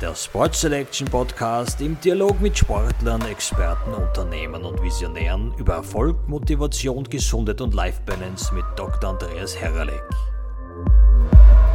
der 0.00 0.14
Sport 0.14 0.54
Selection 0.54 1.06
Podcast 1.06 1.80
im 1.80 2.00
Dialog 2.00 2.40
mit 2.40 2.58
Sportlern, 2.58 3.20
Experten, 3.26 3.92
Unternehmern 3.92 4.64
und 4.64 4.82
Visionären 4.82 5.54
über 5.56 5.74
Erfolg, 5.74 6.28
Motivation, 6.28 7.04
Gesundheit 7.04 7.60
und 7.60 7.74
Life 7.74 8.00
Balance 8.04 8.52
mit 8.54 8.64
Dr. 8.76 9.10
Andreas 9.10 9.60
Herralek. 9.60 10.02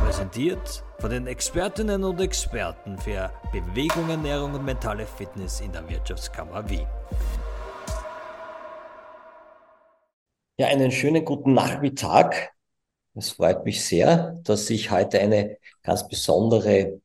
Präsentiert 0.04 0.84
von 1.00 1.10
den 1.10 1.28
Expertinnen 1.28 2.04
und 2.04 2.20
Experten 2.20 2.98
für 2.98 3.32
Bewegung, 3.52 4.10
Ernährung 4.10 4.54
und 4.54 4.66
mentale 4.66 5.06
Fitness 5.06 5.62
in 5.62 5.72
der 5.72 5.88
Wirtschaftskammer 5.88 6.70
Wien. 6.70 6.88
Ja, 10.58 10.68
einen 10.68 10.92
schönen 10.92 11.24
guten 11.24 11.54
Nachmittag. 11.54 12.52
Es 13.16 13.32
freut 13.32 13.64
mich 13.66 13.84
sehr, 13.86 14.40
dass 14.44 14.70
ich 14.70 14.92
heute 14.92 15.20
eine 15.20 15.58
ganz 15.84 16.08
besondere 16.08 17.00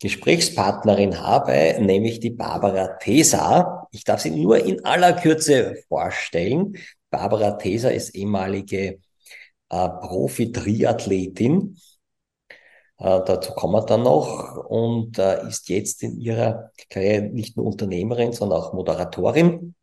Gesprächspartnerin 0.00 1.20
habe, 1.20 1.76
nämlich 1.80 2.20
die 2.20 2.30
Barbara 2.30 2.96
Tesa. 2.98 3.86
Ich 3.92 4.04
darf 4.04 4.20
sie 4.20 4.30
nur 4.30 4.58
in 4.64 4.84
aller 4.84 5.12
Kürze 5.12 5.76
vorstellen. 5.88 6.76
Barbara 7.10 7.52
Tesa 7.52 7.90
ist 7.90 8.14
ehemalige 8.14 8.98
äh, 9.68 9.88
Profi-Triathletin. 9.88 11.76
Äh, 12.98 13.20
dazu 13.26 13.52
kommen 13.52 13.74
wir 13.74 13.84
dann 13.84 14.02
noch 14.02 14.56
und 14.68 15.18
äh, 15.18 15.46
ist 15.46 15.68
jetzt 15.68 16.02
in 16.02 16.18
ihrer 16.18 16.70
Karriere 16.88 17.22
nicht 17.22 17.58
nur 17.58 17.66
Unternehmerin, 17.66 18.32
sondern 18.32 18.58
auch 18.58 18.72
Moderatorin 18.72 19.74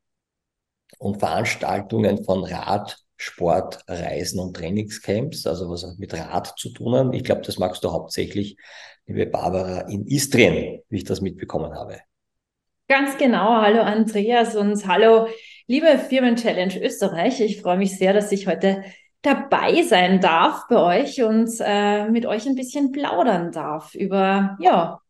und 0.97 1.19
Veranstaltungen 1.19 2.23
von 2.23 2.43
Rad, 2.43 2.97
Sport, 3.17 3.83
Reisen 3.87 4.39
und 4.39 4.55
Trainingscamps, 4.55 5.45
also 5.45 5.69
was 5.69 5.97
mit 5.97 6.13
Rad 6.13 6.53
zu 6.57 6.69
tun 6.69 6.95
haben. 6.95 7.13
Ich 7.13 7.23
glaube, 7.23 7.41
das 7.41 7.59
magst 7.59 7.83
du 7.83 7.91
hauptsächlich 7.91 8.57
liebe 9.07 9.25
Barbara, 9.25 9.81
in 9.89 10.05
Istrien, 10.05 10.81
wie 10.89 10.97
ich 10.97 11.03
das 11.05 11.21
mitbekommen 11.21 11.73
habe. 11.73 11.99
Ganz 12.87 13.17
genau. 13.17 13.61
Hallo 13.61 13.81
Andreas 13.81 14.55
und 14.55 14.85
hallo 14.85 15.27
liebe 15.65 15.97
Firmen-Challenge 15.97 16.79
Österreich. 16.81 17.41
Ich 17.41 17.61
freue 17.61 17.77
mich 17.77 17.97
sehr, 17.97 18.13
dass 18.13 18.31
ich 18.31 18.47
heute 18.47 18.83
dabei 19.21 19.81
sein 19.83 20.21
darf 20.21 20.67
bei 20.69 21.01
euch 21.01 21.23
und 21.23 21.49
äh, 21.59 22.09
mit 22.09 22.25
euch 22.25 22.45
ein 22.45 22.55
bisschen 22.55 22.91
plaudern 22.91 23.51
darf 23.51 23.95
über 23.95 24.57
ja, 24.59 25.01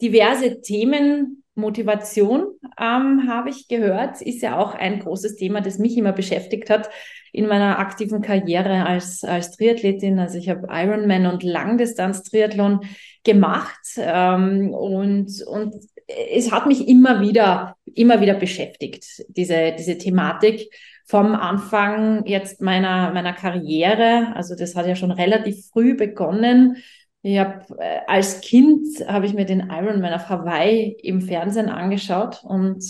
diverse 0.00 0.60
Themen. 0.60 1.43
Motivation 1.54 2.46
ähm, 2.80 3.28
habe 3.28 3.50
ich 3.50 3.68
gehört, 3.68 4.20
ist 4.20 4.42
ja 4.42 4.58
auch 4.58 4.74
ein 4.74 5.00
großes 5.00 5.36
Thema, 5.36 5.60
das 5.60 5.78
mich 5.78 5.96
immer 5.96 6.12
beschäftigt 6.12 6.70
hat 6.70 6.90
in 7.32 7.46
meiner 7.46 7.78
aktiven 7.78 8.22
Karriere 8.22 8.86
als, 8.86 9.24
als 9.24 9.56
Triathletin. 9.56 10.18
Also 10.18 10.38
ich 10.38 10.48
habe 10.48 10.68
Ironman 10.70 11.26
und 11.26 11.42
Langdistanz-Triathlon 11.42 12.80
gemacht 13.24 13.80
ähm, 13.96 14.72
und, 14.72 15.42
und 15.46 15.74
es 16.06 16.52
hat 16.52 16.66
mich 16.66 16.86
immer 16.86 17.20
wieder, 17.20 17.76
immer 17.94 18.20
wieder 18.20 18.34
beschäftigt, 18.34 19.24
diese, 19.28 19.74
diese 19.78 19.98
Thematik 19.98 20.68
vom 21.06 21.34
Anfang 21.34 22.24
jetzt 22.26 22.60
meiner, 22.60 23.12
meiner 23.12 23.32
Karriere. 23.32 24.32
Also 24.34 24.54
das 24.54 24.74
hat 24.74 24.86
ja 24.86 24.96
schon 24.96 25.10
relativ 25.10 25.66
früh 25.72 25.94
begonnen. 25.94 26.76
Ich 27.26 27.38
habe 27.38 27.64
äh, 27.78 28.00
als 28.06 28.42
Kind 28.42 28.86
habe 29.08 29.24
ich 29.24 29.32
mir 29.32 29.46
den 29.46 29.70
Ironman 29.70 30.12
auf 30.12 30.28
Hawaii 30.28 30.94
im 31.02 31.22
Fernsehen 31.22 31.70
angeschaut 31.70 32.44
und 32.44 32.84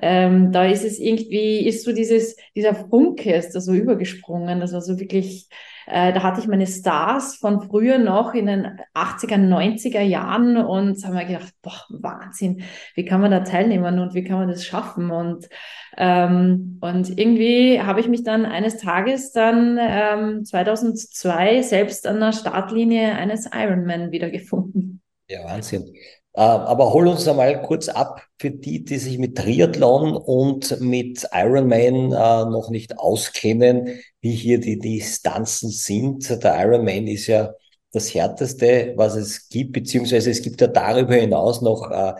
ähm, 0.00 0.52
da 0.52 0.64
ist 0.64 0.84
es 0.84 0.98
irgendwie, 0.98 1.66
ist 1.66 1.84
so 1.84 1.92
dieses, 1.92 2.36
dieser 2.54 2.74
Funke 2.74 3.34
ist 3.34 3.54
da 3.54 3.60
so 3.60 3.72
übergesprungen. 3.72 4.60
Das 4.60 4.72
war 4.72 4.80
so 4.80 4.98
wirklich 4.98 5.48
äh, 5.86 6.12
da 6.12 6.22
hatte 6.22 6.40
ich 6.40 6.46
meine 6.46 6.66
Stars 6.66 7.36
von 7.36 7.60
früher 7.60 7.98
noch 7.98 8.34
in 8.34 8.46
den 8.46 8.80
80er, 8.94 9.36
90er 9.36 10.00
Jahren 10.00 10.56
und 10.56 11.04
haben 11.04 11.14
wir 11.14 11.24
gedacht, 11.24 11.52
boah, 11.62 11.78
Wahnsinn, 11.90 12.62
wie 12.94 13.04
kann 13.04 13.20
man 13.20 13.30
da 13.30 13.40
teilnehmen 13.40 13.98
und 13.98 14.14
wie 14.14 14.24
kann 14.24 14.38
man 14.38 14.48
das 14.48 14.64
schaffen? 14.64 15.10
Und, 15.10 15.48
ähm, 15.96 16.78
und 16.80 17.18
irgendwie 17.18 17.80
habe 17.80 18.00
ich 18.00 18.08
mich 18.08 18.24
dann 18.24 18.46
eines 18.46 18.78
Tages 18.78 19.32
dann 19.32 19.78
ähm, 19.80 20.44
2002 20.44 21.62
selbst 21.62 22.06
an 22.06 22.20
der 22.20 22.32
Startlinie 22.32 23.14
eines 23.14 23.48
Ironman 23.52 24.10
wiedergefunden. 24.10 25.02
Ja, 25.28 25.44
Wahnsinn. 25.44 25.94
Äh, 26.32 26.40
aber 26.40 26.92
hol 26.92 27.08
uns 27.08 27.28
einmal 27.28 27.60
kurz 27.62 27.88
ab 27.88 28.23
für 28.44 28.50
die, 28.50 28.84
die 28.84 28.98
sich 28.98 29.16
mit 29.16 29.38
Triathlon 29.38 30.14
und 30.14 30.78
mit 30.78 31.26
Ironman 31.32 32.12
äh, 32.12 32.50
noch 32.50 32.68
nicht 32.68 32.98
auskennen, 32.98 34.00
wie 34.20 34.32
hier 34.32 34.60
die 34.60 34.78
Distanzen 34.78 35.70
sind. 35.70 36.28
Der 36.44 36.60
Ironman 36.60 37.06
ist 37.06 37.26
ja 37.26 37.54
das 37.90 38.12
härteste, 38.12 38.92
was 38.96 39.16
es 39.16 39.48
gibt, 39.48 39.72
beziehungsweise 39.72 40.30
es 40.30 40.42
gibt 40.42 40.60
ja 40.60 40.66
darüber 40.66 41.14
hinaus 41.14 41.62
noch 41.62 41.90
äh, 41.90 42.12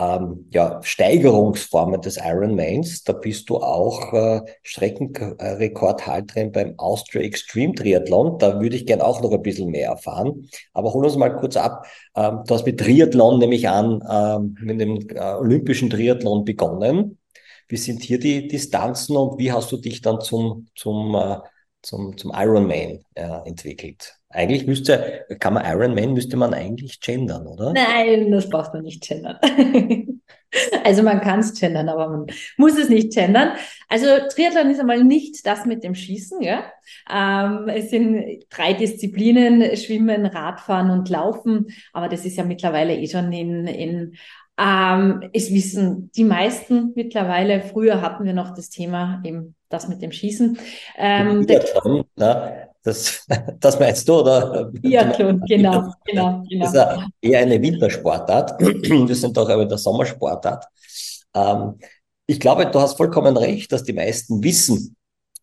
ähm, 0.00 0.46
ja, 0.50 0.80
Steigerungsformen 0.82 2.00
des 2.00 2.16
Ironmans. 2.16 3.04
Da 3.04 3.12
bist 3.12 3.50
du 3.50 3.58
auch 3.58 4.12
äh, 4.14 4.40
Streckenrekordhalterin 4.62 6.52
beim 6.52 6.74
Austria 6.78 7.22
Extreme 7.22 7.74
Triathlon. 7.74 8.38
Da 8.38 8.60
würde 8.60 8.76
ich 8.76 8.86
gern 8.86 9.02
auch 9.02 9.20
noch 9.20 9.32
ein 9.32 9.42
bisschen 9.42 9.70
mehr 9.70 9.90
erfahren. 9.90 10.48
Aber 10.72 10.94
hol 10.94 11.04
uns 11.04 11.16
mal 11.16 11.36
kurz 11.36 11.56
ab. 11.56 11.86
Ähm, 12.16 12.40
du 12.46 12.54
hast 12.54 12.64
mit 12.64 12.80
Triathlon 12.80 13.38
nämlich 13.38 13.68
an, 13.68 14.02
ähm, 14.10 14.56
mit 14.60 14.80
dem 14.80 15.06
äh, 15.10 15.34
olympischen 15.34 15.90
Triathlon 15.90 16.44
begonnen. 16.44 17.18
Wie 17.68 17.76
sind 17.76 18.02
hier 18.02 18.18
die 18.18 18.48
Distanzen 18.48 19.16
und 19.16 19.38
wie 19.38 19.52
hast 19.52 19.70
du 19.70 19.76
dich 19.76 20.00
dann 20.00 20.20
zum, 20.20 20.68
zum, 20.74 21.14
äh, 21.14 21.36
zum, 21.82 22.16
zum 22.16 22.32
Ironman 22.34 23.04
äh, 23.14 23.46
entwickelt? 23.46 24.19
Eigentlich 24.32 24.64
müsste, 24.64 25.26
kann 25.40 25.54
man 25.54 25.64
Ironman, 25.64 26.12
müsste 26.12 26.36
man 26.36 26.54
eigentlich 26.54 27.00
gendern, 27.00 27.48
oder? 27.48 27.72
Nein, 27.72 28.30
das 28.30 28.48
braucht 28.48 28.72
man 28.72 28.84
nicht 28.84 29.02
gendern. 29.06 29.38
also 30.84 31.02
man 31.02 31.20
kann 31.20 31.40
es 31.40 31.58
gendern, 31.58 31.88
aber 31.88 32.08
man 32.08 32.26
muss 32.56 32.78
es 32.78 32.88
nicht 32.88 33.12
gendern. 33.12 33.50
Also 33.88 34.06
Triathlon 34.32 34.70
ist 34.70 34.78
einmal 34.78 35.02
nicht 35.02 35.44
das 35.46 35.66
mit 35.66 35.82
dem 35.82 35.96
Schießen. 35.96 36.42
Ja? 36.42 36.62
Ähm, 37.10 37.68
es 37.68 37.90
sind 37.90 38.44
drei 38.50 38.72
Disziplinen, 38.72 39.76
Schwimmen, 39.76 40.26
Radfahren 40.26 40.90
und 40.90 41.08
Laufen. 41.08 41.66
Aber 41.92 42.08
das 42.08 42.24
ist 42.24 42.36
ja 42.36 42.44
mittlerweile 42.44 42.94
eh 42.94 43.08
schon 43.08 43.32
in, 43.32 43.66
in 43.66 44.14
ähm, 44.56 45.28
es 45.32 45.52
wissen 45.52 46.12
die 46.14 46.24
meisten 46.24 46.92
mittlerweile. 46.94 47.62
Früher 47.62 48.00
hatten 48.00 48.24
wir 48.24 48.34
noch 48.34 48.54
das 48.54 48.70
Thema 48.70 49.20
eben 49.24 49.56
das 49.68 49.88
mit 49.88 50.02
dem 50.02 50.12
Schießen. 50.12 50.56
Ähm, 50.98 51.46
Biathlon, 51.46 52.04
na, 52.14 52.69
das, 52.82 53.26
das 53.60 53.78
meinst 53.78 54.08
du, 54.08 54.20
oder? 54.20 54.64
Biathlon, 54.72 55.40
genau, 55.46 55.92
genau, 56.04 56.44
genau. 56.48 56.64
Das 56.64 56.74
ist 56.74 57.10
eher 57.20 57.40
eine 57.40 57.60
Wintersportart. 57.60 58.60
Wir 58.60 59.14
sind 59.14 59.36
doch 59.36 59.48
aber 59.48 59.62
in 59.62 59.68
der 59.68 59.78
Sommersportart. 59.78 60.64
Ähm, 61.34 61.78
ich 62.26 62.40
glaube, 62.40 62.66
du 62.66 62.80
hast 62.80 62.96
vollkommen 62.96 63.36
recht, 63.36 63.72
dass 63.72 63.82
die 63.82 63.92
meisten 63.92 64.42
wissen, 64.42 64.96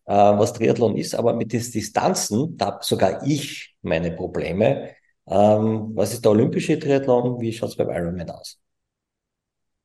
äh, 0.06 0.14
was 0.14 0.52
Triathlon 0.52 0.96
ist, 0.96 1.14
aber 1.14 1.34
mit 1.34 1.52
den 1.52 1.60
Distanzen, 1.60 2.56
da 2.56 2.66
habe 2.66 2.78
sogar 2.82 3.24
ich 3.26 3.76
meine 3.82 4.10
Probleme. 4.10 4.90
Ähm, 5.26 5.90
was 5.94 6.14
ist 6.14 6.24
der 6.24 6.32
olympische 6.32 6.78
Triathlon? 6.78 7.40
Wie 7.40 7.52
schaut 7.52 7.70
es 7.70 7.76
beim 7.76 7.90
Ironman 7.90 8.30
aus? 8.30 8.58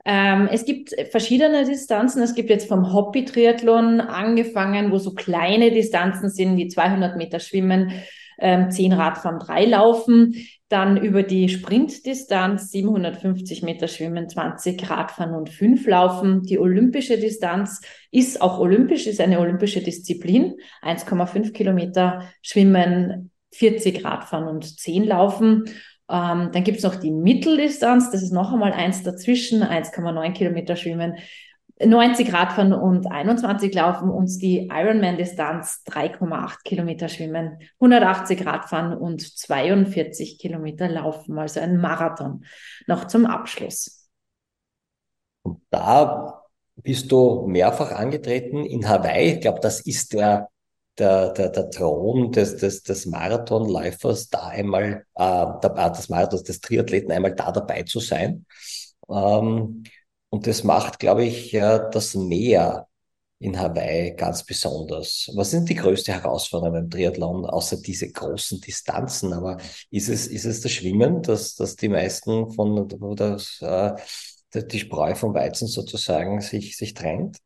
Ähm, 0.06 0.50
es 0.52 0.66
gibt 0.66 0.94
verschiedene 1.12 1.66
Distanzen. 1.66 2.22
Es 2.22 2.36
gibt 2.36 2.50
jetzt 2.50 2.68
vom 2.68 2.92
Hobby-Triathlon 2.94 4.02
angefangen, 4.02 4.92
wo 4.92 4.98
so 4.98 5.14
kleine 5.14 5.72
Distanzen 5.72 6.30
sind, 6.30 6.58
wie 6.58 6.68
200 6.68 7.16
Meter 7.16 7.40
Schwimmen, 7.40 7.92
ähm, 8.40 8.70
10 8.70 8.92
Radfahren, 8.94 9.40
3 9.40 9.66
Laufen. 9.66 10.36
Dann 10.68 10.98
über 10.98 11.24
die 11.24 11.50
Sprintdistanz 11.50 12.72
750 12.72 13.64
Meter 13.64 13.88
Schwimmen, 13.88 14.28
20 14.28 14.90
Radfahren 14.90 15.36
und 15.36 15.50
5 15.50 15.86
Laufen. 15.88 16.42
Die 16.44 16.60
olympische 16.60 17.18
Distanz 17.18 17.82
ist 18.12 18.42
auch 18.42 18.60
olympisch, 18.60 19.08
ist 19.08 19.22
eine 19.22 19.40
olympische 19.40 19.82
Disziplin. 19.82 20.56
1,5 20.82 21.54
Kilometer 21.54 22.28
Schwimmen, 22.42 23.32
40 23.52 24.04
Radfahren 24.04 24.48
und 24.48 24.80
10 24.80 25.06
Laufen. 25.06 25.66
Ähm, 26.10 26.50
dann 26.52 26.64
gibt 26.64 26.78
es 26.78 26.84
noch 26.84 26.96
die 26.96 27.12
Mitteldistanz, 27.12 28.12
das 28.12 28.22
ist 28.22 28.34
noch 28.34 28.52
einmal 28.52 28.74
eins 28.74 29.04
dazwischen, 29.04 29.64
1,9 29.64 30.34
Kilometer 30.34 30.76
schwimmen, 30.76 31.18
90 31.84 32.32
Radfahren 32.32 32.74
und 32.74 33.12
21 33.12 33.74
laufen 33.74 34.10
und 34.10 34.30
die 34.42 34.68
Ironman-Distanz 34.72 35.84
3,8 35.88 36.64
Kilometer 36.64 37.10
schwimmen, 37.10 37.60
180 37.80 38.46
Radfahren 38.46 38.96
und 38.98 39.22
42 39.22 40.40
Kilometer 40.40 40.88
laufen, 40.88 41.38
also 41.40 41.60
ein 41.60 41.78
Marathon 41.78 42.46
noch 42.88 43.08
zum 43.08 43.26
Abschluss. 43.26 44.08
Und 45.42 45.62
da 45.72 46.44
bist 46.76 47.12
du 47.12 47.46
mehrfach 47.48 47.92
angetreten 47.92 48.66
in 48.66 48.88
Hawaii. 48.88 49.34
Ich 49.34 49.42
glaube, 49.42 49.60
das 49.60 49.82
ist 49.82 50.14
der 50.14 50.50
der, 50.98 51.32
der, 51.34 51.50
der 51.50 51.70
Thron 51.72 52.32
des, 52.32 52.58
des, 52.58 52.84
des 52.84 53.06
Marathonläufers 53.06 54.30
da 54.30 54.48
einmal, 54.48 55.06
äh, 55.16 55.46
der, 55.62 55.90
des 55.90 56.10
Marathons, 56.10 56.44
des 56.44 56.62
Triathleten 56.62 57.12
einmal 57.12 57.36
da 57.36 57.52
dabei 57.52 57.84
zu 57.84 58.00
sein. 58.00 58.46
Ähm, 59.10 59.84
und 60.30 60.48
das 60.48 60.64
macht, 60.64 61.00
glaube 61.00 61.26
ich, 61.26 61.52
ja, 61.52 61.80
das 61.80 62.16
Meer 62.16 62.88
in 63.44 63.60
Hawaii 63.60 64.16
ganz 64.16 64.46
besonders? 64.46 65.30
Was 65.36 65.52
sind 65.52 65.70
die 65.70 65.76
größte 65.76 66.14
Herausforderung 66.14 66.74
beim 66.74 66.90
Triathlon, 66.90 67.46
außer 67.46 67.78
diese 67.82 68.10
großen 68.10 68.62
Distanzen? 68.62 69.34
Aber 69.34 69.58
ist 69.92 70.08
es, 70.10 70.28
ist 70.28 70.46
es 70.46 70.62
das 70.62 70.72
Schwimmen, 70.72 71.22
dass, 71.22 71.56
dass 71.56 71.76
die 71.76 71.90
meisten 71.90 72.52
von, 72.52 72.88
das, 73.16 73.60
äh, 73.62 73.94
die 74.56 74.80
Spreu 74.80 75.14
vom 75.16 75.34
Weizen 75.34 75.68
sozusagen 75.68 76.40
sich, 76.40 76.78
sich 76.78 76.94
trennt? 76.94 77.38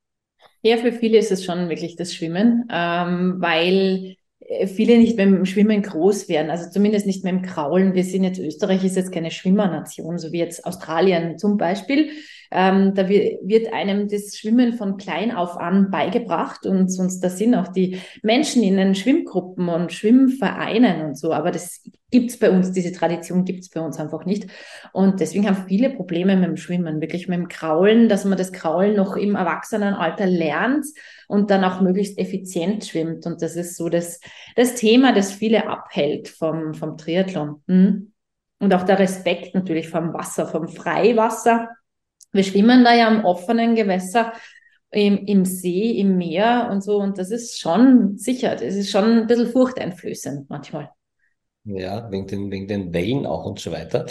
Ja, 0.61 0.77
für 0.77 0.91
viele 0.91 1.17
ist 1.17 1.31
es 1.31 1.45
schon 1.45 1.69
wirklich 1.69 1.95
das 1.95 2.13
Schwimmen, 2.13 2.67
ähm, 2.71 3.35
weil 3.39 4.15
äh, 4.39 4.67
viele 4.67 4.97
nicht 4.97 5.17
beim 5.17 5.45
Schwimmen 5.45 5.81
groß 5.81 6.29
werden, 6.29 6.49
also 6.49 6.69
zumindest 6.69 7.05
nicht 7.05 7.23
mehr 7.23 7.33
im 7.33 7.41
Kraulen. 7.41 7.93
Wir 7.93 8.03
sind 8.03 8.23
jetzt, 8.23 8.39
Österreich 8.39 8.83
ist 8.83 8.95
jetzt 8.95 9.11
keine 9.11 9.31
Schwimmernation, 9.31 10.17
so 10.17 10.31
wie 10.31 10.39
jetzt 10.39 10.65
Australien 10.65 11.37
zum 11.37 11.57
Beispiel. 11.57 12.09
Ähm, 12.51 12.93
da 12.93 13.09
wird 13.09 13.73
einem 13.73 14.07
das 14.07 14.37
Schwimmen 14.37 14.73
von 14.73 14.97
klein 14.97 15.31
auf 15.31 15.57
an 15.57 15.91
beigebracht 15.91 16.65
und 16.65 16.89
sonst 16.89 17.19
da 17.19 17.29
sind 17.29 17.55
auch 17.55 17.67
die 17.67 17.99
Menschen 18.23 18.63
in 18.63 18.77
den 18.77 18.95
Schwimmgruppen 18.95 19.69
und 19.69 19.91
Schwimmvereinen 19.91 21.01
und 21.01 21.17
so. 21.17 21.33
Aber 21.33 21.51
das 21.51 21.83
gibt's 22.09 22.37
bei 22.39 22.49
uns, 22.49 22.71
diese 22.71 22.91
Tradition 22.91 23.43
gibt's 23.43 23.69
bei 23.69 23.81
uns 23.81 23.99
einfach 23.99 24.25
nicht. 24.25 24.47
Und 24.93 25.19
deswegen 25.19 25.47
haben 25.47 25.65
viele 25.67 25.89
Probleme 25.89 26.35
mit 26.35 26.45
dem 26.45 26.57
Schwimmen, 26.57 27.01
wirklich 27.01 27.27
mit 27.27 27.37
dem 27.37 27.47
Kraulen, 27.47 28.07
dass 28.07 28.23
man 28.25 28.37
das 28.37 28.53
Kraulen 28.53 28.95
noch 28.95 29.15
im 29.17 29.35
Erwachsenenalter 29.35 30.25
lernt 30.25 30.85
und 31.27 31.51
dann 31.51 31.63
auch 31.63 31.81
möglichst 31.81 32.17
effizient 32.17 32.85
schwimmt. 32.85 33.25
Und 33.25 33.41
das 33.41 33.55
ist 33.55 33.75
so 33.75 33.89
das, 33.89 34.21
das 34.55 34.75
Thema, 34.75 35.13
das 35.13 35.31
viele 35.31 35.67
abhält 35.67 36.29
vom, 36.29 36.73
vom 36.73 36.97
Triathlon. 36.97 37.61
Mhm. 37.67 38.13
Und 38.59 38.73
auch 38.73 38.83
der 38.83 38.99
Respekt 38.99 39.53
natürlich 39.53 39.89
vom 39.89 40.13
Wasser, 40.13 40.47
vom 40.47 40.67
Freiwasser 40.67 41.69
wir 42.37 42.43
schwimmen 42.43 42.85
da 42.85 42.95
ja 42.95 43.07
am 43.09 43.25
offenen 43.25 43.75
Gewässer, 43.75 44.31
im, 44.91 45.17
im 45.25 45.43
See, 45.43 45.91
im 45.99 46.17
Meer 46.17 46.69
und 46.71 46.81
so. 46.81 46.97
Und 46.97 47.17
das 47.17 47.31
ist 47.31 47.59
schon 47.59 48.17
sicher, 48.17 48.55
das 48.55 48.75
ist 48.75 48.89
schon 48.89 49.03
ein 49.03 49.27
bisschen 49.27 49.51
furchteinflößend 49.51 50.49
manchmal. 50.49 50.89
Ja, 51.65 52.09
wegen 52.09 52.27
den, 52.27 52.51
wegen 52.51 52.67
den 52.67 52.93
Wellen 52.93 53.25
auch 53.25 53.45
und 53.45 53.59
so 53.59 53.71
weiter. 53.71 54.05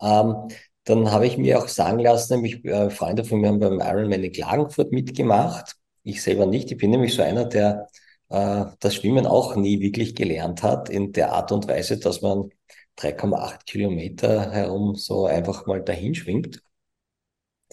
Ähm, 0.00 0.48
dann 0.84 1.10
habe 1.10 1.26
ich 1.26 1.36
mir 1.36 1.58
auch 1.58 1.68
sagen 1.68 1.98
lassen, 1.98 2.34
nämlich 2.34 2.64
äh, 2.64 2.90
Freunde 2.90 3.24
von 3.24 3.40
mir 3.40 3.48
haben 3.48 3.58
beim 3.58 3.80
Ironman 3.80 4.24
in 4.24 4.32
Klagenfurt 4.32 4.92
mitgemacht. 4.92 5.76
Ich 6.02 6.22
selber 6.22 6.46
nicht. 6.46 6.70
Ich 6.70 6.78
bin 6.78 6.90
nämlich 6.90 7.14
so 7.14 7.22
einer, 7.22 7.44
der 7.44 7.88
äh, 8.28 8.64
das 8.80 8.94
Schwimmen 8.94 9.26
auch 9.26 9.56
nie 9.56 9.80
wirklich 9.80 10.14
gelernt 10.14 10.62
hat, 10.62 10.88
in 10.88 11.12
der 11.12 11.32
Art 11.32 11.52
und 11.52 11.68
Weise, 11.68 11.98
dass 11.98 12.22
man 12.22 12.50
3,8 12.98 13.64
Kilometer 13.66 14.50
herum 14.50 14.94
so 14.94 15.26
einfach 15.26 15.66
mal 15.66 15.82
dahin 15.82 16.14
schwimmt. 16.14 16.62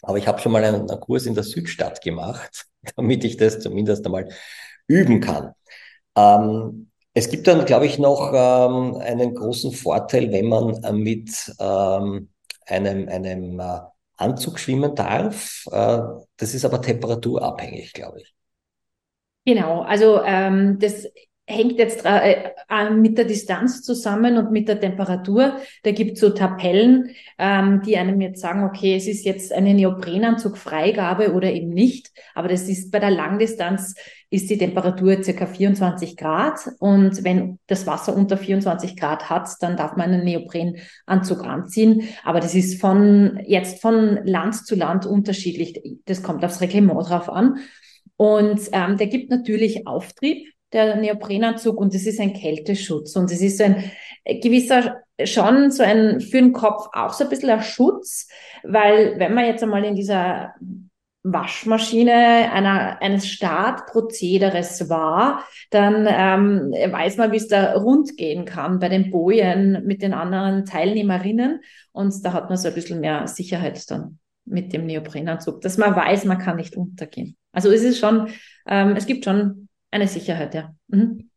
Aber 0.01 0.17
ich 0.17 0.27
habe 0.27 0.39
schon 0.39 0.51
mal 0.51 0.63
einen, 0.63 0.87
Kurs 0.87 1.25
in 1.25 1.35
der 1.35 1.43
Südstadt 1.43 2.01
gemacht, 2.01 2.65
damit 2.95 3.23
ich 3.23 3.37
das 3.37 3.59
zumindest 3.59 4.05
einmal 4.05 4.29
üben 4.87 5.19
kann. 5.19 5.53
Ähm, 6.15 6.91
es 7.13 7.29
gibt 7.29 7.47
dann, 7.47 7.65
glaube 7.65 7.85
ich, 7.85 7.99
noch 7.99 8.31
ähm, 8.33 8.95
einen 8.95 9.35
großen 9.35 9.73
Vorteil, 9.73 10.31
wenn 10.31 10.47
man 10.47 10.83
äh, 10.83 10.93
mit 10.93 11.29
ähm, 11.59 12.29
einem, 12.65 13.09
einem 13.09 13.59
äh, 13.59 13.79
Anzug 14.17 14.59
schwimmen 14.59 14.95
darf. 14.95 15.65
Äh, 15.71 15.99
das 16.37 16.53
ist 16.53 16.63
aber 16.63 16.81
temperaturabhängig, 16.81 17.93
glaube 17.93 18.21
ich. 18.21 18.33
Genau, 19.45 19.81
also 19.81 20.21
ähm, 20.23 20.77
das 20.79 21.07
hängt 21.47 21.77
jetzt 21.77 22.05
äh, 22.05 22.51
äh, 22.69 22.89
mit 22.91 23.17
der 23.17 23.25
Distanz 23.25 23.81
zusammen 23.81 24.37
und 24.37 24.51
mit 24.51 24.67
der 24.67 24.79
Temperatur. 24.79 25.57
Da 25.83 25.91
gibt 25.91 26.13
es 26.13 26.21
so 26.21 26.29
Tabellen, 26.29 27.09
ähm, 27.37 27.81
die 27.85 27.97
einem 27.97 28.21
jetzt 28.21 28.41
sagen, 28.41 28.63
okay, 28.63 28.95
es 28.95 29.07
ist 29.07 29.25
jetzt 29.25 29.51
eine 29.51 29.73
Neoprenanzugfreigabe 29.73 31.33
oder 31.33 31.51
eben 31.51 31.69
nicht. 31.69 32.11
Aber 32.35 32.47
das 32.47 32.69
ist 32.69 32.91
bei 32.91 32.99
der 32.99 33.11
Langdistanz 33.11 33.95
ist 34.29 34.49
die 34.49 34.57
Temperatur 34.57 35.21
circa 35.21 35.45
24 35.45 36.15
Grad. 36.15 36.59
Und 36.79 37.23
wenn 37.25 37.59
das 37.67 37.85
Wasser 37.85 38.15
unter 38.15 38.37
24 38.37 38.95
Grad 38.95 39.29
hat, 39.29 39.49
dann 39.59 39.75
darf 39.75 39.97
man 39.97 40.11
einen 40.11 40.23
Neoprenanzug 40.23 41.43
anziehen. 41.43 42.03
Aber 42.23 42.39
das 42.39 42.55
ist 42.55 42.79
von 42.79 43.41
jetzt 43.45 43.81
von 43.81 44.25
Land 44.25 44.65
zu 44.65 44.75
Land 44.75 45.05
unterschiedlich. 45.05 45.81
Das 46.05 46.23
kommt 46.23 46.45
aufs 46.45 46.61
Reglement 46.61 47.09
drauf 47.09 47.29
an. 47.29 47.57
Und 48.15 48.61
ähm, 48.71 48.97
der 48.97 49.07
gibt 49.07 49.31
natürlich 49.31 49.87
Auftrieb 49.87 50.47
der 50.73 50.95
Neoprenanzug 50.95 51.77
und 51.77 51.93
das 51.93 52.05
ist 52.05 52.19
ein 52.19 52.33
Kälteschutz 52.33 53.15
und 53.15 53.31
es 53.31 53.41
ist 53.41 53.57
so 53.57 53.63
ein 53.63 53.91
gewisser 54.41 55.01
schon 55.25 55.71
so 55.71 55.83
ein 55.83 56.21
für 56.21 56.37
den 56.37 56.53
Kopf 56.53 56.87
auch 56.93 57.13
so 57.13 57.23
ein 57.23 57.29
bisschen 57.29 57.49
ein 57.49 57.61
Schutz, 57.61 58.27
weil 58.63 59.19
wenn 59.19 59.33
man 59.33 59.45
jetzt 59.45 59.63
einmal 59.63 59.83
in 59.83 59.95
dieser 59.95 60.53
Waschmaschine 61.23 62.51
einer, 62.51 62.99
eines 63.01 63.27
Startprozederes 63.27 64.89
war, 64.89 65.45
dann 65.69 66.07
ähm, 66.09 66.71
weiß 66.71 67.17
man, 67.17 67.31
wie 67.31 67.37
es 67.37 67.47
da 67.47 67.73
rund 67.73 68.17
gehen 68.17 68.45
kann 68.45 68.79
bei 68.79 68.89
den 68.89 69.11
Bojen 69.11 69.85
mit 69.85 70.01
den 70.01 70.13
anderen 70.13 70.65
Teilnehmerinnen. 70.65 71.61
Und 71.91 72.25
da 72.25 72.33
hat 72.33 72.49
man 72.49 72.57
so 72.57 72.69
ein 72.69 72.73
bisschen 72.73 73.01
mehr 73.01 73.27
Sicherheit 73.27 73.89
dann 73.91 74.17
mit 74.45 74.73
dem 74.73 74.87
Neoprenanzug, 74.87 75.61
dass 75.61 75.77
man 75.77 75.95
weiß, 75.95 76.25
man 76.25 76.39
kann 76.39 76.55
nicht 76.55 76.75
untergehen. 76.75 77.37
Also 77.51 77.69
es 77.69 77.83
ist 77.83 77.99
schon, 77.99 78.29
ähm, 78.67 78.95
es 78.95 79.05
gibt 79.05 79.25
schon 79.25 79.60
eine 79.91 80.07
Sicherheit, 80.07 80.53
ja. 80.55 80.73
Mhm. 80.87 81.29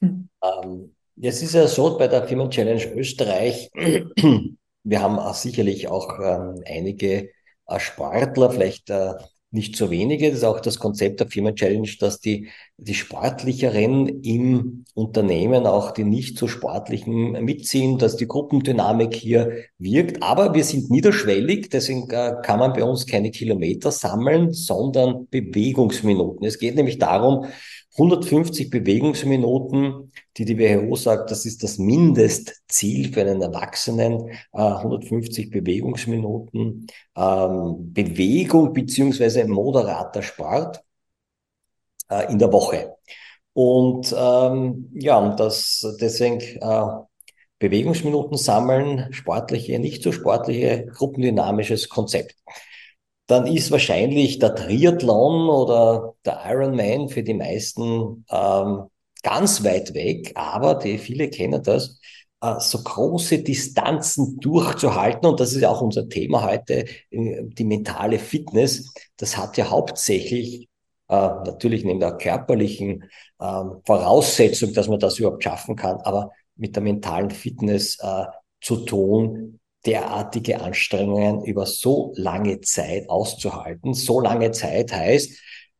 Mhm. 0.00 0.28
Ähm, 0.42 0.94
jetzt 1.16 1.42
ist 1.42 1.54
ja 1.54 1.66
so 1.66 1.98
bei 1.98 2.08
der 2.08 2.26
Firmen 2.28 2.50
Challenge 2.50 2.84
Österreich, 2.94 3.70
wir 4.84 5.02
haben 5.02 5.18
auch 5.18 5.34
sicherlich 5.34 5.88
auch 5.88 6.18
ähm, 6.20 6.62
einige 6.66 7.30
äh, 7.66 7.80
Sportler, 7.80 8.50
vielleicht 8.50 8.90
äh, 8.90 9.14
nicht 9.54 9.76
so 9.76 9.88
wenige. 9.90 10.28
Das 10.28 10.38
ist 10.38 10.44
auch 10.44 10.60
das 10.60 10.80
Konzept 10.80 11.20
der 11.20 11.28
Firmen 11.28 11.54
Challenge, 11.54 11.88
dass 12.00 12.18
die, 12.18 12.48
die 12.76 12.94
Sportlicheren 12.94 14.08
im 14.22 14.84
Unternehmen 14.94 15.66
auch 15.66 15.92
die 15.92 16.02
nicht 16.02 16.36
so 16.36 16.48
Sportlichen 16.48 17.44
mitziehen, 17.44 17.96
dass 17.96 18.16
die 18.16 18.26
Gruppendynamik 18.26 19.14
hier 19.14 19.52
wirkt. 19.78 20.22
Aber 20.22 20.54
wir 20.54 20.64
sind 20.64 20.90
niederschwellig, 20.90 21.70
deswegen 21.70 22.10
äh, 22.10 22.34
kann 22.42 22.58
man 22.58 22.72
bei 22.72 22.82
uns 22.82 23.06
keine 23.06 23.30
Kilometer 23.30 23.92
sammeln, 23.92 24.52
sondern 24.52 25.28
Bewegungsminuten. 25.28 26.44
Es 26.44 26.58
geht 26.58 26.74
nämlich 26.74 26.98
darum, 26.98 27.46
150 27.96 28.70
Bewegungsminuten, 28.70 30.12
die 30.36 30.44
die 30.44 30.58
WHO 30.58 30.96
sagt, 30.96 31.30
das 31.30 31.46
ist 31.46 31.62
das 31.62 31.78
Mindestziel 31.78 33.12
für 33.12 33.20
einen 33.20 33.40
Erwachsenen, 33.40 34.30
150 34.52 35.50
Bewegungsminuten 35.50 36.88
ähm, 37.16 37.92
Bewegung 37.92 38.72
beziehungsweise 38.72 39.46
moderater 39.46 40.22
Sport 40.22 40.82
äh, 42.10 42.32
in 42.32 42.38
der 42.38 42.52
Woche. 42.52 42.96
Und 43.52 44.12
ähm, 44.16 44.90
ja, 44.94 45.18
und 45.18 45.38
das 45.38 45.86
deswegen 46.00 46.40
äh, 46.40 46.86
Bewegungsminuten 47.60 48.36
sammeln, 48.36 49.12
sportliche, 49.12 49.78
nicht 49.78 50.02
so 50.02 50.10
sportliche, 50.10 50.86
gruppendynamisches 50.86 51.88
Konzept 51.88 52.34
dann 53.26 53.46
ist 53.46 53.70
wahrscheinlich 53.70 54.38
der 54.38 54.54
Triathlon 54.54 55.48
oder 55.48 56.14
der 56.24 56.42
Ironman 56.46 57.08
für 57.08 57.22
die 57.22 57.34
meisten 57.34 58.24
ähm, 58.30 58.84
ganz 59.22 59.64
weit 59.64 59.94
weg, 59.94 60.32
aber 60.34 60.74
die 60.74 60.98
viele 60.98 61.30
kennen 61.30 61.62
das, 61.62 61.98
äh, 62.42 62.60
so 62.60 62.82
große 62.82 63.38
Distanzen 63.42 64.38
durchzuhalten. 64.40 65.26
Und 65.28 65.40
das 65.40 65.54
ist 65.54 65.64
auch 65.64 65.80
unser 65.80 66.08
Thema 66.08 66.44
heute, 66.44 66.84
äh, 67.10 67.44
die 67.44 67.64
mentale 67.64 68.18
Fitness. 68.18 68.92
Das 69.16 69.36
hat 69.36 69.56
ja 69.56 69.70
hauptsächlich 69.70 70.68
äh, 71.08 71.14
natürlich 71.16 71.84
neben 71.84 72.00
der 72.00 72.16
körperlichen 72.16 73.04
äh, 73.38 73.62
Voraussetzung, 73.84 74.72
dass 74.74 74.88
man 74.88 74.98
das 74.98 75.18
überhaupt 75.18 75.42
schaffen 75.42 75.76
kann, 75.76 75.96
aber 76.02 76.30
mit 76.56 76.76
der 76.76 76.82
mentalen 76.82 77.30
Fitness 77.30 77.98
äh, 78.00 78.24
zu 78.60 78.84
tun, 78.84 79.60
derartige 79.86 80.60
Anstrengungen 80.60 81.44
über 81.44 81.66
so 81.66 82.12
lange 82.16 82.60
Zeit 82.60 83.08
auszuhalten. 83.08 83.94
So 83.94 84.20
lange 84.20 84.50
Zeit 84.50 84.92
heißt, 84.92 85.32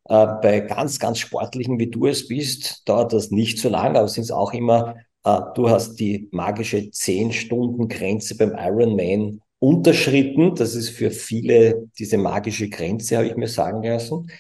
äh, 0.09 0.27
bei 0.43 0.61
ganz, 0.61 0.99
ganz 0.99 1.19
sportlichen, 1.19 1.79
wie 1.79 1.91
du 1.91 2.07
es 2.07 2.29
bist, 2.29 2.83
dauert 2.87 3.13
das 3.13 3.31
nicht 3.31 3.59
so 3.59 3.69
lange, 3.69 3.99
aber 3.99 4.07
es 4.07 4.15
sind 4.15 4.31
auch 4.31 4.53
immer, 4.53 4.97
äh, 5.25 5.41
du 5.55 5.71
hast 5.71 5.97
die 5.97 6.29
magische 6.33 6.79
10-Stunden-Grenze 6.79 8.37
beim 8.37 8.55
Ironman 8.57 9.41
unterschritten. 9.59 10.55
Das 10.55 10.75
ist 10.75 10.91
für 10.91 11.11
viele 11.11 11.89
diese 11.99 12.19
magische 12.19 12.69
Grenze, 12.69 13.17
habe 13.17 13.29
ich 13.29 13.37
mir 13.37 13.49
sagen 13.49 13.83
lassen. 13.83 14.31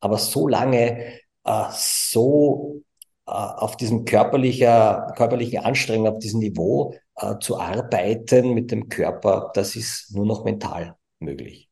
Aber 0.00 0.16
so 0.16 0.48
lange, 0.48 1.18
äh, 1.44 1.64
so 1.72 2.80
äh, 3.26 3.30
auf 3.30 3.76
diesem 3.76 4.06
körperlicher, 4.06 5.12
körperlichen 5.16 5.58
Anstrengung, 5.58 6.08
auf 6.08 6.18
diesem 6.18 6.40
Niveau 6.40 6.94
äh, 7.20 7.38
zu 7.38 7.58
arbeiten 7.58 8.54
mit 8.54 8.70
dem 8.70 8.88
Körper, 8.88 9.50
das 9.54 9.76
ist 9.76 10.14
nur 10.14 10.26
noch 10.26 10.44
mental 10.44 10.96
möglich. 11.18 11.68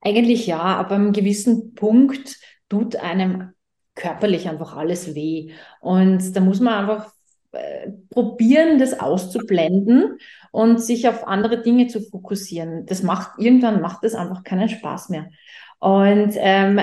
Eigentlich 0.00 0.46
ja, 0.46 0.60
aber 0.60 0.94
einem 0.96 1.12
gewissen 1.12 1.74
Punkt 1.74 2.38
tut 2.68 2.96
einem 2.96 3.52
körperlich 3.94 4.48
einfach 4.48 4.76
alles 4.76 5.14
weh. 5.14 5.52
Und 5.80 6.36
da 6.36 6.40
muss 6.40 6.60
man 6.60 6.74
einfach 6.74 7.12
äh, 7.52 7.90
probieren, 8.10 8.78
das 8.78 8.98
auszublenden 9.00 10.18
und 10.52 10.80
sich 10.80 11.08
auf 11.08 11.26
andere 11.26 11.62
Dinge 11.62 11.86
zu 11.86 12.00
fokussieren. 12.00 12.86
Das 12.86 13.02
macht, 13.02 13.38
irgendwann 13.38 13.80
macht 13.80 14.04
das 14.04 14.14
einfach 14.14 14.44
keinen 14.44 14.68
Spaß 14.68 15.08
mehr. 15.08 15.30
Und 15.78 16.34
ähm, 16.36 16.80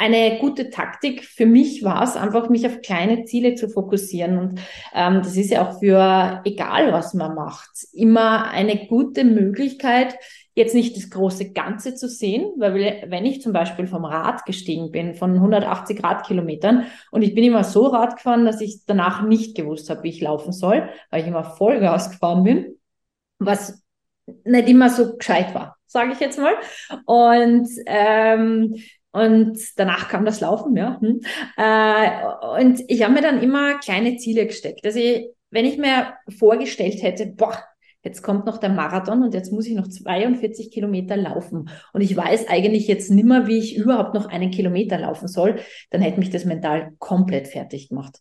eine 0.00 0.38
gute 0.38 0.70
Taktik 0.70 1.24
für 1.24 1.44
mich 1.44 1.84
war 1.84 2.02
es 2.02 2.16
einfach, 2.16 2.48
mich 2.48 2.66
auf 2.66 2.80
kleine 2.80 3.24
Ziele 3.24 3.54
zu 3.54 3.68
fokussieren. 3.68 4.38
Und 4.38 4.60
ähm, 4.94 5.20
das 5.22 5.36
ist 5.36 5.50
ja 5.50 5.68
auch 5.68 5.78
für 5.78 6.40
egal, 6.44 6.90
was 6.90 7.12
man 7.12 7.34
macht, 7.34 7.70
immer 7.92 8.50
eine 8.50 8.86
gute 8.86 9.24
Möglichkeit, 9.24 10.16
jetzt 10.54 10.74
nicht 10.74 10.96
das 10.96 11.10
große 11.10 11.52
Ganze 11.52 11.94
zu 11.94 12.08
sehen, 12.08 12.50
weil 12.56 13.04
wenn 13.08 13.26
ich 13.26 13.42
zum 13.42 13.52
Beispiel 13.52 13.86
vom 13.86 14.06
Rad 14.06 14.46
gestiegen 14.46 14.90
bin, 14.90 15.14
von 15.14 15.34
180 15.34 16.02
Radkilometern 16.02 16.86
und 17.10 17.20
ich 17.20 17.34
bin 17.34 17.44
immer 17.44 17.62
so 17.62 17.86
Rad 17.86 18.16
gefahren, 18.16 18.46
dass 18.46 18.62
ich 18.62 18.86
danach 18.86 19.22
nicht 19.22 19.54
gewusst 19.54 19.90
habe, 19.90 20.02
wie 20.02 20.08
ich 20.08 20.22
laufen 20.22 20.52
soll, 20.52 20.88
weil 21.10 21.20
ich 21.20 21.28
immer 21.28 21.44
Vollgas 21.44 22.10
gefahren 22.10 22.42
bin, 22.42 22.78
was 23.38 23.82
nicht 24.44 24.68
immer 24.68 24.88
so 24.88 25.16
gescheit 25.18 25.54
war, 25.54 25.76
sage 25.86 26.12
ich 26.12 26.20
jetzt 26.20 26.38
mal. 26.38 26.54
Und 27.04 27.68
ähm, 27.86 28.76
und 29.12 29.58
danach 29.76 30.08
kam 30.08 30.24
das 30.24 30.40
Laufen, 30.40 30.76
ja. 30.76 31.00
Hm. 31.00 31.20
Äh, 31.56 32.60
und 32.60 32.82
ich 32.88 33.02
habe 33.02 33.14
mir 33.14 33.22
dann 33.22 33.42
immer 33.42 33.78
kleine 33.78 34.16
Ziele 34.16 34.46
gesteckt. 34.46 34.84
Also 34.84 34.98
ich, 34.98 35.28
wenn 35.50 35.64
ich 35.64 35.78
mir 35.78 36.14
vorgestellt 36.28 37.02
hätte, 37.02 37.26
boah, 37.26 37.58
jetzt 38.02 38.22
kommt 38.22 38.46
noch 38.46 38.58
der 38.58 38.70
Marathon 38.70 39.22
und 39.22 39.34
jetzt 39.34 39.52
muss 39.52 39.66
ich 39.66 39.74
noch 39.74 39.88
42 39.88 40.70
Kilometer 40.70 41.16
laufen 41.16 41.68
und 41.92 42.00
ich 42.00 42.16
weiß 42.16 42.48
eigentlich 42.48 42.88
jetzt 42.88 43.10
nimmer, 43.10 43.46
wie 43.46 43.58
ich 43.58 43.76
überhaupt 43.76 44.14
noch 44.14 44.26
einen 44.26 44.50
Kilometer 44.50 44.98
laufen 44.98 45.28
soll, 45.28 45.56
dann 45.90 46.00
hätte 46.00 46.18
mich 46.18 46.30
das 46.30 46.44
mental 46.44 46.92
komplett 46.98 47.48
fertig 47.48 47.88
gemacht. 47.88 48.20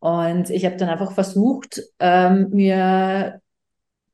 Und 0.00 0.50
ich 0.50 0.64
habe 0.64 0.76
dann 0.76 0.88
einfach 0.88 1.12
versucht, 1.12 1.82
ähm, 2.00 2.48
mir 2.50 3.40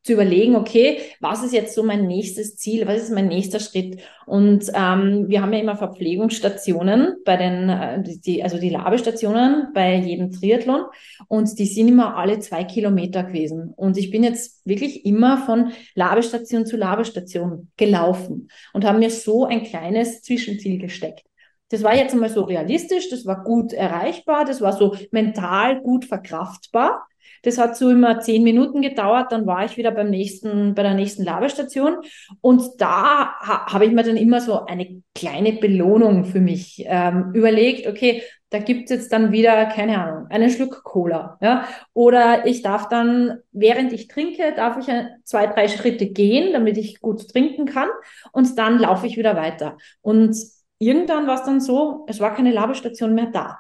zu 0.07 0.13
überlegen, 0.13 0.55
okay, 0.55 1.01
was 1.21 1.43
ist 1.43 1.53
jetzt 1.53 1.75
so 1.75 1.83
mein 1.83 2.07
nächstes 2.07 2.57
Ziel, 2.57 2.87
was 2.87 3.03
ist 3.03 3.13
mein 3.13 3.27
nächster 3.27 3.59
Schritt? 3.59 4.01
Und 4.25 4.71
ähm, 4.75 5.27
wir 5.29 5.43
haben 5.43 5.53
ja 5.53 5.59
immer 5.59 5.77
Verpflegungsstationen 5.77 7.17
bei 7.25 7.37
den, 7.37 7.69
äh, 7.69 8.03
die, 8.03 8.43
also 8.43 8.59
die 8.59 8.71
Labestationen 8.71 9.73
bei 9.75 9.97
jedem 9.97 10.31
Triathlon 10.31 10.85
und 11.29 11.59
die 11.59 11.67
sind 11.67 11.89
immer 11.89 12.17
alle 12.17 12.39
zwei 12.39 12.63
Kilometer 12.65 13.25
gewesen. 13.25 13.73
Und 13.77 13.99
ich 13.99 14.11
bin 14.11 14.23
jetzt 14.23 14.65
wirklich 14.65 15.05
immer 15.05 15.39
von 15.39 15.73
Labestation 15.95 16.67
zu 16.67 16.77
Labestation 16.77 17.71
gelaufen 17.77 18.49
und 18.73 18.85
habe 18.85 18.99
mir 18.99 19.11
so 19.11 19.45
ein 19.45 19.65
kleines 19.65 20.23
Zwischenziel 20.23 20.79
gesteckt. 20.79 21.25
Das 21.71 21.83
war 21.83 21.97
jetzt 21.97 22.15
einmal 22.15 22.31
so 22.31 22.45
realistisch, 22.45 23.11
das 23.11 23.27
war 23.27 23.43
gut 23.43 23.73
erreichbar, 23.73 24.45
das 24.45 24.61
war 24.61 24.73
so 24.73 24.95
mental 25.11 25.81
gut 25.81 26.05
verkraftbar. 26.05 27.07
Das 27.43 27.59
hat 27.59 27.77
so 27.77 27.91
immer 27.91 28.21
zehn 28.21 28.43
Minuten 28.43 28.83
gedauert, 28.83 29.33
dann 29.33 29.47
war 29.47 29.65
ich 29.65 29.77
wieder 29.77 29.91
beim 29.91 30.11
nächsten, 30.11 30.75
bei 30.75 30.83
der 30.83 30.95
nächsten 30.95 31.25
Labestation. 31.25 31.97
Und 32.41 32.63
da 32.79 33.35
ha 33.41 33.73
habe 33.73 33.87
ich 33.87 33.93
mir 33.93 34.03
dann 34.03 34.17
immer 34.17 34.41
so 34.41 34.65
eine 34.65 35.03
kleine 35.15 35.53
Belohnung 35.55 36.25
für 36.25 36.41
mich 36.41 36.85
ähm, 36.87 37.33
überlegt, 37.35 37.87
okay, 37.87 38.23
da 38.51 38.59
gibt's 38.59 38.91
jetzt 38.91 39.13
dann 39.13 39.33
wieder, 39.33 39.67
keine 39.67 40.01
Ahnung, 40.01 40.27
einen 40.31 40.51
Schluck 40.51 40.83
Cola. 40.85 41.37
Ja? 41.41 41.67
Oder 41.95 42.47
ich 42.47 42.63
darf 42.63 42.89
dann, 42.89 43.39
während 43.53 43.93
ich 43.93 44.09
trinke, 44.09 44.55
darf 44.55 44.79
ich 44.79 44.93
zwei, 45.25 45.47
drei 45.47 45.69
Schritte 45.69 46.07
gehen, 46.07 46.53
damit 46.53 46.79
ich 46.79 47.01
gut 47.01 47.29
trinken 47.29 47.67
kann. 47.67 47.89
Und 48.33 48.57
dann 48.57 48.79
laufe 48.79 49.07
ich 49.07 49.17
wieder 49.17 49.37
weiter. 49.37 49.77
Und 50.01 50.37
irgendwann 50.79 51.27
war 51.27 51.35
es 51.35 51.45
dann 51.45 51.61
so, 51.61 52.07
es 52.09 52.21
war 52.21 52.35
keine 52.35 52.53
Labestation 52.53 53.15
mehr 53.15 53.27
da. 53.27 53.59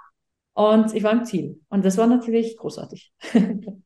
Und 0.57 0.95
ich 0.95 1.03
war 1.03 1.13
im 1.13 1.27
Ziel. 1.27 1.61
Und 1.69 1.85
das 1.85 1.99
war 1.99 2.07
natürlich 2.07 2.57
großartig. 2.57 3.13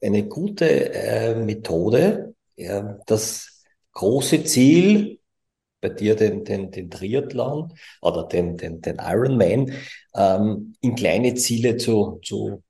Eine 0.00 0.28
gute 0.28 0.94
äh, 0.94 1.34
Methode, 1.34 2.36
ja, 2.54 2.98
das 3.06 3.64
große 3.90 4.44
Ziel, 4.44 5.18
bei 5.80 5.88
dir 5.88 6.14
den, 6.14 6.44
den, 6.44 6.70
den 6.70 6.88
Triathlon 6.88 7.72
oder 8.00 8.28
den, 8.28 8.56
den, 8.56 8.80
den 8.80 8.98
Ironman, 9.00 9.72
ähm, 10.14 10.76
in 10.80 10.94
kleine 10.94 11.34
Ziele 11.34 11.76
zu, 11.78 12.20
zu 12.22 12.62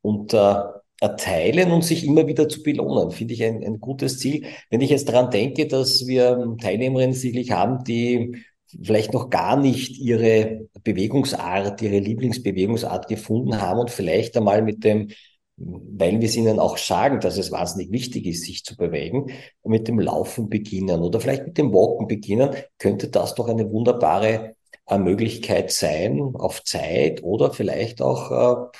unterteilen 0.00 1.72
und 1.72 1.84
sich 1.84 2.06
immer 2.06 2.26
wieder 2.26 2.48
zu 2.48 2.62
belohnen, 2.62 3.10
finde 3.10 3.34
ich 3.34 3.44
ein, 3.44 3.62
ein 3.62 3.80
gutes 3.80 4.18
Ziel. 4.18 4.46
Wenn 4.70 4.80
ich 4.80 4.88
jetzt 4.88 5.10
daran 5.10 5.30
denke, 5.30 5.66
dass 5.66 6.06
wir 6.06 6.56
Teilnehmerinnen 6.58 7.14
sicherlich 7.14 7.50
haben, 7.50 7.84
die 7.84 8.42
vielleicht 8.82 9.12
noch 9.12 9.30
gar 9.30 9.56
nicht 9.56 9.98
ihre 9.98 10.68
Bewegungsart, 10.82 11.82
ihre 11.82 11.98
Lieblingsbewegungsart 11.98 13.08
gefunden 13.08 13.60
haben 13.60 13.80
und 13.80 13.90
vielleicht 13.90 14.36
einmal 14.36 14.62
mit 14.62 14.84
dem, 14.84 15.08
weil 15.56 16.20
wir 16.20 16.28
es 16.28 16.36
ihnen 16.36 16.58
auch 16.58 16.78
sagen, 16.78 17.20
dass 17.20 17.36
es 17.36 17.52
wahnsinnig 17.52 17.92
wichtig 17.92 18.26
ist, 18.26 18.44
sich 18.44 18.64
zu 18.64 18.76
bewegen, 18.76 19.32
mit 19.64 19.88
dem 19.88 19.98
Laufen 19.98 20.48
beginnen 20.48 21.00
oder 21.00 21.20
vielleicht 21.20 21.46
mit 21.46 21.58
dem 21.58 21.72
Walken 21.72 22.06
beginnen, 22.08 22.50
könnte 22.78 23.08
das 23.08 23.34
doch 23.34 23.48
eine 23.48 23.70
wunderbare 23.70 24.56
äh, 24.86 24.98
Möglichkeit 24.98 25.70
sein, 25.70 26.32
auf 26.34 26.64
Zeit 26.64 27.22
oder 27.22 27.52
vielleicht 27.52 28.00
auch, 28.02 28.70
äh, 28.72 28.78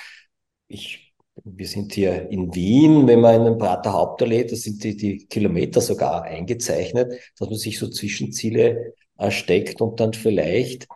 ich 0.68 1.11
wir 1.44 1.66
sind 1.66 1.92
hier 1.94 2.30
in 2.30 2.54
Wien, 2.54 3.06
wenn 3.06 3.20
man 3.20 3.35
in 3.37 3.44
den 3.44 3.59
Prater 3.59 3.92
Hauptallee, 3.92 4.44
da 4.44 4.56
sind 4.56 4.82
die, 4.85 4.97
die 4.97 5.26
Kilometer 5.26 5.80
sogar 5.80 6.23
eingezeichnet, 6.23 7.12
dass 7.38 7.49
man 7.49 7.59
sich 7.59 7.78
so 7.78 7.88
Zwischenziele 7.88 8.94
steckt 9.28 9.80
und 9.80 10.00
dann 10.00 10.12
vielleicht 10.14 10.86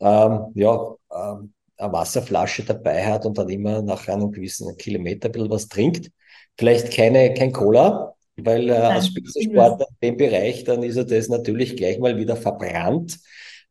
ähm, 0.00 0.52
ja, 0.54 0.94
ähm, 1.12 1.52
eine 1.76 1.92
Wasserflasche 1.92 2.64
dabei 2.64 3.04
hat 3.04 3.26
und 3.26 3.36
dann 3.38 3.48
immer 3.48 3.82
nach 3.82 4.08
einem 4.08 4.30
gewissen 4.32 4.76
Kilometer 4.76 5.28
ein 5.28 5.32
bisschen 5.32 5.50
was 5.50 5.68
trinkt. 5.68 6.10
Vielleicht 6.56 6.92
keine, 6.92 7.34
kein 7.34 7.52
Cola, 7.52 8.14
weil 8.36 8.68
äh, 8.68 8.72
als 8.72 9.08
Spitzensportler 9.08 9.86
in 10.00 10.10
dem 10.10 10.16
Bereich, 10.16 10.64
dann 10.64 10.82
ist 10.82 10.96
er 10.96 11.04
das 11.04 11.28
natürlich 11.28 11.76
gleich 11.76 11.98
mal 11.98 12.16
wieder 12.16 12.36
verbrannt. 12.36 13.18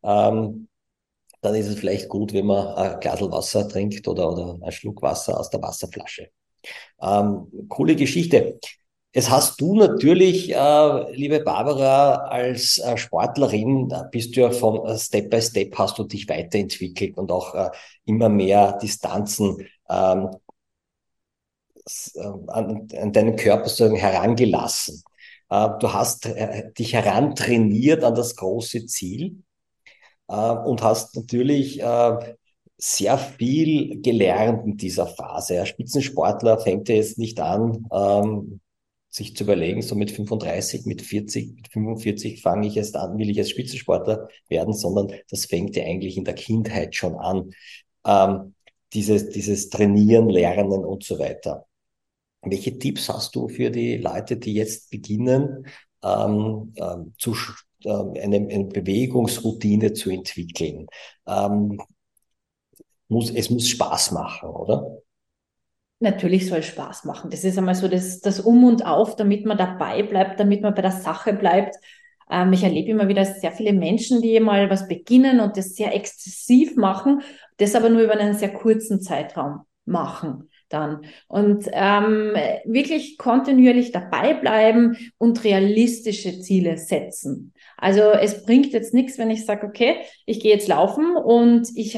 Ähm, 0.04 0.68
dann 1.42 1.56
ist 1.56 1.68
es 1.68 1.76
vielleicht 1.76 2.08
gut, 2.10 2.34
wenn 2.34 2.46
man 2.46 2.68
ein 2.76 3.00
Glas 3.00 3.22
Wasser 3.22 3.68
trinkt 3.68 4.08
oder, 4.08 4.32
oder 4.32 4.58
einen 4.62 4.72
Schluck 4.72 5.02
Wasser 5.02 5.40
aus 5.40 5.50
der 5.50 5.62
Wasserflasche. 5.62 6.30
Ähm, 7.02 7.68
coole 7.68 7.96
Geschichte. 7.96 8.60
Es 9.16 9.30
hast 9.30 9.62
du 9.62 9.76
natürlich, 9.76 10.52
äh, 10.52 11.12
liebe 11.14 11.40
Barbara, 11.42 12.16
als 12.30 12.80
äh, 12.80 12.98
Sportlerin, 12.98 13.94
bist 14.12 14.36
du 14.36 14.42
ja 14.42 14.50
von 14.52 14.88
äh, 14.88 14.98
Step 14.98 15.30
by 15.30 15.40
Step 15.40 15.78
hast 15.78 16.00
du 16.00 16.04
dich 16.04 16.28
weiterentwickelt 16.28 17.16
und 17.20 17.32
auch 17.32 17.54
äh, 17.54 17.70
immer 18.06 18.30
mehr 18.30 18.80
Distanzen 18.82 19.68
ähm, 19.88 20.32
äh, 22.16 22.22
an, 22.48 22.88
an 23.00 23.12
deinen 23.14 23.36
Körper 23.36 23.70
sozusagen 23.70 23.98
herangelassen. 23.98 25.04
Äh, 25.50 25.70
du 25.80 25.94
hast 25.94 26.28
dich 26.80 26.94
herantrainiert 26.94 28.04
an 28.04 28.16
das 28.16 28.36
große 28.36 28.88
Ziel 28.88 29.44
und 30.26 30.82
hast 30.82 31.16
natürlich 31.16 31.84
sehr 32.78 33.18
viel 33.18 34.02
gelernt 34.02 34.66
in 34.66 34.78
dieser 34.78 35.06
Phase. 35.06 35.60
Ein 35.60 35.66
Spitzensportler 35.68 36.58
fängt 36.58 36.90
ja 36.90 36.96
jetzt 36.96 37.20
nicht 37.20 37.40
an, 37.40 37.86
ähm, 37.92 38.62
sich 39.14 39.36
zu 39.36 39.44
überlegen, 39.44 39.84
so 39.84 39.94
mit 39.94 40.10
35, 40.10 40.88
mit 40.88 41.04
40, 41.04 41.54
mit 41.56 41.68
45 41.68 42.42
fange 42.42 42.68
ich 42.68 42.78
erst 42.78 42.96
an, 42.96 43.18
will 43.20 43.30
ich 43.30 43.38
als 43.38 43.52
Spitzensportler 43.52 44.28
werden, 44.50 44.74
sondern 44.74 45.14
das 45.30 45.46
fängt 45.46 45.76
ja 45.76 45.84
eigentlich 45.84 46.18
in 46.18 46.26
der 46.26 46.34
Kindheit 46.34 46.96
schon 46.96 47.16
an. 47.16 47.52
Ähm, 48.06 48.56
dieses, 48.92 49.30
dieses 49.30 49.70
Trainieren, 49.70 50.30
Lernen 50.30 50.84
und 50.84 51.04
so 51.04 51.20
weiter. 51.20 51.68
Welche 52.42 52.78
Tipps 52.80 53.08
hast 53.08 53.36
du 53.36 53.48
für 53.48 53.70
die 53.70 53.98
Leute, 53.98 54.38
die 54.38 54.56
jetzt 54.56 54.90
beginnen, 54.90 55.68
ähm, 56.04 56.74
ähm, 56.76 57.14
zu, 57.20 57.36
äh, 57.84 57.90
eine, 57.90 58.38
eine 58.38 58.66
Bewegungsroutine 58.66 59.94
zu 59.94 60.10
entwickeln? 60.10 60.88
Ähm, 61.28 61.80
muss, 63.10 63.30
es 63.30 63.52
muss 63.52 63.68
Spaß 63.68 64.12
machen, 64.12 64.50
oder? 64.50 65.03
Natürlich 66.04 66.50
soll 66.50 66.64
Spaß 66.64 67.06
machen. 67.06 67.30
Das 67.30 67.46
ist 67.46 67.58
einmal 67.58 67.76
so 67.76 67.88
das, 67.88 68.20
das 68.20 68.42
Um 68.42 68.66
und 68.66 68.86
Auf, 68.86 69.16
damit 69.16 69.46
man 69.46 69.58
dabei 69.58 70.04
bleibt, 70.04 70.38
damit 70.38 70.62
man 70.62 70.76
bei 70.76 70.82
der 70.82 70.92
Sache 70.92 71.32
bleibt. 71.32 71.78
Ähm, 72.30 72.52
ich 72.52 72.64
erlebe 72.64 72.92
immer 72.92 73.08
wieder 73.08 73.24
sehr 73.24 73.54
viele 73.54 73.72
Menschen, 73.72 74.22
die 74.22 74.38
mal 74.42 74.70
was 74.70 74.90
beginnen 74.90 75.40
und 75.40 75.56
das 75.56 75.76
sehr 75.76 75.96
exzessiv 75.96 76.76
machen, 76.76 77.22
das 77.56 77.74
aber 77.74 77.88
nur 77.88 78.02
über 78.02 78.18
einen 78.18 78.34
sehr 78.34 78.52
kurzen 78.52 79.00
Zeitraum 79.00 79.62
machen 79.86 80.50
dann. 80.68 81.06
Und 81.28 81.70
ähm, 81.72 82.34
wirklich 82.66 83.18
kontinuierlich 83.18 83.94
dabei 83.94 84.34
bleiben 84.34 84.98
und 85.18 85.46
realistische 85.46 86.42
Ziele 86.42 86.78
setzen. 86.78 87.54
Also 87.78 88.02
es 88.02 88.44
bringt 88.46 88.74
jetzt 88.74 88.94
nichts, 88.94 89.18
wenn 89.18 89.30
ich 89.30 89.46
sage, 89.46 89.68
okay, 89.68 89.98
ich 90.26 90.42
gehe 90.42 90.54
jetzt 90.54 90.68
laufen 90.68 91.16
und 91.16 91.70
ich 91.76 91.98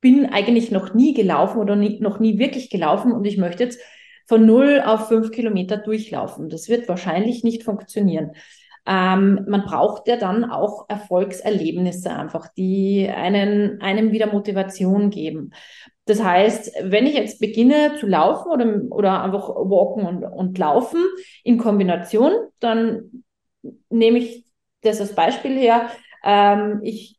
bin 0.00 0.26
eigentlich 0.26 0.70
noch 0.70 0.94
nie 0.94 1.14
gelaufen 1.14 1.58
oder 1.58 1.76
nie, 1.76 2.00
noch 2.00 2.20
nie 2.20 2.38
wirklich 2.38 2.70
gelaufen 2.70 3.12
und 3.12 3.24
ich 3.24 3.36
möchte 3.36 3.64
jetzt 3.64 3.80
von 4.26 4.44
null 4.44 4.82
auf 4.84 5.08
fünf 5.08 5.30
Kilometer 5.30 5.78
durchlaufen. 5.78 6.48
Das 6.50 6.68
wird 6.68 6.88
wahrscheinlich 6.88 7.44
nicht 7.44 7.64
funktionieren. 7.64 8.32
Ähm, 8.86 9.44
man 9.48 9.64
braucht 9.64 10.08
ja 10.08 10.16
dann 10.16 10.44
auch 10.44 10.88
Erfolgserlebnisse 10.88 12.10
einfach, 12.10 12.48
die 12.56 13.08
einen, 13.08 13.80
einem 13.80 14.12
wieder 14.12 14.32
Motivation 14.32 15.10
geben. 15.10 15.50
Das 16.06 16.22
heißt, 16.22 16.72
wenn 16.82 17.06
ich 17.06 17.14
jetzt 17.14 17.38
beginne 17.38 17.96
zu 18.00 18.06
laufen 18.06 18.50
oder, 18.50 18.80
oder 18.90 19.22
einfach 19.22 19.48
walken 19.48 20.06
und, 20.06 20.24
und 20.24 20.56
laufen 20.56 21.04
in 21.44 21.58
Kombination, 21.58 22.32
dann 22.60 23.24
nehme 23.90 24.18
ich 24.18 24.46
das 24.80 25.00
als 25.00 25.14
Beispiel 25.14 25.58
her, 25.58 25.90
ähm, 26.24 26.80
ich 26.82 27.17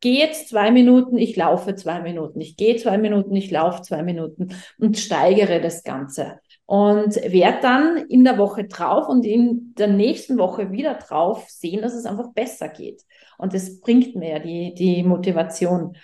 gehe 0.00 0.18
jetzt 0.18 0.48
zwei 0.48 0.70
Minuten, 0.70 1.18
ich 1.18 1.36
laufe 1.36 1.74
zwei 1.74 2.00
Minuten, 2.00 2.40
ich 2.40 2.56
gehe 2.56 2.76
zwei 2.76 2.98
Minuten, 2.98 3.34
ich 3.34 3.50
laufe 3.50 3.82
zwei 3.82 4.02
Minuten 4.02 4.48
und 4.78 4.98
steigere 4.98 5.60
das 5.60 5.82
Ganze. 5.82 6.40
Und 6.66 7.16
werde 7.16 7.58
dann 7.62 7.96
in 8.08 8.24
der 8.24 8.36
Woche 8.36 8.64
drauf 8.64 9.08
und 9.08 9.24
in 9.24 9.74
der 9.78 9.88
nächsten 9.88 10.38
Woche 10.38 10.70
wieder 10.70 10.94
drauf 10.94 11.46
sehen, 11.48 11.80
dass 11.80 11.94
es 11.94 12.04
einfach 12.04 12.32
besser 12.34 12.68
geht. 12.68 13.02
Und 13.38 13.54
das 13.54 13.80
bringt 13.80 14.14
mir 14.16 14.38
die, 14.38 14.74
die 14.74 15.02
Motivation. 15.02 15.96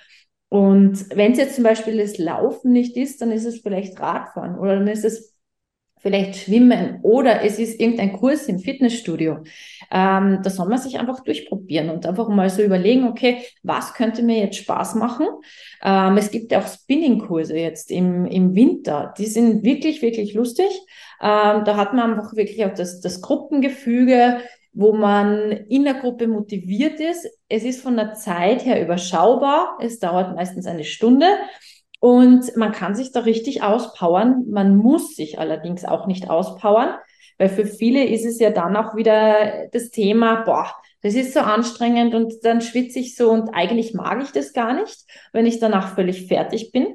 Und 0.49 1.05
wenn 1.15 1.33
es 1.33 1.39
jetzt 1.39 1.57
zum 1.57 1.65
Beispiel 1.65 1.99
das 1.99 2.17
Laufen 2.17 2.73
nicht 2.73 2.97
ist, 2.97 3.21
dann 3.21 3.31
ist 3.31 3.45
es 3.45 3.61
vielleicht 3.61 4.01
Radfahren 4.01 4.59
oder 4.59 4.77
dann 4.77 4.89
ist 4.89 5.05
es 5.05 5.34
vielleicht 6.05 6.37
Schwimmen 6.37 6.99
oder 7.03 7.43
es 7.43 7.59
ist 7.59 7.81
irgendein 7.81 8.13
Kurs 8.13 8.43
im 8.43 8.59
Fitnessstudio. 8.59 9.39
Ähm, 9.91 10.41
da 10.43 10.51
soll 10.51 10.69
man 10.69 10.77
sich 10.77 10.99
einfach 10.99 11.25
durchprobieren 11.25 11.89
und 11.89 12.05
einfach 12.05 12.29
mal 12.29 12.51
so 12.51 12.63
überlegen, 12.63 13.09
okay, 13.09 13.39
was 13.63 13.95
könnte 13.95 14.23
mir 14.23 14.39
jetzt 14.39 14.59
Spaß 14.59 14.97
machen? 14.97 15.27
Ähm, 15.83 16.19
es 16.19 16.31
gibt 16.31 16.53
ja 16.53 16.61
auch 16.61 16.67
Spinning-Kurse 16.67 17.57
jetzt 17.57 17.91
im, 17.91 18.27
im 18.27 18.55
Winter. 18.55 19.15
Die 19.17 19.25
sind 19.25 19.65
wirklich, 19.65 20.03
wirklich 20.03 20.35
lustig. 20.35 20.69
Ähm, 21.23 21.65
da 21.65 21.77
hat 21.77 21.95
man 21.95 22.13
einfach 22.13 22.37
wirklich 22.37 22.63
auch 22.67 22.75
das, 22.75 23.01
das 23.01 23.23
Gruppengefüge, 23.23 24.41
wo 24.75 24.93
man 24.93 25.53
in 25.53 25.85
der 25.85 25.95
Gruppe 25.95 26.27
motiviert 26.27 27.01
ist. 27.01 27.27
Es 27.49 27.65
ist 27.65 27.81
von 27.81 27.97
der 27.97 28.13
Zeit 28.13 28.67
her 28.67 28.83
überschaubar. 28.83 29.79
Es 29.81 30.01
dauert 30.01 30.37
meistens 30.37 30.67
eine 30.67 30.85
Stunde. 30.85 31.27
Und 32.05 32.55
man 32.55 32.73
kann 32.73 32.95
sich 32.95 33.13
da 33.13 33.21
richtig 33.21 33.63
auspowern. 33.63 34.45
Man 34.51 34.77
muss 34.77 35.17
sich 35.17 35.39
allerdings 35.39 35.87
auch 35.87 36.07
nicht 36.07 36.29
auspowern, 36.29 36.97
weil 37.39 37.49
für 37.49 37.65
viele 37.65 38.05
ist 38.05 38.27
es 38.27 38.39
ja 38.39 38.51
dann 38.51 38.77
auch 38.77 38.95
wieder 38.95 39.69
das 39.73 39.89
Thema, 39.89 40.43
boah, 40.45 40.71
das 41.01 41.15
ist 41.15 41.33
so 41.33 41.41
anstrengend 41.41 42.15
und 42.15 42.35
dann 42.43 42.61
schwitze 42.61 42.99
ich 42.99 43.17
so 43.17 43.31
und 43.31 43.55
eigentlich 43.55 43.95
mag 43.95 44.23
ich 44.23 44.33
das 44.33 44.53
gar 44.53 44.75
nicht, 44.75 45.07
wenn 45.33 45.47
ich 45.47 45.61
danach 45.61 45.95
völlig 45.95 46.27
fertig 46.27 46.73
bin. 46.73 46.89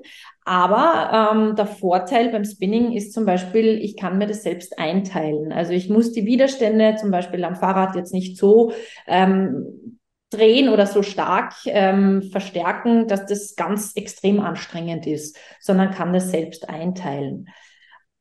Aber 0.45 1.31
ähm, 1.33 1.55
der 1.55 1.65
Vorteil 1.65 2.29
beim 2.29 2.45
Spinning 2.45 2.91
ist 2.91 3.11
zum 3.11 3.25
Beispiel, 3.25 3.79
ich 3.83 3.97
kann 3.97 4.19
mir 4.19 4.27
das 4.27 4.43
selbst 4.43 4.77
einteilen. 4.77 5.51
Also 5.51 5.71
ich 5.73 5.89
muss 5.89 6.11
die 6.11 6.27
Widerstände 6.27 6.97
zum 7.01 7.09
Beispiel 7.09 7.43
am 7.45 7.55
Fahrrad 7.55 7.95
jetzt 7.95 8.13
nicht 8.13 8.37
so 8.37 8.73
ähm, 9.07 9.98
drehen 10.29 10.69
oder 10.69 10.85
so 10.85 11.01
stark 11.01 11.53
ähm, 11.65 12.23
verstärken, 12.31 13.07
dass 13.07 13.25
das 13.25 13.55
ganz 13.55 13.93
extrem 13.95 14.39
anstrengend 14.39 15.07
ist, 15.07 15.37
sondern 15.59 15.91
kann 15.91 16.13
das 16.13 16.31
selbst 16.31 16.69
einteilen. 16.69 17.47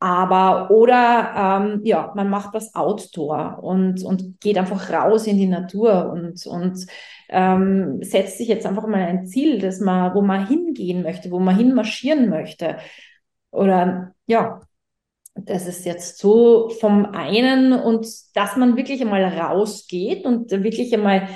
Aber 0.00 0.71
oder 0.71 1.61
ähm, 1.61 1.81
ja, 1.85 2.12
man 2.15 2.31
macht 2.31 2.55
was 2.55 2.75
Outdoor 2.75 3.59
und, 3.62 4.05
und 4.05 4.41
geht 4.41 4.57
einfach 4.57 4.91
raus 4.93 5.27
in 5.27 5.38
die 5.38 5.49
Natur 5.49 6.11
und, 6.12 6.47
und 6.47 6.87
ähm, 7.29 7.99
setzt 8.03 8.38
sich 8.38 8.47
jetzt 8.49 8.65
einfach 8.65 8.87
mal 8.87 9.03
ein 9.03 9.27
Ziel, 9.27 9.59
dass 9.59 9.81
man, 9.81 10.15
wo 10.15 10.23
man 10.23 10.47
hingehen 10.47 11.03
möchte, 11.03 11.33
wo 11.33 11.41
man 11.41 11.57
hinmarschieren 11.57 12.29
möchte. 12.29 12.77
Oder 13.50 14.15
ja, 14.27 14.61
das 15.35 15.67
ist 15.67 15.85
jetzt 15.85 16.19
so 16.19 16.69
vom 16.69 17.07
einen 17.07 17.73
und 17.73 18.07
dass 18.35 18.57
man 18.57 18.77
wirklich 18.77 19.00
einmal 19.00 19.25
rausgeht 19.25 20.25
und 20.25 20.50
wirklich 20.50 20.95
einmal 20.95 21.29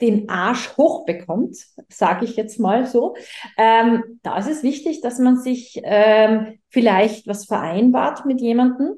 den 0.00 0.28
Arsch 0.28 0.76
hochbekommt, 0.76 1.56
sage 1.88 2.24
ich 2.24 2.36
jetzt 2.36 2.60
mal 2.60 2.86
so, 2.86 3.16
ähm, 3.56 4.20
da 4.22 4.38
ist 4.38 4.48
es 4.48 4.62
wichtig, 4.62 5.00
dass 5.00 5.18
man 5.18 5.38
sich 5.38 5.80
ähm, 5.82 6.58
vielleicht 6.68 7.26
was 7.26 7.46
vereinbart 7.46 8.24
mit 8.26 8.40
jemandem 8.40 8.94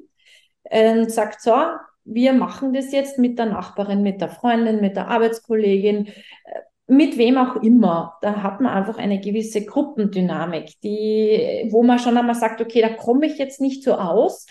und 0.70 1.10
sagt, 1.10 1.40
so, 1.40 1.54
wir 2.04 2.32
machen 2.32 2.72
das 2.72 2.92
jetzt 2.92 3.18
mit 3.18 3.38
der 3.38 3.46
Nachbarin, 3.46 4.02
mit 4.02 4.20
der 4.20 4.28
Freundin, 4.28 4.80
mit 4.80 4.96
der 4.96 5.08
Arbeitskollegin, 5.08 6.06
äh, 6.06 6.12
mit 6.86 7.18
wem 7.18 7.38
auch 7.38 7.56
immer. 7.62 8.18
Da 8.20 8.42
hat 8.42 8.60
man 8.60 8.72
einfach 8.72 8.98
eine 8.98 9.20
gewisse 9.20 9.64
Gruppendynamik, 9.64 10.80
die, 10.82 11.68
wo 11.70 11.82
man 11.82 11.98
schon 11.98 12.16
einmal 12.16 12.34
sagt, 12.34 12.60
okay, 12.60 12.80
da 12.80 12.88
komme 12.88 13.26
ich 13.26 13.38
jetzt 13.38 13.60
nicht 13.60 13.84
so 13.84 13.94
aus, 13.94 14.46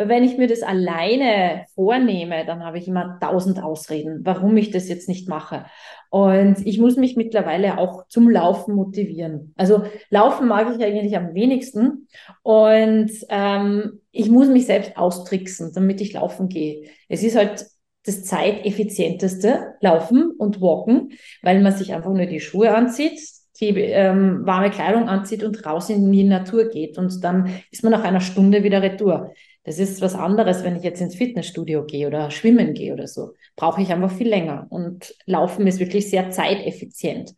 weil 0.00 0.08
wenn 0.08 0.24
ich 0.24 0.38
mir 0.38 0.46
das 0.46 0.62
alleine 0.62 1.66
vornehme, 1.74 2.46
dann 2.46 2.64
habe 2.64 2.78
ich 2.78 2.88
immer 2.88 3.18
tausend 3.20 3.62
Ausreden, 3.62 4.20
warum 4.24 4.56
ich 4.56 4.70
das 4.70 4.88
jetzt 4.88 5.10
nicht 5.10 5.28
mache. 5.28 5.66
Und 6.08 6.66
ich 6.66 6.78
muss 6.78 6.96
mich 6.96 7.16
mittlerweile 7.16 7.76
auch 7.76 8.06
zum 8.08 8.30
Laufen 8.30 8.74
motivieren. 8.74 9.52
Also 9.58 9.82
Laufen 10.08 10.48
mag 10.48 10.74
ich 10.74 10.82
eigentlich 10.82 11.14
am 11.18 11.34
wenigsten. 11.34 12.08
Und 12.42 13.10
ähm, 13.28 14.00
ich 14.10 14.30
muss 14.30 14.48
mich 14.48 14.64
selbst 14.64 14.96
austricksen, 14.96 15.72
damit 15.74 16.00
ich 16.00 16.14
laufen 16.14 16.48
gehe. 16.48 16.88
Es 17.10 17.22
ist 17.22 17.36
halt 17.36 17.66
das 18.06 18.24
zeiteffizienteste 18.24 19.74
Laufen 19.82 20.30
und 20.38 20.62
Walken, 20.62 21.10
weil 21.42 21.60
man 21.60 21.72
sich 21.72 21.92
einfach 21.92 22.10
nur 22.10 22.24
die 22.24 22.40
Schuhe 22.40 22.74
anzieht, 22.74 23.20
die 23.60 23.78
ähm, 23.78 24.46
warme 24.46 24.70
Kleidung 24.70 25.10
anzieht 25.10 25.44
und 25.44 25.66
raus 25.66 25.90
in 25.90 26.10
die 26.10 26.24
Natur 26.24 26.70
geht. 26.70 26.96
Und 26.96 27.22
dann 27.22 27.50
ist 27.70 27.82
man 27.82 27.92
nach 27.92 28.02
einer 28.02 28.22
Stunde 28.22 28.64
wieder 28.64 28.80
retour. 28.80 29.34
Das 29.64 29.78
ist 29.78 30.00
was 30.00 30.14
anderes, 30.14 30.64
wenn 30.64 30.76
ich 30.76 30.82
jetzt 30.82 31.02
ins 31.02 31.16
Fitnessstudio 31.16 31.84
gehe 31.84 32.06
oder 32.06 32.30
schwimmen 32.30 32.72
gehe 32.72 32.94
oder 32.94 33.06
so. 33.06 33.34
Brauche 33.56 33.82
ich 33.82 33.92
einfach 33.92 34.10
viel 34.10 34.28
länger. 34.28 34.66
Und 34.70 35.14
Laufen 35.26 35.66
ist 35.66 35.80
wirklich 35.80 36.08
sehr 36.08 36.30
zeiteffizient. 36.30 37.34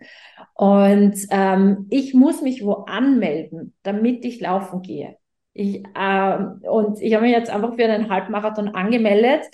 Und 0.54 1.16
ähm, 1.30 1.86
ich 1.90 2.14
muss 2.14 2.40
mich 2.40 2.64
wo 2.64 2.84
anmelden, 2.86 3.74
damit 3.82 4.24
ich 4.24 4.40
laufen 4.40 4.82
gehe. 4.82 5.16
Ich, 5.52 5.84
äh, 5.94 6.38
und 6.68 7.00
ich 7.00 7.14
habe 7.14 7.24
mich 7.24 7.32
jetzt 7.32 7.50
einfach 7.50 7.74
für 7.74 7.84
einen 7.84 8.08
Halbmarathon 8.08 8.68
angemeldet, 8.68 9.44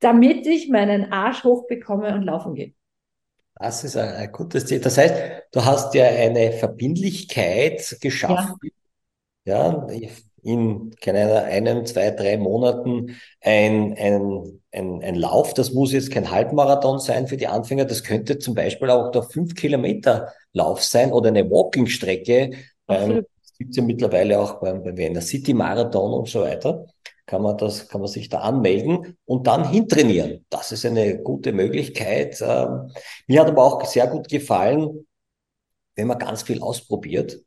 damit 0.00 0.46
ich 0.46 0.68
meinen 0.68 1.12
Arsch 1.12 1.44
hochbekomme 1.44 2.12
und 2.12 2.22
laufen 2.22 2.54
gehe. 2.54 2.74
Das 3.54 3.84
ist 3.84 3.96
ein, 3.96 4.08
ein 4.08 4.32
gutes 4.32 4.66
Ziel. 4.66 4.80
Das 4.80 4.98
heißt, 4.98 5.14
du 5.52 5.64
hast 5.64 5.94
ja 5.94 6.06
eine 6.06 6.52
Verbindlichkeit 6.52 7.96
geschaffen. 8.00 8.56
Ja, 9.44 9.86
ja 9.90 10.08
in 10.46 10.94
keine 11.00 11.42
einem, 11.42 11.84
zwei, 11.86 12.10
drei 12.10 12.36
Monaten 12.36 13.16
ein, 13.40 13.94
ein, 13.98 14.60
ein, 14.72 15.02
ein 15.02 15.14
Lauf. 15.16 15.54
Das 15.54 15.72
muss 15.72 15.92
jetzt 15.92 16.12
kein 16.12 16.30
Halbmarathon 16.30 17.00
sein 17.00 17.26
für 17.26 17.36
die 17.36 17.48
Anfänger. 17.48 17.84
Das 17.84 18.04
könnte 18.04 18.38
zum 18.38 18.54
Beispiel 18.54 18.90
auch 18.90 19.10
der 19.10 19.24
fünf 19.24 19.54
Kilometer 19.54 20.32
Lauf 20.52 20.82
sein 20.82 21.12
oder 21.12 21.28
eine 21.28 21.50
Walking-Strecke. 21.50 22.52
Beim, 22.86 23.26
gibt 23.58 23.70
es 23.70 23.76
ja 23.76 23.82
mittlerweile 23.82 24.38
auch 24.38 24.60
beim, 24.60 24.84
beim 24.84 24.96
Wiener 24.96 25.20
City 25.20 25.52
Marathon 25.52 26.12
und 26.12 26.28
so 26.28 26.42
weiter. 26.42 26.86
Kann 27.26 27.42
man 27.42 27.58
das, 27.58 27.88
kann 27.88 28.00
man 28.00 28.08
sich 28.08 28.28
da 28.28 28.38
anmelden 28.38 29.16
und 29.24 29.48
dann 29.48 29.68
hintrainieren. 29.68 30.46
Das 30.48 30.70
ist 30.70 30.86
eine 30.86 31.18
gute 31.18 31.52
Möglichkeit. 31.52 32.40
Ähm, 32.40 32.92
mir 33.26 33.40
hat 33.40 33.48
aber 33.48 33.64
auch 33.64 33.84
sehr 33.84 34.06
gut 34.06 34.28
gefallen, 34.28 35.06
wenn 35.96 36.06
man 36.06 36.18
ganz 36.20 36.44
viel 36.44 36.62
ausprobiert 36.62 37.40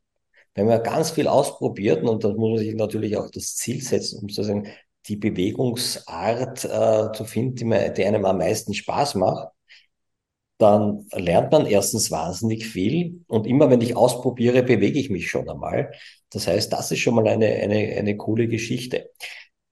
wenn 0.54 0.66
man 0.66 0.82
ganz 0.82 1.10
viel 1.10 1.28
ausprobiert, 1.28 2.02
und 2.04 2.24
dann 2.24 2.36
muss 2.36 2.50
man 2.50 2.58
sich 2.58 2.74
natürlich 2.74 3.16
auch 3.16 3.30
das 3.30 3.56
Ziel 3.56 3.82
setzen, 3.82 4.20
um 4.20 4.28
sozusagen 4.28 4.68
die 5.06 5.16
Bewegungsart 5.16 6.64
äh, 6.64 7.12
zu 7.12 7.24
finden, 7.24 7.56
die, 7.56 7.64
man, 7.64 7.94
die 7.94 8.04
einem 8.04 8.24
am 8.24 8.38
meisten 8.38 8.74
Spaß 8.74 9.14
macht, 9.14 9.48
dann 10.58 11.06
lernt 11.12 11.52
man 11.52 11.64
erstens 11.64 12.10
wahnsinnig 12.10 12.66
viel 12.66 13.24
und 13.28 13.46
immer 13.46 13.70
wenn 13.70 13.80
ich 13.80 13.96
ausprobiere, 13.96 14.62
bewege 14.62 14.98
ich 14.98 15.08
mich 15.08 15.30
schon 15.30 15.48
einmal. 15.48 15.92
Das 16.30 16.46
heißt, 16.46 16.72
das 16.72 16.90
ist 16.92 16.98
schon 16.98 17.14
mal 17.14 17.26
eine, 17.26 17.46
eine, 17.46 17.96
eine 17.96 18.16
coole 18.16 18.46
Geschichte. 18.46 19.10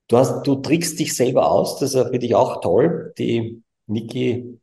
Du, 0.08 0.16
hast, 0.16 0.46
du 0.46 0.56
trickst 0.56 0.98
dich 0.98 1.14
selber 1.14 1.50
aus, 1.50 1.78
das 1.78 1.92
finde 1.92 2.24
ich 2.24 2.34
auch 2.34 2.62
toll. 2.62 3.12
Die 3.18 3.62
Niki 3.86 4.58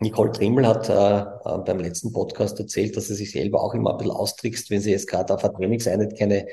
Nicole 0.00 0.32
Trimmel 0.32 0.66
hat 0.66 0.88
äh, 0.88 1.20
äh, 1.20 1.58
beim 1.64 1.78
letzten 1.78 2.12
Podcast 2.12 2.58
erzählt, 2.58 2.96
dass 2.96 3.08
sie 3.08 3.14
sich 3.14 3.32
selber 3.32 3.62
auch 3.62 3.74
immer 3.74 3.92
ein 3.92 3.98
bisschen 3.98 4.12
austrickst, 4.12 4.70
wenn 4.70 4.80
sie 4.80 4.92
jetzt 4.92 5.06
gerade 5.08 5.34
auf 5.34 5.44
eine 5.44 5.52
Trainingseinheit 5.52 6.18
keine, 6.18 6.46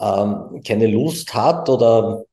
ähm, 0.00 0.62
keine 0.66 0.86
Lust 0.86 1.34
hat 1.34 1.68
oder 1.68 2.24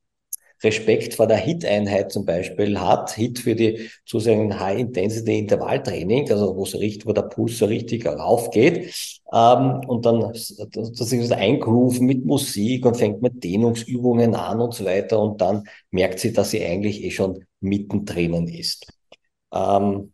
Respekt 0.64 1.16
vor 1.16 1.26
der 1.26 1.38
HIT-Einheit 1.38 2.12
zum 2.12 2.26
Beispiel 2.26 2.80
hat. 2.80 3.16
HIT 3.16 3.40
für 3.40 3.56
die 3.56 3.90
sozusagen 4.06 4.60
High-Intensity-Intervalltraining, 4.60 6.30
also 6.30 6.56
wo, 6.56 6.66
so 6.66 6.78
richtig, 6.78 7.08
wo 7.08 7.14
der 7.14 7.24
Puls 7.24 7.58
so 7.58 7.66
richtig 7.66 8.06
raufgeht. 8.06 8.94
Ähm, 9.34 9.82
und 9.88 10.06
dann 10.06 10.32
das 10.32 10.52
ist 11.12 11.32
eingrooven 11.32 12.06
mit 12.06 12.26
Musik 12.26 12.86
und 12.86 12.98
fängt 12.98 13.24
mit 13.24 13.44
Dehnungsübungen 13.44 14.36
an 14.36 14.62
und 14.62 14.76
so 14.76 14.86
weiter. 14.86 15.20
Und 15.20 15.42
dann 15.42 15.64
merkt 15.90 16.20
sie, 16.20 16.34
dass 16.34 16.52
sie 16.52 16.64
eigentlich 16.64 17.04
eh 17.04 17.10
schon 17.12 17.46
mittendrin 17.62 18.48
ist. 18.48 18.86
Ähm, 19.52 20.14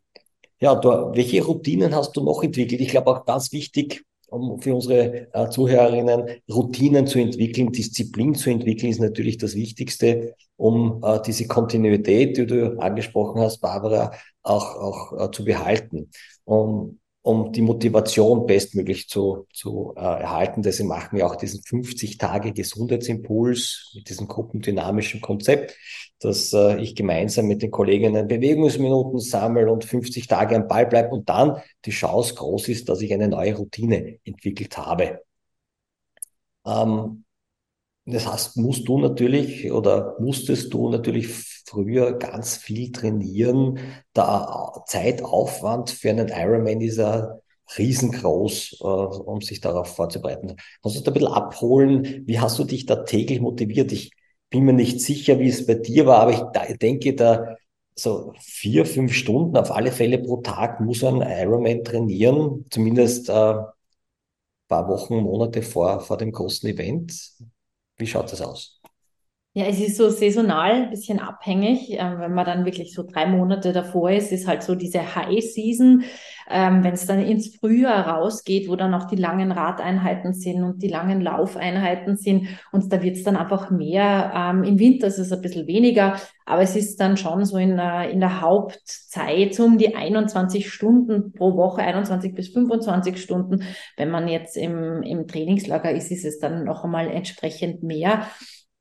ja, 0.60 0.76
du, 0.76 0.90
welche 1.14 1.44
Routinen 1.44 1.96
hast 1.96 2.16
du 2.18 2.24
noch 2.24 2.44
entwickelt? 2.44 2.82
Ich 2.82 2.90
glaube 2.90 3.12
auch 3.12 3.26
ganz 3.26 3.52
wichtig, 3.52 4.04
um 4.30 4.60
für 4.62 4.76
unsere 4.76 5.34
äh, 5.34 5.50
Zuhörerinnen 5.50 6.42
Routinen 6.50 7.08
zu 7.08 7.20
entwickeln, 7.20 7.72
Disziplin 7.72 8.36
zu 8.36 8.50
entwickeln, 8.50 8.90
ist 8.92 9.00
natürlich 9.00 9.38
das 9.38 9.56
Wichtigste, 9.56 10.36
um 10.58 11.02
äh, 11.04 11.20
diese 11.26 11.48
Kontinuität, 11.48 12.38
die 12.38 12.46
du 12.46 12.78
angesprochen 12.80 13.42
hast, 13.42 13.60
Barbara, 13.60 14.12
auch, 14.44 14.76
auch 14.76 15.28
äh, 15.28 15.32
zu 15.32 15.46
behalten. 15.46 16.10
Um, 16.44 17.00
um 17.28 17.52
die 17.52 17.62
Motivation 17.62 18.46
bestmöglich 18.46 19.10
zu, 19.10 19.48
zu 19.52 19.94
äh, 19.98 20.00
erhalten. 20.00 20.62
Deswegen 20.62 20.88
machen 20.88 21.18
wir 21.18 21.28
auch 21.28 21.36
diesen 21.36 21.62
50 21.62 22.18
Tage 22.18 22.54
Gesundheitsimpuls 22.54 23.92
mit 23.96 24.08
diesem 24.10 24.30
gruppendynamischen 24.30 25.20
Konzept, 25.20 25.76
dass 26.20 26.54
äh, 26.54 26.80
ich 26.82 26.96
gemeinsam 26.96 27.48
mit 27.48 27.62
den 27.62 27.70
Kolleginnen 27.70 28.30
Bewegungsminuten 28.30 29.20
sammle 29.20 29.70
und 29.70 29.84
50 29.84 30.28
Tage 30.28 30.56
am 30.56 30.70
Ball 30.70 30.86
bleibe 30.86 31.10
und 31.10 31.28
dann 31.28 31.62
die 31.84 31.92
Chance 31.92 32.34
groß 32.36 32.70
ist, 32.70 32.88
dass 32.88 33.02
ich 33.02 33.14
eine 33.14 33.28
neue 33.28 33.56
Routine 33.58 34.20
entwickelt 34.24 34.78
habe. 34.78 35.20
Ähm, 36.66 37.26
das 38.14 38.26
heißt, 38.26 38.58
musst 38.58 38.88
du 38.88 39.00
natürlich 39.00 39.72
oder 39.72 40.16
musstest 40.20 40.74
du 40.74 40.90
natürlich 40.90 41.28
früher 41.66 42.14
ganz 42.14 42.56
viel 42.58 42.92
trainieren. 42.92 43.80
Der 44.16 44.72
Zeitaufwand 44.86 45.90
für 45.90 46.10
einen 46.12 46.30
Ironman 46.30 46.82
ist 46.82 46.98
ja 46.98 47.38
riesengroß, 47.78 48.78
äh, 48.80 48.84
um 48.84 49.42
sich 49.42 49.60
darauf 49.60 49.96
vorzubereiten. 49.96 50.56
Kannst 50.82 50.96
du 50.96 51.00
uns 51.00 51.04
da 51.04 51.12
ein 51.12 51.14
bisschen 51.14 51.34
abholen? 51.34 52.24
Wie 52.26 52.40
hast 52.40 52.58
du 52.60 52.64
dich 52.64 52.86
da 52.86 53.04
täglich 53.04 53.42
motiviert? 53.42 53.92
Ich 53.92 54.12
bin 54.50 54.64
mir 54.64 54.74
nicht 54.74 55.02
sicher, 55.02 55.40
wie 55.40 55.50
es 55.50 55.66
bei 55.66 55.76
dir 55.76 56.06
war, 56.06 56.20
aber 56.20 56.32
ich, 56.32 56.40
da, 56.54 56.64
denke, 56.74 57.14
da 57.14 57.58
so 57.96 58.34
vier, 58.40 58.86
fünf 58.86 59.14
Stunden 59.14 59.58
auf 59.58 59.72
alle 59.72 59.92
Fälle 59.92 60.20
pro 60.20 60.38
Tag 60.38 60.80
muss 60.80 61.04
ein 61.04 61.22
Ironman 61.22 61.84
trainieren, 61.84 62.66
zumindest 62.70 63.30
äh, 63.30 63.56
paar 64.68 64.88
Wochen, 64.88 65.18
Monate 65.18 65.62
vor, 65.62 66.02
vor 66.02 66.18
dem 66.18 66.32
großen 66.32 66.70
Event. 66.70 67.14
Wie 67.98 68.08
schaut 68.08 68.32
das 68.32 68.42
aus? 68.42 68.77
Ja, 69.58 69.66
es 69.66 69.80
ist 69.80 69.98
so 69.98 70.08
saisonal, 70.10 70.84
ein 70.84 70.90
bisschen 70.92 71.20
abhängig. 71.20 71.90
Ähm, 71.90 72.20
wenn 72.20 72.34
man 72.36 72.46
dann 72.46 72.66
wirklich 72.66 72.94
so 72.94 73.02
drei 73.02 73.26
Monate 73.26 73.74
davor 73.74 74.12
ist, 74.12 74.32
ist 74.32 74.48
halt 74.48 74.62
so 74.62 74.76
diese 74.76 75.16
High 75.16 75.44
Season. 75.44 76.04
Ähm, 76.48 76.84
wenn 76.84 76.94
es 76.94 77.08
dann 77.08 77.26
ins 77.26 77.56
Frühjahr 77.56 78.08
rausgeht, 78.08 78.70
wo 78.70 78.76
dann 78.76 78.94
auch 78.94 79.06
die 79.06 79.16
langen 79.16 79.52
Radeinheiten 79.52 80.36
sind 80.36 80.62
und 80.62 80.84
die 80.84 80.88
langen 80.88 81.22
Laufeinheiten 81.22 82.18
sind 82.18 82.50
und 82.72 82.94
da 82.94 83.02
wird 83.02 83.18
es 83.18 83.24
dann 83.24 83.36
einfach 83.36 83.72
mehr. 83.72 84.32
Ähm, 84.36 84.64
Im 84.64 84.78
Winter 84.78 85.08
ist 85.08 85.18
es 85.18 85.34
ein 85.34 85.42
bisschen 85.42 85.66
weniger, 85.66 86.18
aber 86.46 86.62
es 86.62 86.76
ist 86.76 87.00
dann 87.00 87.18
schon 87.18 87.44
so 87.44 87.58
in, 87.58 87.80
äh, 87.80 88.12
in 88.12 88.20
der 88.20 88.42
Hauptzeit 88.42 89.60
um 89.60 89.80
die 89.80 89.96
21 89.96 90.72
Stunden 90.72 91.34
pro 91.34 91.58
Woche, 91.58 91.82
21 91.82 92.36
bis 92.36 92.50
25 92.50 93.20
Stunden. 93.20 93.64
Wenn 93.98 94.12
man 94.12 94.28
jetzt 94.28 94.56
im, 94.56 95.02
im 95.02 95.28
Trainingslager 95.28 95.92
ist, 95.92 96.12
ist 96.12 96.26
es 96.26 96.38
dann 96.38 96.64
noch 96.64 96.84
einmal 96.84 97.08
entsprechend 97.10 97.82
mehr. 97.82 98.28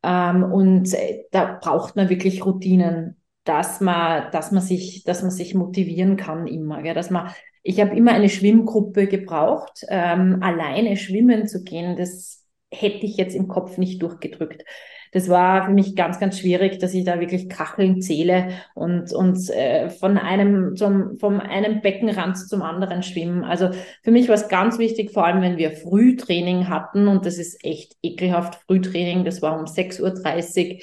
Ähm, 0.02 0.44
und 0.44 0.92
äh, 0.94 1.24
da 1.32 1.58
braucht 1.60 1.96
man 1.96 2.08
wirklich 2.08 2.44
Routinen, 2.44 3.20
dass 3.44 3.80
man, 3.80 4.30
dass 4.32 4.50
man 4.50 4.62
sich, 4.62 5.04
dass 5.04 5.22
man 5.22 5.30
sich 5.30 5.54
motivieren 5.54 6.16
kann 6.16 6.46
immer, 6.46 6.82
gell? 6.82 6.94
dass 6.94 7.10
man, 7.10 7.30
ich 7.62 7.80
habe 7.80 7.96
immer 7.96 8.12
eine 8.12 8.28
Schwimmgruppe 8.28 9.06
gebraucht, 9.06 9.84
ähm, 9.88 10.42
alleine 10.42 10.96
schwimmen 10.96 11.46
zu 11.46 11.62
gehen, 11.62 11.96
das 11.96 12.44
hätte 12.72 13.06
ich 13.06 13.16
jetzt 13.16 13.34
im 13.34 13.48
Kopf 13.48 13.78
nicht 13.78 14.02
durchgedrückt 14.02 14.64
das 15.12 15.28
war 15.28 15.66
für 15.66 15.72
mich 15.72 15.94
ganz, 15.96 16.18
ganz 16.18 16.38
schwierig, 16.38 16.78
dass 16.78 16.94
ich 16.94 17.04
da 17.04 17.20
wirklich 17.20 17.48
Kacheln 17.48 18.00
zähle 18.00 18.48
und, 18.74 19.12
und 19.12 19.50
äh, 19.50 19.90
von 19.90 20.18
einem 20.18 20.76
zum, 20.76 21.18
vom 21.18 21.40
einem 21.40 21.80
Beckenrand 21.80 22.36
zum 22.38 22.62
anderen 22.62 23.02
schwimmen. 23.02 23.44
Also 23.44 23.70
für 24.02 24.10
mich 24.10 24.28
war 24.28 24.34
es 24.34 24.48
ganz 24.48 24.78
wichtig, 24.78 25.12
vor 25.12 25.26
allem 25.26 25.42
wenn 25.42 25.58
wir 25.58 25.72
Frühtraining 25.72 26.68
hatten 26.68 27.08
und 27.08 27.26
das 27.26 27.38
ist 27.38 27.64
echt 27.64 27.94
ekelhaft 28.02 28.60
Frühtraining, 28.66 29.24
das 29.24 29.42
war 29.42 29.58
um 29.58 29.64
6.30 29.64 30.74
Uhr 30.74 30.80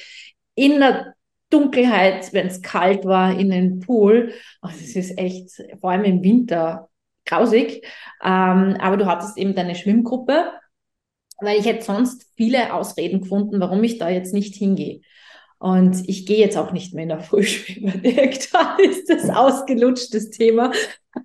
in 0.55 0.79
der 0.79 1.13
Dunkelheit, 1.49 2.33
wenn 2.33 2.47
es 2.47 2.61
kalt 2.61 3.05
war, 3.05 3.37
in 3.37 3.51
den 3.51 3.79
Pool. 3.79 4.33
Also 4.61 4.77
es 4.79 4.95
ist 4.95 5.17
echt, 5.19 5.51
vor 5.79 5.91
allem 5.91 6.03
im 6.03 6.23
Winter, 6.23 6.89
grausig. 7.25 7.85
Ähm, 8.23 8.77
aber 8.79 8.97
du 8.97 9.05
hattest 9.05 9.37
eben 9.37 9.55
deine 9.55 9.75
Schwimmgruppe 9.75 10.51
weil 11.39 11.59
ich 11.59 11.65
hätte 11.65 11.83
sonst 11.83 12.25
viele 12.35 12.73
Ausreden 12.73 13.21
gefunden, 13.21 13.59
warum 13.59 13.83
ich 13.83 13.97
da 13.97 14.09
jetzt 14.09 14.33
nicht 14.33 14.55
hingehe. 14.55 15.01
Und 15.63 16.09
ich 16.09 16.25
gehe 16.25 16.39
jetzt 16.39 16.57
auch 16.57 16.73
nicht 16.73 16.93
mehr 16.93 17.03
in 17.03 17.09
der 17.09 17.21
Frühschwimmer. 17.21 17.93
Irgendwann 18.03 18.79
ist 18.79 19.09
das 19.09 19.29
ausgelutscht, 19.29 20.13
das 20.13 20.29
Thema. 20.29 20.73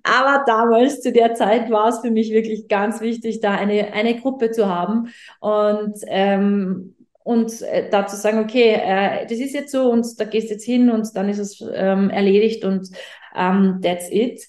Aber 0.03 0.45
damals, 0.45 1.01
zu 1.01 1.11
der 1.11 1.35
Zeit, 1.35 1.69
war 1.69 1.89
es 1.89 1.99
für 1.99 2.09
mich 2.09 2.31
wirklich 2.31 2.69
ganz 2.69 3.01
wichtig, 3.01 3.41
da 3.41 3.51
eine, 3.55 3.91
eine 3.91 4.17
Gruppe 4.17 4.51
zu 4.51 4.67
haben 4.67 5.09
und, 5.41 5.95
ähm, 6.07 6.95
und 7.23 7.61
äh, 7.63 7.89
da 7.89 8.07
zu 8.07 8.15
sagen, 8.15 8.39
okay, 8.39 8.79
äh, 8.81 9.25
das 9.27 9.39
ist 9.39 9.53
jetzt 9.53 9.73
so 9.73 9.91
und 9.91 10.07
da 10.19 10.23
gehst 10.23 10.49
jetzt 10.49 10.63
hin 10.63 10.89
und 10.89 11.15
dann 11.17 11.27
ist 11.27 11.39
es 11.39 11.61
ähm, 11.73 12.09
erledigt 12.09 12.63
und 12.63 12.87
ähm, 13.35 13.81
that's 13.83 14.09
it. 14.09 14.41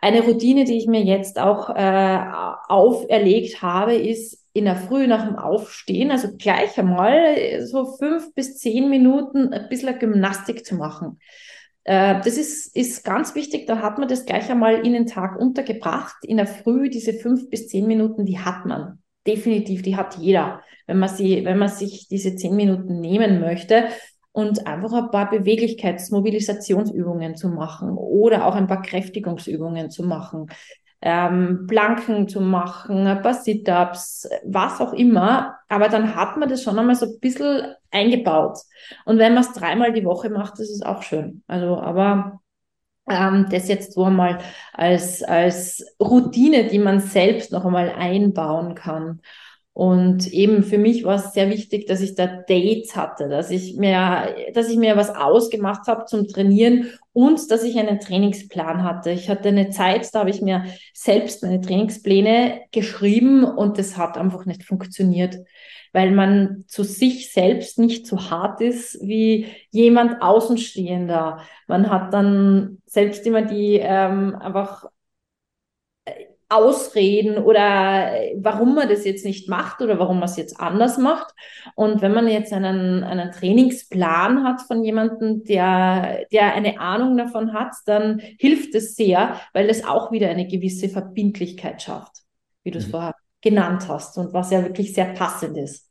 Eine 0.00 0.22
Routine, 0.22 0.64
die 0.64 0.78
ich 0.78 0.86
mir 0.86 1.02
jetzt 1.02 1.38
auch 1.38 1.68
äh, 1.68 2.24
auferlegt 2.68 3.60
habe, 3.60 3.96
ist, 3.96 4.40
in 4.52 4.64
der 4.64 4.76
Früh 4.76 5.06
nach 5.06 5.26
dem 5.26 5.36
Aufstehen, 5.36 6.10
also 6.10 6.28
gleich 6.36 6.78
einmal 6.78 7.64
so 7.66 7.96
fünf 7.96 8.34
bis 8.34 8.58
zehn 8.58 8.88
Minuten 8.90 9.52
ein 9.52 9.68
bisschen 9.68 9.98
Gymnastik 9.98 10.66
zu 10.66 10.74
machen. 10.74 11.18
Äh, 11.84 12.20
das 12.22 12.36
ist, 12.36 12.74
ist 12.76 13.04
ganz 13.04 13.34
wichtig, 13.34 13.66
da 13.66 13.80
hat 13.80 13.98
man 13.98 14.08
das 14.08 14.26
gleich 14.26 14.50
einmal 14.50 14.84
in 14.86 14.92
den 14.92 15.06
Tag 15.06 15.38
untergebracht. 15.38 16.16
In 16.22 16.36
der 16.36 16.46
Früh 16.46 16.90
diese 16.90 17.12
fünf 17.12 17.48
bis 17.48 17.68
zehn 17.68 17.86
Minuten, 17.86 18.26
die 18.26 18.38
hat 18.38 18.66
man. 18.66 18.98
Definitiv, 19.26 19.82
die 19.82 19.96
hat 19.96 20.16
jeder, 20.16 20.62
wenn 20.86 20.98
man 20.98 21.08
sie, 21.08 21.44
wenn 21.44 21.58
man 21.58 21.68
sich 21.68 22.08
diese 22.08 22.34
zehn 22.36 22.56
Minuten 22.56 23.00
nehmen 23.00 23.40
möchte 23.40 23.88
und 24.32 24.66
einfach 24.66 24.92
ein 24.92 25.10
paar 25.10 25.30
Beweglichkeits-, 25.30 26.10
Mobilisationsübungen 26.10 27.36
zu 27.36 27.48
machen 27.48 27.90
oder 27.90 28.46
auch 28.46 28.54
ein 28.54 28.66
paar 28.66 28.82
Kräftigungsübungen 28.82 29.90
zu 29.90 30.04
machen 30.04 30.48
ähm, 31.02 31.66
Planken 31.66 32.28
zu 32.28 32.40
machen, 32.40 33.06
ein 33.06 33.22
paar 33.22 33.34
Sit-ups, 33.34 34.28
was 34.44 34.80
auch 34.80 34.92
immer. 34.92 35.56
Aber 35.68 35.88
dann 35.88 36.14
hat 36.14 36.36
man 36.36 36.48
das 36.48 36.62
schon 36.62 36.78
einmal 36.78 36.94
so 36.94 37.06
ein 37.06 37.20
bisschen 37.20 37.74
eingebaut. 37.90 38.58
Und 39.04 39.18
wenn 39.18 39.34
man 39.34 39.42
es 39.42 39.52
dreimal 39.52 39.92
die 39.92 40.04
Woche 40.04 40.30
macht, 40.30 40.58
ist 40.60 40.70
es 40.70 40.82
auch 40.82 41.02
schön. 41.02 41.42
Also, 41.46 41.78
aber 41.78 42.40
ähm, 43.08 43.46
das 43.50 43.68
jetzt 43.68 43.94
so 43.94 44.04
einmal 44.04 44.38
als, 44.72 45.22
als 45.22 45.84
Routine, 46.00 46.68
die 46.68 46.78
man 46.78 47.00
selbst 47.00 47.52
noch 47.52 47.64
einmal 47.64 47.90
einbauen 47.90 48.74
kann. 48.74 49.20
Und 49.72 50.26
eben 50.32 50.64
für 50.64 50.78
mich 50.78 51.04
war 51.04 51.14
es 51.14 51.32
sehr 51.32 51.48
wichtig, 51.48 51.86
dass 51.86 52.00
ich 52.00 52.16
da 52.16 52.26
Dates 52.26 52.96
hatte, 52.96 53.28
dass 53.28 53.50
ich 53.50 53.76
mir, 53.76 54.34
dass 54.52 54.68
ich 54.68 54.76
mir 54.76 54.96
was 54.96 55.14
ausgemacht 55.14 55.86
habe 55.86 56.06
zum 56.06 56.26
Trainieren 56.26 56.90
und 57.12 57.50
dass 57.50 57.62
ich 57.62 57.78
einen 57.78 58.00
Trainingsplan 58.00 58.82
hatte. 58.82 59.10
Ich 59.10 59.30
hatte 59.30 59.48
eine 59.48 59.70
Zeit, 59.70 60.12
da 60.12 60.20
habe 60.20 60.30
ich 60.30 60.42
mir 60.42 60.64
selbst 60.92 61.42
meine 61.44 61.60
Trainingspläne 61.60 62.62
geschrieben 62.72 63.44
und 63.44 63.78
das 63.78 63.96
hat 63.96 64.18
einfach 64.18 64.44
nicht 64.44 64.64
funktioniert, 64.64 65.36
weil 65.92 66.10
man 66.10 66.64
zu 66.66 66.82
sich 66.82 67.32
selbst 67.32 67.78
nicht 67.78 68.06
so 68.06 68.28
hart 68.28 68.60
ist 68.60 68.98
wie 69.00 69.46
jemand 69.70 70.20
Außenstehender. 70.20 71.40
Man 71.68 71.90
hat 71.90 72.12
dann 72.12 72.78
selbst 72.86 73.24
immer 73.24 73.42
die 73.42 73.78
ähm, 73.80 74.34
einfach 74.34 74.86
Ausreden 76.50 77.38
oder 77.38 78.12
warum 78.36 78.74
man 78.74 78.88
das 78.88 79.04
jetzt 79.04 79.24
nicht 79.24 79.48
macht 79.48 79.80
oder 79.80 79.98
warum 80.00 80.18
man 80.18 80.28
es 80.28 80.36
jetzt 80.36 80.58
anders 80.58 80.98
macht. 80.98 81.32
Und 81.76 82.02
wenn 82.02 82.12
man 82.12 82.26
jetzt 82.26 82.52
einen, 82.52 83.04
einen 83.04 83.30
Trainingsplan 83.30 84.42
hat 84.42 84.60
von 84.62 84.82
jemandem, 84.82 85.44
der, 85.44 86.26
der 86.32 86.54
eine 86.54 86.80
Ahnung 86.80 87.16
davon 87.16 87.52
hat, 87.52 87.74
dann 87.86 88.20
hilft 88.38 88.74
es 88.74 88.96
sehr, 88.96 89.40
weil 89.52 89.70
es 89.70 89.84
auch 89.84 90.10
wieder 90.10 90.28
eine 90.28 90.48
gewisse 90.48 90.88
Verbindlichkeit 90.88 91.82
schafft, 91.82 92.22
wie 92.64 92.72
du 92.72 92.78
es 92.78 92.88
mhm. 92.88 92.90
vorher 92.90 93.14
genannt 93.40 93.88
hast 93.88 94.18
und 94.18 94.32
was 94.32 94.50
ja 94.50 94.62
wirklich 94.62 94.92
sehr 94.92 95.12
passend 95.14 95.56
ist. 95.56 95.88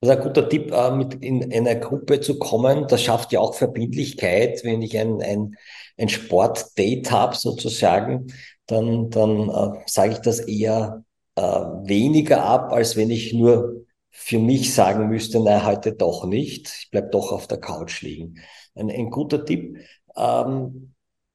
Das 0.00 0.10
ist 0.10 0.16
ein 0.16 0.22
guter 0.22 0.48
Tipp, 0.48 0.72
äh, 0.72 0.90
mit 0.90 1.14
in 1.14 1.52
einer 1.52 1.76
Gruppe 1.76 2.20
zu 2.20 2.38
kommen. 2.38 2.86
Das 2.86 3.02
schafft 3.02 3.32
ja 3.32 3.40
auch 3.40 3.54
Verbindlichkeit, 3.54 4.62
wenn 4.62 4.82
ich 4.82 4.98
ein, 4.98 5.22
ein, 5.22 5.56
ein 5.96 6.08
Sportdate 6.08 7.10
habe 7.10 7.34
sozusagen 7.34 8.26
dann, 8.66 9.10
dann 9.10 9.48
äh, 9.48 9.82
sage 9.86 10.12
ich 10.12 10.18
das 10.18 10.40
eher 10.40 11.04
äh, 11.36 11.42
weniger 11.42 12.44
ab, 12.44 12.72
als 12.72 12.96
wenn 12.96 13.10
ich 13.10 13.32
nur 13.32 13.84
für 14.10 14.38
mich 14.38 14.74
sagen 14.74 15.08
müsste, 15.08 15.40
na, 15.40 15.64
heute 15.66 15.92
doch 15.92 16.24
nicht. 16.24 16.68
Ich 16.68 16.90
bleib 16.90 17.12
doch 17.12 17.32
auf 17.32 17.46
der 17.46 17.58
Couch 17.58 18.02
liegen. 18.02 18.40
Ein, 18.74 18.90
ein 18.90 19.10
guter 19.10 19.44
Tipp. 19.44 19.76
Ähm, 20.16 20.94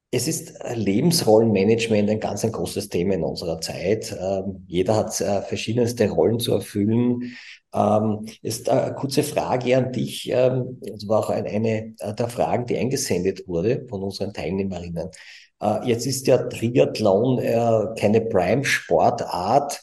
es 0.09 0.27
ist 0.27 0.53
Lebensrollenmanagement 0.75 2.09
ein 2.09 2.19
ganz 2.19 2.43
ein 2.43 2.51
großes 2.51 2.89
Thema 2.89 3.13
in 3.13 3.23
unserer 3.23 3.61
Zeit. 3.61 4.15
Ähm, 4.19 4.65
jeder 4.67 4.95
hat 4.97 5.21
äh, 5.21 5.41
verschiedenste 5.43 6.09
Rollen 6.09 6.39
zu 6.39 6.53
erfüllen. 6.53 7.37
Ähm, 7.73 8.27
ist 8.41 8.69
eine 8.69 8.93
kurze 8.95 9.23
Frage 9.23 9.77
an 9.77 9.91
dich. 9.91 10.29
Ähm, 10.29 10.79
das 10.81 11.07
war 11.07 11.19
auch 11.19 11.29
eine, 11.29 11.49
eine 11.49 11.95
der 12.17 12.27
Fragen, 12.27 12.65
die 12.65 12.77
eingesendet 12.77 13.47
wurde 13.47 13.85
von 13.89 14.03
unseren 14.03 14.33
Teilnehmerinnen. 14.33 15.09
Äh, 15.61 15.87
jetzt 15.87 16.05
ist 16.05 16.27
ja 16.27 16.37
Triathlon 16.37 17.39
äh, 17.39 17.85
keine 17.99 18.21
Prime-Sportart. 18.21 19.81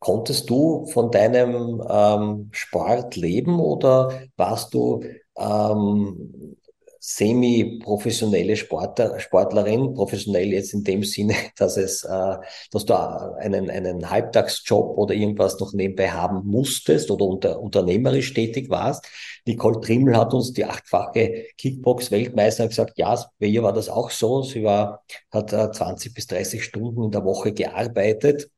Konntest 0.00 0.50
du 0.50 0.86
von 0.86 1.10
deinem 1.10 1.82
ähm, 1.88 2.48
Sport 2.52 3.16
leben 3.16 3.60
oder 3.60 4.20
warst 4.36 4.74
du 4.74 5.04
ähm, 5.36 6.56
semi-professionelle 7.04 8.56
Sportler, 8.56 9.18
Sportlerin, 9.18 9.92
professionell 9.92 10.52
jetzt 10.52 10.72
in 10.72 10.84
dem 10.84 11.02
Sinne, 11.02 11.34
dass 11.56 11.76
es, 11.76 12.04
äh, 12.04 12.36
dass 12.70 12.84
du 12.84 12.94
einen, 12.94 13.70
einen 13.70 14.08
Halbtagsjob 14.08 14.96
oder 14.96 15.12
irgendwas 15.12 15.58
noch 15.58 15.72
nebenbei 15.72 16.10
haben 16.10 16.46
musstest 16.46 17.10
oder 17.10 17.24
unter, 17.24 17.60
unternehmerisch 17.60 18.32
tätig 18.34 18.70
warst. 18.70 19.04
Nicole 19.46 19.80
Trimmel 19.80 20.16
hat 20.16 20.32
uns 20.32 20.52
die 20.52 20.64
achtfache 20.64 21.46
Kickbox-Weltmeisterin 21.58 22.68
gesagt, 22.68 22.96
ja, 22.96 23.12
bei 23.40 23.46
ihr 23.46 23.64
war 23.64 23.72
das 23.72 23.88
auch 23.88 24.10
so. 24.10 24.42
Sie 24.42 24.62
war, 24.62 25.02
hat 25.32 25.52
äh, 25.52 25.72
20 25.72 26.14
bis 26.14 26.28
30 26.28 26.62
Stunden 26.62 27.02
in 27.02 27.10
der 27.10 27.24
Woche 27.24 27.52
gearbeitet 27.52 28.48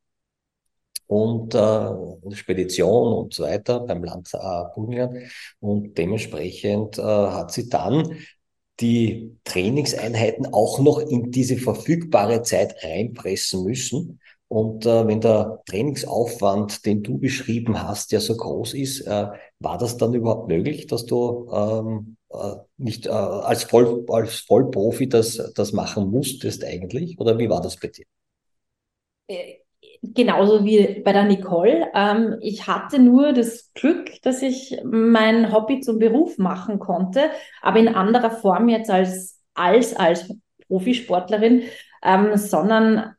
und 1.07 1.55
äh, 1.55 2.35
Spedition 2.35 3.13
und 3.13 3.35
so 3.35 3.45
weiter 3.45 3.81
beim 3.81 4.05
Land 4.05 4.31
äh, 4.35 4.65
Burgenland. 4.75 5.31
Und 5.61 5.97
dementsprechend 5.97 6.99
äh, 6.99 7.03
hat 7.03 7.53
sie 7.53 7.69
dann 7.69 8.19
die 8.81 9.37
Trainingseinheiten 9.45 10.53
auch 10.53 10.81
noch 10.81 10.99
in 10.99 11.31
diese 11.31 11.57
verfügbare 11.57 12.43
Zeit 12.43 12.83
reinpressen 12.83 13.65
müssen. 13.65 14.21
Und 14.49 14.87
äh, 14.87 15.07
wenn 15.07 15.21
der 15.21 15.63
Trainingsaufwand, 15.67 16.85
den 16.87 17.03
du 17.03 17.19
beschrieben 17.19 17.83
hast, 17.83 18.13
ja 18.13 18.21
so 18.21 18.37
groß 18.37 18.75
ist, 18.75 19.01
äh, 19.03 19.29
war 19.59 19.79
das 19.79 19.97
dann 19.97 20.15
überhaupt 20.15 20.49
möglich, 20.49 20.87
dass 20.87 21.07
du 21.07 21.49
ähm, 21.53 22.17
äh, 22.31 22.57
nicht 22.77 23.07
äh, 23.07 23.11
als, 23.11 23.65
Voll, 23.65 24.05
als 24.09 24.41
Vollprofi 24.41 25.09
das, 25.09 25.53
das 25.55 25.73
machen 25.73 26.11
musstest 26.11 26.65
eigentlich? 26.65 27.19
Oder 27.19 27.39
wie 27.39 27.49
war 27.49 27.61
das 27.63 27.77
bei 27.77 27.89
dir? 27.89 28.05
Genauso 30.13 30.65
wie 30.65 31.01
bei 31.05 31.13
der 31.13 31.25
Nicole. 31.25 31.89
Ähm, 31.95 32.37
ich 32.41 32.67
hatte 32.67 32.99
nur 32.99 33.33
das 33.33 33.73
Glück, 33.75 34.21
dass 34.23 34.43
ich 34.43 34.77
mein 34.85 35.53
Hobby 35.53 35.81
zum 35.81 35.99
Beruf 35.99 36.37
machen 36.37 36.79
konnte, 36.79 37.31
aber 37.63 37.79
in 37.79 37.89
anderer 37.89 38.31
Form 38.31 38.69
jetzt 38.69 38.91
als 38.91 39.35
als, 39.55 39.95
als 39.95 40.35
Profisportlerin, 40.69 41.63
ähm, 42.03 42.37
sondern 42.37 43.15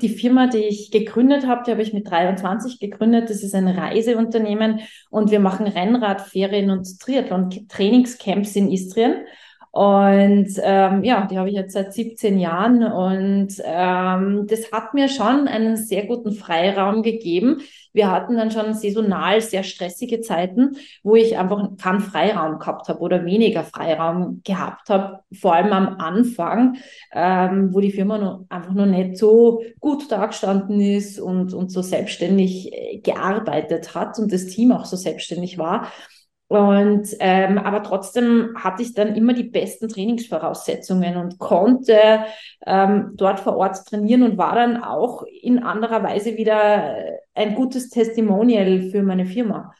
die 0.00 0.08
Firma, 0.08 0.48
die 0.48 0.64
ich 0.64 0.90
gegründet 0.90 1.46
habe, 1.46 1.62
die 1.64 1.70
habe 1.70 1.82
ich 1.82 1.92
mit 1.92 2.10
23 2.10 2.80
gegründet. 2.80 3.30
Das 3.30 3.42
ist 3.42 3.54
ein 3.54 3.68
Reiseunternehmen 3.68 4.80
und 5.10 5.30
wir 5.30 5.40
machen 5.40 5.66
Rennradferien 5.66 6.70
und 6.70 6.98
Triathlon-Trainingscamps 7.00 8.56
in 8.56 8.70
Istrien. 8.72 9.24
Und 9.74 10.50
ähm, 10.62 11.02
ja, 11.02 11.26
die 11.26 11.36
habe 11.36 11.48
ich 11.48 11.56
jetzt 11.56 11.72
seit 11.72 11.92
17 11.92 12.38
Jahren 12.38 12.84
und 12.84 13.60
ähm, 13.64 14.46
das 14.46 14.70
hat 14.70 14.94
mir 14.94 15.08
schon 15.08 15.48
einen 15.48 15.76
sehr 15.76 16.06
guten 16.06 16.30
Freiraum 16.30 17.02
gegeben. 17.02 17.60
Wir 17.92 18.08
hatten 18.08 18.36
dann 18.36 18.52
schon 18.52 18.74
saisonal 18.74 19.40
sehr 19.40 19.64
stressige 19.64 20.20
Zeiten, 20.20 20.76
wo 21.02 21.16
ich 21.16 21.36
einfach 21.38 21.70
keinen 21.76 21.98
Freiraum 21.98 22.60
gehabt 22.60 22.88
habe 22.88 23.00
oder 23.00 23.24
weniger 23.24 23.64
Freiraum 23.64 24.42
gehabt 24.44 24.90
habe, 24.90 25.24
vor 25.32 25.56
allem 25.56 25.72
am 25.72 25.96
Anfang, 25.98 26.76
ähm, 27.12 27.74
wo 27.74 27.80
die 27.80 27.90
Firma 27.90 28.16
noch, 28.18 28.44
einfach 28.50 28.74
noch 28.74 28.86
nicht 28.86 29.16
so 29.16 29.60
gut 29.80 30.08
dagestanden 30.08 30.80
ist 30.80 31.18
und, 31.18 31.52
und 31.52 31.72
so 31.72 31.82
selbstständig 31.82 32.72
äh, 32.72 32.98
gearbeitet 32.98 33.96
hat 33.96 34.20
und 34.20 34.32
das 34.32 34.46
Team 34.46 34.70
auch 34.70 34.84
so 34.84 34.96
selbstständig 34.96 35.58
war. 35.58 35.88
Und 36.48 37.08
ähm, 37.20 37.58
aber 37.58 37.82
trotzdem 37.82 38.54
hatte 38.56 38.82
ich 38.82 38.94
dann 38.94 39.16
immer 39.16 39.32
die 39.32 39.44
besten 39.44 39.88
Trainingsvoraussetzungen 39.88 41.16
und 41.16 41.38
konnte 41.38 42.24
ähm, 42.66 43.12
dort 43.14 43.40
vor 43.40 43.56
Ort 43.56 43.86
trainieren 43.86 44.22
und 44.22 44.36
war 44.38 44.54
dann 44.54 44.82
auch 44.82 45.24
in 45.42 45.62
anderer 45.62 46.02
Weise 46.02 46.36
wieder 46.36 46.96
ein 47.34 47.54
gutes 47.54 47.88
Testimonial 47.88 48.90
für 48.90 49.02
meine 49.02 49.26
Firma. 49.26 49.72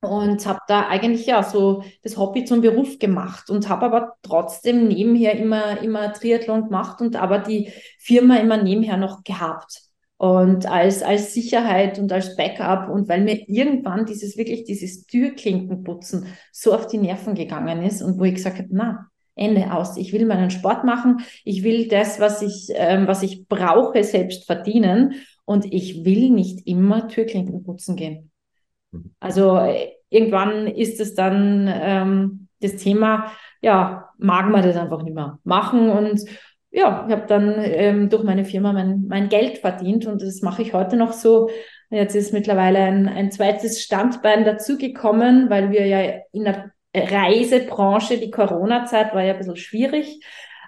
Und 0.00 0.46
habe 0.46 0.58
da 0.66 0.88
eigentlich 0.88 1.26
ja 1.26 1.42
so 1.44 1.84
das 2.02 2.16
Hobby 2.16 2.44
zum 2.44 2.60
Beruf 2.60 2.98
gemacht 2.98 3.50
und 3.50 3.68
habe 3.68 3.86
aber 3.86 4.14
trotzdem 4.22 4.88
nebenher 4.88 5.36
immer, 5.38 5.80
immer 5.80 6.12
Triathlon 6.12 6.64
gemacht 6.64 7.00
und 7.00 7.16
aber 7.16 7.38
die 7.38 7.72
Firma 7.98 8.36
immer 8.36 8.56
nebenher 8.56 8.96
noch 8.96 9.22
gehabt 9.22 9.91
und 10.22 10.66
als, 10.66 11.02
als 11.02 11.34
Sicherheit 11.34 11.98
und 11.98 12.12
als 12.12 12.36
Backup 12.36 12.88
und 12.88 13.08
weil 13.08 13.22
mir 13.22 13.42
irgendwann 13.48 14.06
dieses 14.06 14.36
wirklich 14.36 14.62
dieses 14.62 15.04
Türklinkenputzen 15.06 16.26
so 16.52 16.72
auf 16.72 16.86
die 16.86 16.98
Nerven 16.98 17.34
gegangen 17.34 17.82
ist 17.82 18.02
und 18.02 18.20
wo 18.20 18.24
ich 18.24 18.36
gesagt 18.36 18.58
habe, 18.58 18.68
na, 18.70 19.08
Ende 19.34 19.72
aus. 19.72 19.96
Ich 19.96 20.12
will 20.12 20.24
meinen 20.24 20.50
Sport 20.50 20.84
machen. 20.84 21.22
Ich 21.42 21.64
will 21.64 21.88
das, 21.88 22.20
was 22.20 22.40
ich, 22.40 22.68
ähm, 22.74 23.08
was 23.08 23.24
ich 23.24 23.48
brauche, 23.48 24.04
selbst 24.04 24.46
verdienen. 24.46 25.14
Und 25.44 25.64
ich 25.64 26.04
will 26.04 26.30
nicht 26.30 26.68
immer 26.68 27.08
Türklinken 27.08 27.64
putzen 27.64 27.96
gehen. 27.96 28.30
Also 29.18 29.56
äh, 29.56 29.88
irgendwann 30.08 30.68
ist 30.68 31.00
es 31.00 31.16
dann 31.16 31.68
ähm, 31.68 32.48
das 32.60 32.76
Thema, 32.76 33.32
ja, 33.60 34.10
mag 34.18 34.48
man 34.50 34.62
das 34.62 34.76
einfach 34.76 35.02
nicht 35.02 35.16
mehr 35.16 35.40
machen 35.42 35.90
und 35.90 36.20
ja, 36.72 37.04
ich 37.06 37.12
habe 37.12 37.26
dann 37.26 37.54
ähm, 37.58 38.08
durch 38.08 38.24
meine 38.24 38.46
Firma 38.46 38.72
mein, 38.72 39.04
mein 39.06 39.28
Geld 39.28 39.58
verdient 39.58 40.06
und 40.06 40.22
das 40.22 40.40
mache 40.40 40.62
ich 40.62 40.72
heute 40.72 40.96
noch 40.96 41.12
so. 41.12 41.50
Jetzt 41.90 42.16
ist 42.16 42.32
mittlerweile 42.32 42.78
ein, 42.78 43.08
ein 43.08 43.30
zweites 43.30 43.82
Standbein 43.82 44.46
dazugekommen, 44.46 45.50
weil 45.50 45.70
wir 45.70 45.86
ja 45.86 46.20
in 46.32 46.44
der 46.44 46.72
Reisebranche, 46.96 48.16
die 48.16 48.30
Corona-Zeit 48.30 49.14
war 49.14 49.22
ja 49.22 49.34
ein 49.34 49.38
bisschen 49.38 49.56
schwierig. 49.56 50.20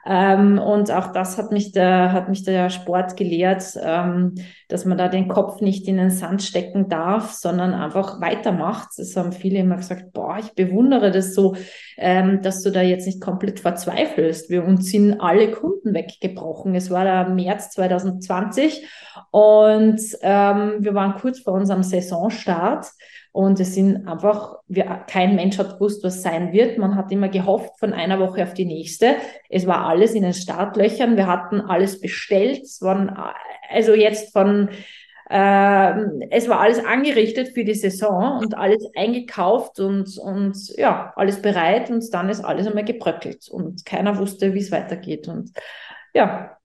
Ähm, 0.07 0.59
und 0.59 0.91
auch 0.91 1.13
das 1.13 1.39
hat 1.39 1.51
mich 1.51 1.73
der, 1.73 2.13
hat 2.13 2.29
mich 2.29 2.43
der 2.43 2.69
Sport 2.69 3.17
gelehrt, 3.17 3.79
ähm, 3.83 4.35
dass 4.69 4.85
man 4.85 4.99
da 4.99 5.09
den 5.09 5.29
Kopf 5.29 5.61
nicht 5.61 5.89
in 5.89 5.97
den 5.97 6.11
Sand 6.11 6.43
stecken 6.43 6.89
darf, 6.89 7.33
sondern 7.33 7.73
einfach 7.73 8.21
weitermacht. 8.21 8.91
Das 8.99 9.17
haben 9.17 9.33
viele 9.33 9.61
immer 9.61 9.77
gesagt, 9.77 10.13
boah, 10.13 10.37
ich 10.39 10.55
bewundere 10.55 11.11
das 11.11 11.35
so, 11.35 11.57
ähm, 11.97 12.43
dass 12.43 12.63
du 12.63 12.71
da 12.71 12.83
jetzt 12.83 13.07
nicht 13.07 13.23
komplett 13.23 13.61
verzweifelst. 13.61 14.51
Wir 14.51 14.65
uns 14.65 14.91
sind 14.91 15.21
alle 15.21 15.51
Kunden 15.51 15.95
weggebrochen. 15.95 16.75
Es 16.75 16.91
war 16.91 17.05
der 17.05 17.29
März 17.31 17.71
2020 17.71 18.87
und 19.31 20.01
ähm, 20.21 20.77
wir 20.81 20.95
waren 20.95 21.15
kurz 21.15 21.41
vor 21.41 21.55
unserem 21.55 21.83
Saisonstart. 21.83 22.87
Und 23.35 23.59
es 23.59 23.75
sind 23.75 24.07
einfach, 24.07 24.59
wir, 24.69 24.85
kein 25.09 25.35
Mensch 25.35 25.59
hat 25.59 25.73
gewusst, 25.75 26.05
was 26.05 26.23
sein 26.23 26.53
wird. 26.53 26.79
Man 26.79 26.95
hat 26.95 27.11
immer 27.11 27.29
gehofft 27.29 27.81
von 27.81 27.93
einer 27.93 28.21
Woche 28.21 28.45
auf 28.45 28.55
die 28.55 28.65
nächste. 28.65 29.17
Es 29.49 29.67
war 29.67 29.87
alles 29.87 30.15
in 30.15 30.23
den 30.23 30.35
Startlöchern. 30.35 31.17
Wir 31.17 31.27
hatten 31.27 31.61
alles 31.61 32.01
bestellt. 32.01 32.63
Es 32.63 32.81
waren, 32.81 33.13
also 33.69 33.93
jetzt 33.93 34.33
von, 34.33 34.69
äh, 35.29 35.95
es 36.31 36.49
war 36.49 36.61
alles 36.61 36.85
angerichtet 36.85 37.49
für 37.49 37.65
die 37.65 37.75
Saison 37.75 38.39
und 38.39 38.57
alles 38.57 38.89
eingekauft 38.95 39.81
und, 39.81 40.17
und 40.17 40.57
ja, 40.77 41.13
alles 41.17 41.43
bereit. 41.43 41.91
Und 41.91 42.05
dann 42.15 42.29
ist 42.29 42.45
alles 42.45 42.69
einmal 42.69 42.85
gebröckelt 42.85 43.49
und 43.51 43.85
keiner 43.85 44.17
wusste, 44.17 44.55
wie 44.55 44.61
es 44.61 44.71
weitergeht. 44.71 45.27
Und 45.27 45.51
ja, 46.15 46.57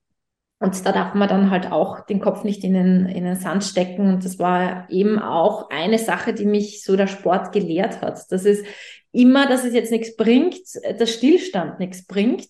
und 0.59 0.85
da 0.85 0.91
darf 0.91 1.13
man 1.13 1.29
dann 1.29 1.51
halt 1.51 1.71
auch 1.71 2.05
den 2.05 2.19
Kopf 2.19 2.43
nicht 2.43 2.65
in 2.65 2.73
den, 2.73 3.05
in 3.05 3.23
den 3.23 3.37
Sand 3.37 3.63
stecken. 3.63 4.07
Und 4.09 4.25
das 4.25 4.39
war 4.39 4.89
eben 4.89 5.17
auch 5.17 5.69
eine 5.69 5.97
Sache, 5.97 6.33
die 6.33 6.45
mich 6.45 6.83
so 6.83 6.97
der 6.97 7.07
Sport 7.07 7.53
gelehrt 7.53 8.01
hat. 8.01 8.29
Das 8.29 8.43
ist 8.43 8.65
immer, 9.13 9.47
dass 9.47 9.63
es 9.63 9.73
jetzt 9.73 9.91
nichts 9.91 10.17
bringt, 10.17 10.57
dass 10.99 11.13
Stillstand 11.13 11.79
nichts 11.79 12.05
bringt 12.05 12.47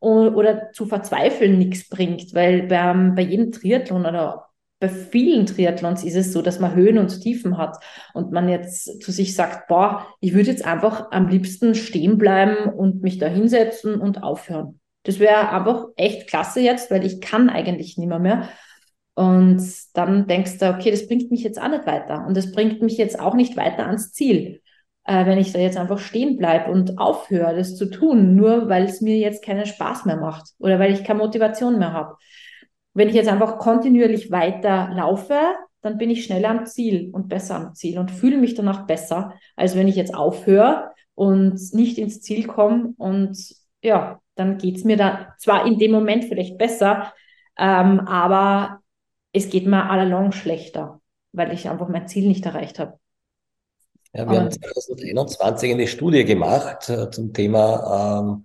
oder 0.00 0.72
zu 0.72 0.86
verzweifeln 0.86 1.58
nichts 1.58 1.86
bringt, 1.88 2.34
weil 2.34 2.62
beim, 2.62 3.14
bei 3.14 3.22
jedem 3.22 3.52
Triathlon 3.52 4.06
oder 4.06 4.46
bei 4.80 4.88
vielen 4.88 5.44
Triathlons 5.44 6.04
ist 6.04 6.16
es 6.16 6.32
so, 6.32 6.40
dass 6.40 6.58
man 6.58 6.74
Höhen 6.74 6.96
und 6.96 7.20
Tiefen 7.20 7.58
hat 7.58 7.76
und 8.14 8.32
man 8.32 8.48
jetzt 8.48 9.02
zu 9.02 9.12
sich 9.12 9.34
sagt, 9.34 9.68
boah, 9.68 10.06
ich 10.20 10.32
würde 10.32 10.50
jetzt 10.50 10.64
einfach 10.64 11.08
am 11.10 11.28
liebsten 11.28 11.74
stehen 11.74 12.16
bleiben 12.16 12.72
und 12.72 13.02
mich 13.02 13.18
da 13.18 13.26
hinsetzen 13.26 14.00
und 14.00 14.22
aufhören. 14.22 14.79
Das 15.02 15.18
wäre 15.18 15.50
einfach 15.50 15.86
echt 15.96 16.28
klasse 16.28 16.60
jetzt, 16.60 16.90
weil 16.90 17.04
ich 17.04 17.20
kann 17.20 17.48
eigentlich 17.48 17.96
nicht 17.96 18.08
mehr, 18.08 18.18
mehr. 18.18 18.48
Und 19.14 19.62
dann 19.94 20.26
denkst 20.26 20.58
du, 20.58 20.70
okay, 20.70 20.90
das 20.90 21.06
bringt 21.06 21.30
mich 21.30 21.42
jetzt 21.42 21.60
auch 21.60 21.68
nicht 21.68 21.86
weiter. 21.86 22.26
Und 22.26 22.36
das 22.36 22.52
bringt 22.52 22.80
mich 22.82 22.96
jetzt 22.96 23.18
auch 23.18 23.34
nicht 23.34 23.56
weiter 23.56 23.86
ans 23.86 24.12
Ziel, 24.12 24.62
äh, 25.04 25.26
wenn 25.26 25.38
ich 25.38 25.52
da 25.52 25.58
jetzt 25.58 25.76
einfach 25.76 25.98
stehen 25.98 26.36
bleibe 26.36 26.70
und 26.70 26.98
aufhöre, 26.98 27.56
das 27.56 27.76
zu 27.76 27.86
tun, 27.90 28.34
nur 28.34 28.68
weil 28.68 28.84
es 28.84 29.00
mir 29.00 29.18
jetzt 29.18 29.44
keinen 29.44 29.66
Spaß 29.66 30.04
mehr 30.04 30.16
macht 30.16 30.50
oder 30.58 30.78
weil 30.78 30.92
ich 30.92 31.04
keine 31.04 31.18
Motivation 31.18 31.78
mehr 31.78 31.92
habe. 31.92 32.16
Wenn 32.94 33.08
ich 33.08 33.14
jetzt 33.14 33.28
einfach 33.28 33.58
kontinuierlich 33.58 34.30
weiter 34.30 34.90
laufe, 34.94 35.38
dann 35.82 35.98
bin 35.98 36.10
ich 36.10 36.24
schneller 36.24 36.50
am 36.50 36.66
Ziel 36.66 37.10
und 37.12 37.28
besser 37.28 37.56
am 37.56 37.74
Ziel 37.74 37.98
und 37.98 38.10
fühle 38.10 38.36
mich 38.36 38.54
danach 38.54 38.86
besser, 38.86 39.34
als 39.56 39.76
wenn 39.76 39.88
ich 39.88 39.96
jetzt 39.96 40.14
aufhöre 40.14 40.90
und 41.14 41.58
nicht 41.72 41.98
ins 41.98 42.20
Ziel 42.20 42.46
komme 42.46 42.94
und 42.98 43.36
ja, 43.82 44.20
dann 44.34 44.58
geht 44.58 44.76
es 44.76 44.84
mir 44.84 44.96
da 44.96 45.34
zwar 45.38 45.66
in 45.66 45.78
dem 45.78 45.92
Moment 45.92 46.24
vielleicht 46.24 46.58
besser, 46.58 47.12
ähm, 47.58 48.00
aber 48.00 48.80
es 49.32 49.50
geht 49.50 49.66
mir 49.66 49.88
allalong 49.88 50.32
schlechter, 50.32 51.00
weil 51.32 51.52
ich 51.52 51.68
einfach 51.68 51.88
mein 51.88 52.08
Ziel 52.08 52.26
nicht 52.26 52.46
erreicht 52.46 52.78
habe. 52.78 52.98
Ja, 54.12 54.28
wir 54.28 54.40
haben 54.40 54.50
2021 54.50 55.72
eine 55.72 55.86
Studie 55.86 56.24
gemacht 56.24 56.88
äh, 56.88 57.10
zum 57.10 57.32
Thema 57.32 58.20
ähm, 58.20 58.44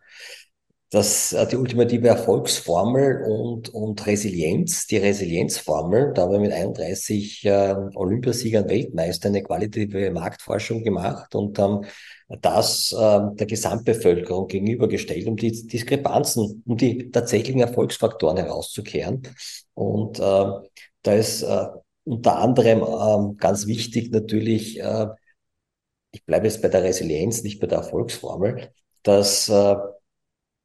das, 0.91 1.33
äh, 1.33 1.47
die 1.47 1.57
ultimative 1.57 2.07
Erfolgsformel 2.07 3.23
und, 3.23 3.69
und 3.69 4.05
Resilienz, 4.05 4.85
die 4.85 4.97
Resilienzformel. 4.97 6.13
Da 6.13 6.23
haben 6.23 6.33
wir 6.33 6.39
mit 6.39 6.53
31 6.53 7.45
äh, 7.45 7.75
Olympiasiegern 7.95 8.69
Weltmeister 8.69 9.29
eine 9.29 9.41
qualitative 9.43 10.11
Marktforschung 10.11 10.83
gemacht 10.83 11.33
und 11.33 11.57
haben 11.57 11.85
das 12.27 12.91
äh, 12.91 13.19
der 13.35 13.45
Gesamtbevölkerung 13.45 14.47
gegenübergestellt, 14.47 15.27
um 15.27 15.37
die 15.37 15.67
Diskrepanzen, 15.67 16.63
um 16.65 16.77
die 16.77 17.11
tatsächlichen 17.11 17.61
Erfolgsfaktoren 17.61 18.37
herauszukehren. 18.37 19.21
Und 19.73 20.19
äh, 20.19 20.45
da 21.03 21.13
ist 21.13 21.43
äh, 21.43 21.67
unter 22.03 22.37
anderem 22.37 22.81
äh, 22.81 23.35
ganz 23.37 23.67
wichtig 23.67 24.11
natürlich, 24.11 24.79
äh, 24.79 25.07
ich 26.11 26.25
bleibe 26.25 26.47
jetzt 26.47 26.61
bei 26.61 26.69
der 26.69 26.83
Resilienz, 26.83 27.43
nicht 27.43 27.59
bei 27.59 27.67
der 27.67 27.79
Erfolgsformel, 27.79 28.71
dass 29.03 29.49
äh, 29.49 29.75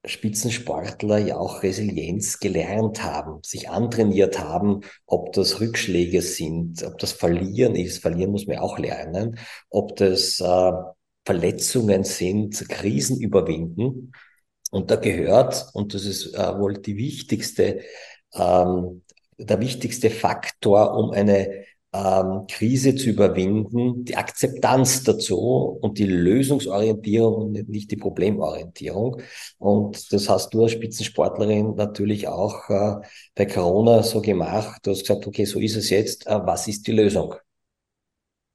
Spitzensportler 0.06 1.18
ja 1.18 1.36
auch 1.36 1.62
Resilienz 1.62 2.38
gelernt 2.38 3.02
haben, 3.02 3.40
sich 3.44 3.68
antrainiert 3.68 4.38
haben, 4.38 4.80
ob 5.04 5.32
das 5.34 5.60
Rückschläge 5.60 6.22
sind, 6.22 6.82
ob 6.84 6.98
das 6.98 7.12
Verlieren 7.12 7.74
ist, 7.74 7.98
Verlieren 7.98 8.30
muss 8.30 8.46
man 8.46 8.58
auch 8.58 8.78
lernen, 8.78 9.38
ob 9.68 9.96
das 9.96 10.40
äh, 10.40 10.72
Verletzungen 11.24 12.04
sind, 12.04 12.68
Krisen 12.68 13.20
überwinden. 13.20 14.12
Und 14.70 14.90
da 14.90 14.96
gehört, 14.96 15.66
und 15.74 15.94
das 15.94 16.04
ist 16.04 16.34
äh, 16.34 16.58
wohl 16.58 16.74
die 16.74 16.96
wichtigste, 16.96 17.80
ähm, 18.34 19.02
der 19.38 19.60
wichtigste 19.60 20.10
Faktor, 20.10 20.94
um 20.94 21.10
eine 21.10 21.64
ähm, 21.92 22.46
Krise 22.48 22.94
zu 22.94 23.10
überwinden, 23.10 24.04
die 24.04 24.16
Akzeptanz 24.16 25.02
dazu 25.02 25.36
und 25.80 25.98
die 25.98 26.06
Lösungsorientierung 26.06 27.34
und 27.34 27.68
nicht 27.68 27.90
die 27.90 27.96
Problemorientierung. 27.96 29.20
Und 29.58 30.12
das 30.12 30.28
hast 30.28 30.54
du 30.54 30.62
als 30.62 30.72
Spitzensportlerin 30.72 31.74
natürlich 31.74 32.28
auch 32.28 32.68
äh, 32.70 32.96
bei 33.34 33.46
Corona 33.46 34.02
so 34.02 34.20
gemacht. 34.20 34.80
Du 34.84 34.92
hast 34.92 35.00
gesagt, 35.00 35.26
okay, 35.26 35.44
so 35.44 35.58
ist 35.58 35.76
es 35.76 35.90
jetzt. 35.90 36.26
Äh, 36.26 36.40
was 36.44 36.68
ist 36.68 36.86
die 36.86 36.92
Lösung? 36.92 37.34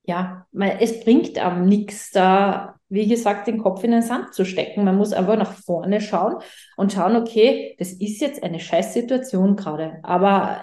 Ja, 0.08 0.46
weil 0.52 0.78
es 0.82 1.04
bringt 1.04 1.44
am 1.44 1.66
nichts 1.66 2.12
da, 2.12 2.76
wie 2.90 3.08
gesagt, 3.08 3.48
den 3.48 3.58
Kopf 3.58 3.84
in 3.84 3.92
den 3.92 4.04
Sand 4.04 4.34
zu 4.36 4.46
stecken. 4.46 4.84
Man 4.84 4.98
muss 4.98 5.14
einfach 5.14 5.38
nach 5.38 5.54
vorne 5.54 6.00
schauen 6.00 6.36
und 6.78 6.94
schauen, 6.94 7.16
okay, 7.16 7.76
das 7.80 7.92
ist 7.92 8.22
jetzt 8.22 8.44
eine 8.44 8.60
Scheißsituation 8.60 9.56
gerade, 9.56 10.00
aber 10.04 10.62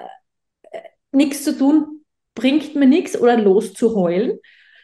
äh, 0.71 0.79
nichts 1.11 1.43
zu 1.43 1.59
tun 1.59 2.05
bringt 2.35 2.75
mir 2.77 2.87
nichts 2.87 3.21
oder 3.21 3.37
loszuheulen. 3.37 4.39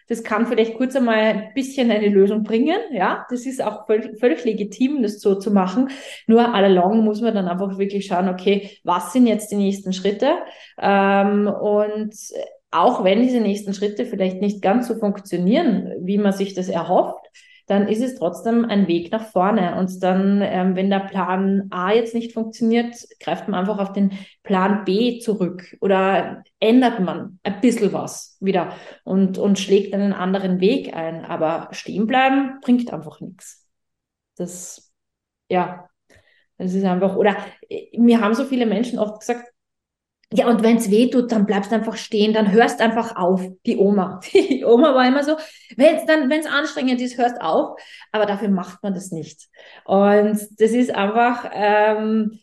Das 0.09 0.25
kann 0.25 0.47
vielleicht 0.47 0.77
kurz 0.77 0.97
einmal 0.97 1.18
ein 1.18 1.55
bisschen 1.55 1.90
eine 1.90 2.09
Lösung 2.09 2.42
bringen. 2.42 2.79
Ja, 2.92 3.27
das 3.29 3.44
ist 3.44 3.62
auch 3.62 3.87
völlig, 3.87 4.18
völlig 4.18 4.42
legitim, 4.44 5.03
das 5.03 5.21
so 5.21 5.35
zu 5.35 5.51
machen. 5.51 5.90
Nur 6.27 6.55
allalong 6.55 7.05
muss 7.05 7.21
man 7.21 7.35
dann 7.35 7.47
einfach 7.47 7.79
wirklich 7.79 8.07
schauen, 8.07 8.29
okay, 8.29 8.79
was 8.85 9.12
sind 9.12 9.27
jetzt 9.27 9.51
die 9.51 9.57
nächsten 9.57 9.92
Schritte? 9.92 10.38
Ähm, 10.79 11.47
und 11.47 12.14
auch 12.70 13.04
wenn 13.04 13.22
diese 13.22 13.40
nächsten 13.40 13.74
Schritte 13.74 14.04
vielleicht 14.07 14.40
nicht 14.40 14.62
ganz 14.62 14.88
so 14.88 14.98
funktionieren, 14.98 15.92
wie 16.00 16.18
man 16.18 16.33
sich 16.33 16.54
das 16.54 16.68
erhofft, 16.68 17.24
dann 17.68 17.87
ist 17.87 18.02
es 18.02 18.14
trotzdem 18.14 18.64
ein 18.64 18.88
Weg 18.88 19.12
nach 19.12 19.26
vorne. 19.26 19.76
Und 19.76 20.02
dann, 20.02 20.40
ähm, 20.42 20.74
wenn 20.74 20.88
der 20.88 21.00
Plan 21.00 21.68
A 21.70 21.92
jetzt 21.92 22.14
nicht 22.14 22.33
funktioniert, 22.33 22.94
greift 23.20 23.46
man 23.46 23.61
einfach 23.61 23.78
auf 23.78 23.92
den 23.92 24.12
Plan 24.42 24.85
B 24.85 25.18
zurück 25.20 25.76
oder 25.81 26.42
ändert 26.61 27.00
man 27.00 27.38
ein 27.42 27.61
bisschen 27.61 27.92
was 27.92 28.38
wieder 28.40 28.72
und, 29.04 29.37
und 29.37 29.59
schlägt 29.59 29.92
einen 29.92 30.14
anderen 30.14 30.61
Weg 30.61 30.96
ein. 30.96 31.26
Aber 31.26 31.68
stehen 31.72 32.07
bleiben 32.07 32.59
bringt 32.62 32.90
einfach 32.90 33.20
nichts. 33.20 33.66
Das, 34.37 34.90
ja, 35.50 35.88
das 36.57 36.72
ist 36.72 36.85
einfach, 36.85 37.16
oder 37.16 37.37
äh, 37.68 37.98
mir 37.98 38.20
haben 38.22 38.35
so 38.35 38.44
viele 38.44 38.64
Menschen 38.64 38.98
oft 38.98 39.20
gesagt, 39.20 39.52
ja, 40.31 40.47
und 40.47 40.62
wenn 40.62 40.77
es 40.77 40.91
weh 40.91 41.09
tut, 41.09 41.33
dann 41.33 41.47
bleibst 41.47 41.71
du 41.71 41.77
einfach 41.77 41.97
stehen, 41.97 42.35
dann 42.35 42.53
hörst 42.53 42.83
einfach 42.83 43.17
auf. 43.17 43.43
Die 43.64 43.79
Oma. 43.79 44.21
Die 44.33 44.64
Oma 44.64 44.95
war 44.95 45.07
immer 45.07 45.25
so, 45.25 45.37
wenn 45.77 45.97
es 45.97 46.05
dann, 46.05 46.29
wenn 46.29 46.47
anstrengend 46.47 47.01
ist, 47.01 47.17
hörst 47.17 47.41
auf. 47.41 47.79
Aber 48.12 48.27
dafür 48.27 48.49
macht 48.49 48.83
man 48.83 48.93
das 48.93 49.11
nicht. 49.11 49.49
Und 49.87 50.38
das 50.59 50.71
ist 50.73 50.95
einfach, 50.95 51.51
ähm, 51.55 52.41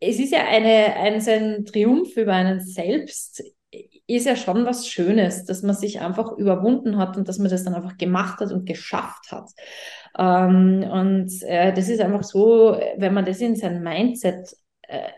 es 0.00 0.18
ist 0.18 0.32
ja 0.32 0.46
eine, 0.46 0.96
ein, 0.96 1.20
so 1.20 1.30
ein 1.30 1.66
Triumph 1.66 2.16
über 2.16 2.32
einen 2.32 2.60
selbst, 2.60 3.42
ist 4.06 4.26
ja 4.26 4.36
schon 4.36 4.64
was 4.64 4.88
Schönes, 4.88 5.44
dass 5.44 5.62
man 5.62 5.74
sich 5.74 6.00
einfach 6.00 6.32
überwunden 6.36 6.98
hat 6.98 7.16
und 7.16 7.28
dass 7.28 7.38
man 7.38 7.50
das 7.50 7.64
dann 7.64 7.74
einfach 7.74 7.98
gemacht 7.98 8.40
hat 8.40 8.50
und 8.50 8.66
geschafft 8.66 9.30
hat. 9.30 9.50
Ähm, 10.18 10.86
und 10.90 11.30
äh, 11.42 11.72
das 11.72 11.88
ist 11.88 12.00
einfach 12.00 12.22
so, 12.22 12.78
wenn 12.96 13.14
man 13.14 13.24
das 13.24 13.40
in 13.40 13.56
sein 13.56 13.82
Mindset 13.82 14.56
äh, 14.82 15.08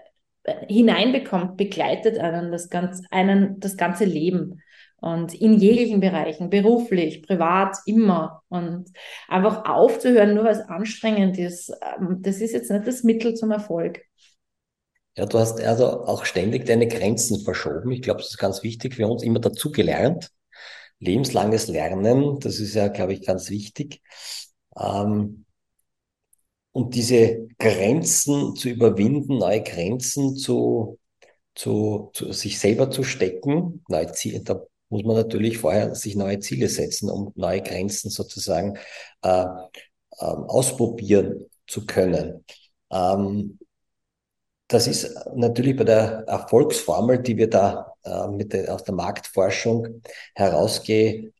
hineinbekommt, 0.68 1.57
begleitet 1.57 2.18
einen 2.18 2.52
das, 2.52 2.68
ganz, 2.68 3.02
einen 3.11 3.61
das 3.61 3.76
ganze 3.76 4.04
Leben. 4.04 4.61
Und 4.96 5.35
in 5.35 5.59
jeglichen 5.59 6.00
Bereichen, 6.00 6.48
beruflich, 6.48 7.22
privat, 7.22 7.76
immer. 7.85 8.42
Und 8.48 8.90
einfach 9.28 9.68
aufzuhören, 9.68 10.35
nur 10.35 10.44
weil 10.44 10.52
es 10.52 10.68
anstrengend 10.68 11.38
ist, 11.38 11.70
ähm, 11.98 12.18
das 12.22 12.40
ist 12.40 12.52
jetzt 12.52 12.70
nicht 12.70 12.87
das 12.87 13.02
Mittel 13.02 13.35
zum 13.35 13.50
Erfolg. 13.50 14.00
Ja, 15.16 15.26
du 15.26 15.38
hast 15.38 15.61
also 15.61 16.04
auch 16.04 16.24
ständig 16.24 16.64
deine 16.66 16.88
Grenzen 16.88 17.44
verschoben. 17.44 17.92
Ich 17.92 18.02
glaube, 18.02 18.20
das 18.20 18.30
ist 18.30 18.38
ganz 18.38 18.62
wichtig 18.62 18.94
für 18.94 19.07
uns, 19.07 19.22
immer 19.22 19.40
dazugelernt. 19.40 20.30
Lebenslanges 20.98 21.68
Lernen, 21.68 22.40
das 22.40 22.59
ist 22.59 22.74
ja, 22.74 22.88
glaube 22.88 23.12
ich, 23.12 23.26
ganz 23.26 23.50
wichtig. 23.50 24.00
Ähm, 24.76 25.43
und 26.74 26.96
diese 26.96 27.46
Grenzen 27.58 28.56
zu 28.56 28.68
überwinden, 28.68 29.38
neue 29.38 29.62
Grenzen 29.62 30.37
zu, 30.37 30.98
zu, 31.54 32.10
zu 32.14 32.32
sich 32.32 32.58
selber 32.58 32.90
zu 32.90 33.04
stecken, 33.04 33.84
neue 33.88 34.10
Ziele, 34.10 34.40
da 34.40 34.60
muss 34.88 35.04
man 35.04 35.14
natürlich 35.14 35.58
vorher 35.58 35.94
sich 35.94 36.16
neue 36.16 36.40
Ziele 36.40 36.68
setzen, 36.68 37.10
um 37.10 37.32
neue 37.37 37.62
Grenzen 37.62 38.10
sozusagen 38.10 38.76
äh, 39.22 39.44
äh, 39.44 39.46
ausprobieren 40.18 41.46
zu 41.68 41.87
können. 41.87 42.44
Ähm, 42.90 43.60
das 44.66 44.88
ist 44.88 45.14
natürlich 45.37 45.76
bei 45.76 45.84
der 45.84 46.24
Erfolgsformel, 46.26 47.20
die 47.20 47.37
wir 47.37 47.48
da 47.50 47.94
äh, 48.02 48.26
mit 48.26 48.52
der, 48.52 48.74
aus 48.74 48.82
der 48.82 48.94
Marktforschung 48.94 50.02
herausgekehrt 50.34 51.32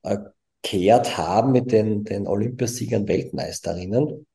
haben 1.16 1.50
mit 1.50 1.72
den, 1.72 2.04
den 2.04 2.28
Olympiasiegern 2.28 3.08
Weltmeisterinnen 3.08 4.26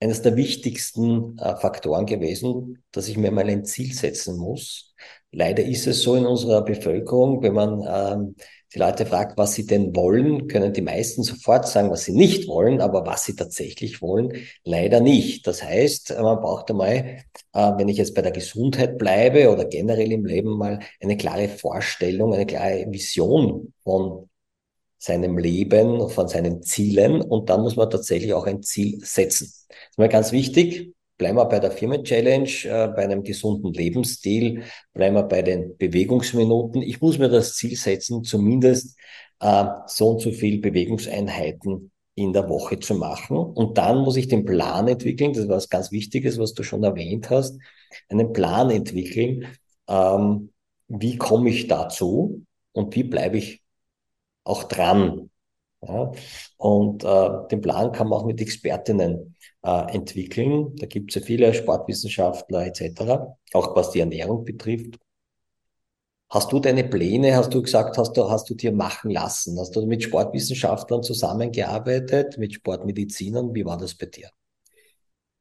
eines 0.00 0.22
der 0.22 0.36
wichtigsten 0.36 1.38
äh, 1.38 1.56
Faktoren 1.56 2.06
gewesen, 2.06 2.82
dass 2.92 3.08
ich 3.08 3.16
mir 3.16 3.30
mal 3.30 3.48
ein 3.48 3.64
Ziel 3.64 3.92
setzen 3.94 4.38
muss. 4.38 4.94
Leider 5.32 5.64
ist 5.64 5.86
es 5.86 6.02
so 6.02 6.14
in 6.14 6.26
unserer 6.26 6.62
Bevölkerung, 6.64 7.42
wenn 7.42 7.54
man 7.54 7.82
ähm, 7.88 8.36
die 8.74 8.78
Leute 8.78 9.06
fragt, 9.06 9.38
was 9.38 9.54
sie 9.54 9.64
denn 9.64 9.94
wollen, 9.96 10.48
können 10.48 10.72
die 10.72 10.82
meisten 10.82 11.22
sofort 11.22 11.66
sagen, 11.68 11.90
was 11.90 12.04
sie 12.04 12.12
nicht 12.12 12.48
wollen, 12.48 12.80
aber 12.80 13.06
was 13.06 13.24
sie 13.24 13.34
tatsächlich 13.34 14.02
wollen, 14.02 14.32
leider 14.64 15.00
nicht. 15.00 15.46
Das 15.46 15.62
heißt, 15.62 16.14
man 16.20 16.40
braucht 16.40 16.70
einmal, 16.70 17.22
äh, 17.52 17.72
wenn 17.76 17.88
ich 17.88 17.96
jetzt 17.96 18.14
bei 18.14 18.22
der 18.22 18.32
Gesundheit 18.32 18.98
bleibe 18.98 19.50
oder 19.50 19.64
generell 19.64 20.12
im 20.12 20.26
Leben 20.26 20.58
mal 20.58 20.80
eine 21.00 21.16
klare 21.16 21.48
Vorstellung, 21.48 22.34
eine 22.34 22.46
klare 22.46 22.86
Vision 22.90 23.72
von 23.82 24.28
seinem 24.98 25.38
Leben, 25.38 26.08
von 26.08 26.28
seinen 26.28 26.62
Zielen 26.62 27.20
und 27.20 27.50
dann 27.50 27.62
muss 27.62 27.76
man 27.76 27.90
tatsächlich 27.90 28.32
auch 28.32 28.46
ein 28.46 28.62
Ziel 28.62 28.98
setzen. 29.02 29.52
Das 29.68 29.90
ist 29.90 29.98
mal 29.98 30.08
ganz 30.08 30.32
wichtig. 30.32 30.92
Bleiben 31.18 31.38
wir 31.38 31.46
bei 31.46 31.60
der 31.60 31.70
Firmen-Challenge, 31.70 32.48
äh, 32.64 32.88
bei 32.88 33.04
einem 33.04 33.22
gesunden 33.22 33.72
Lebensstil, 33.72 34.64
bleiben 34.92 35.16
wir 35.16 35.22
bei 35.22 35.40
den 35.42 35.76
Bewegungsminuten. 35.78 36.82
Ich 36.82 37.00
muss 37.00 37.18
mir 37.18 37.30
das 37.30 37.54
Ziel 37.54 37.74
setzen, 37.76 38.22
zumindest 38.22 38.98
äh, 39.40 39.64
so 39.86 40.10
und 40.10 40.20
so 40.20 40.30
viel 40.30 40.60
Bewegungseinheiten 40.60 41.90
in 42.16 42.32
der 42.32 42.48
Woche 42.48 42.78
zu 42.80 42.94
machen. 42.94 43.36
Und 43.36 43.78
dann 43.78 43.98
muss 43.98 44.16
ich 44.16 44.28
den 44.28 44.44
Plan 44.44 44.88
entwickeln, 44.88 45.32
das 45.32 45.44
ist 45.44 45.48
was 45.48 45.68
ganz 45.68 45.92
Wichtiges, 45.92 46.38
was 46.38 46.54
du 46.54 46.62
schon 46.62 46.82
erwähnt 46.82 47.30
hast, 47.30 47.58
einen 48.08 48.32
Plan 48.32 48.70
entwickeln, 48.70 49.46
ähm, 49.88 50.52
wie 50.88 51.16
komme 51.16 51.50
ich 51.50 51.66
dazu 51.66 52.44
und 52.72 52.94
wie 52.94 53.04
bleibe 53.04 53.38
ich 53.38 53.62
auch 54.46 54.64
dran. 54.64 55.30
Ja? 55.82 56.12
Und 56.56 57.04
äh, 57.04 57.48
den 57.50 57.60
Plan 57.60 57.92
kann 57.92 58.08
man 58.08 58.20
auch 58.20 58.26
mit 58.26 58.40
Expertinnen 58.40 59.36
äh, 59.62 59.94
entwickeln. 59.94 60.74
Da 60.76 60.86
gibt 60.86 61.10
es 61.10 61.16
ja 61.16 61.26
viele 61.26 61.52
Sportwissenschaftler 61.52 62.66
etc., 62.66 63.36
auch 63.52 63.76
was 63.76 63.90
die 63.90 64.00
Ernährung 64.00 64.44
betrifft. 64.44 64.98
Hast 66.28 66.50
du 66.50 66.58
deine 66.58 66.82
Pläne, 66.84 67.36
hast 67.36 67.54
du 67.54 67.62
gesagt, 67.62 67.98
hast 67.98 68.16
du, 68.16 68.28
hast 68.28 68.50
du 68.50 68.54
dir 68.54 68.72
machen 68.72 69.12
lassen? 69.12 69.58
Hast 69.60 69.76
du 69.76 69.86
mit 69.86 70.02
Sportwissenschaftlern 70.02 71.02
zusammengearbeitet, 71.02 72.36
mit 72.38 72.54
Sportmedizinern? 72.54 73.54
Wie 73.54 73.64
war 73.64 73.78
das 73.78 73.94
bei 73.94 74.06
dir? 74.06 74.30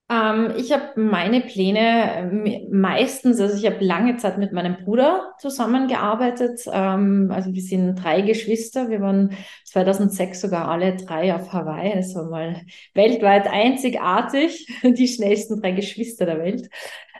Ähm, 0.08 0.54
ich 0.56 0.72
habe 0.72 1.02
meine 1.02 1.41
Pläne 1.41 2.13
ähm, 2.15 2.68
meistens, 2.70 3.39
also 3.39 3.58
ich 3.58 3.65
habe 3.65 3.84
lange 3.84 4.18
Zeit 4.18 4.38
mit 4.38 4.54
meinem 4.54 4.78
Bruder 4.78 5.34
zusammengearbeitet. 5.39 6.62
Ähm, 6.72 7.32
also 7.34 7.54
wir 7.54 7.62
sind 7.62 7.96
drei 7.96 8.22
Geschwister. 8.22 8.89
Wir 8.89 9.02
waren 9.02 9.36
2006 9.66 10.41
sogar 10.41 10.68
alle 10.68 10.95
drei 10.95 11.34
auf 11.34 11.51
Hawaii. 11.51 11.95
Das 11.95 12.14
war 12.14 12.26
mal 12.30 12.62
weltweit 12.93 13.47
einzigartig, 13.47 14.68
die 14.84 15.08
schnellsten 15.08 15.60
drei 15.60 15.72
Geschwister 15.72 16.28
der 16.28 16.38
Welt. 16.38 16.70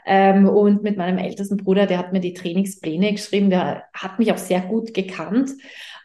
Ähm, 0.06 0.48
und 0.48 0.84
mit 0.84 0.96
meinem 0.96 1.18
ältesten 1.18 1.56
Bruder, 1.56 1.86
der 1.86 1.98
hat 1.98 2.12
mir 2.12 2.20
die 2.20 2.34
Trainingspläne 2.34 3.12
geschrieben, 3.12 3.50
der 3.50 3.82
hat 3.92 4.20
mich 4.20 4.32
auch 4.32 4.38
sehr 4.38 4.60
gut 4.60 4.94
gekannt. 4.94 5.50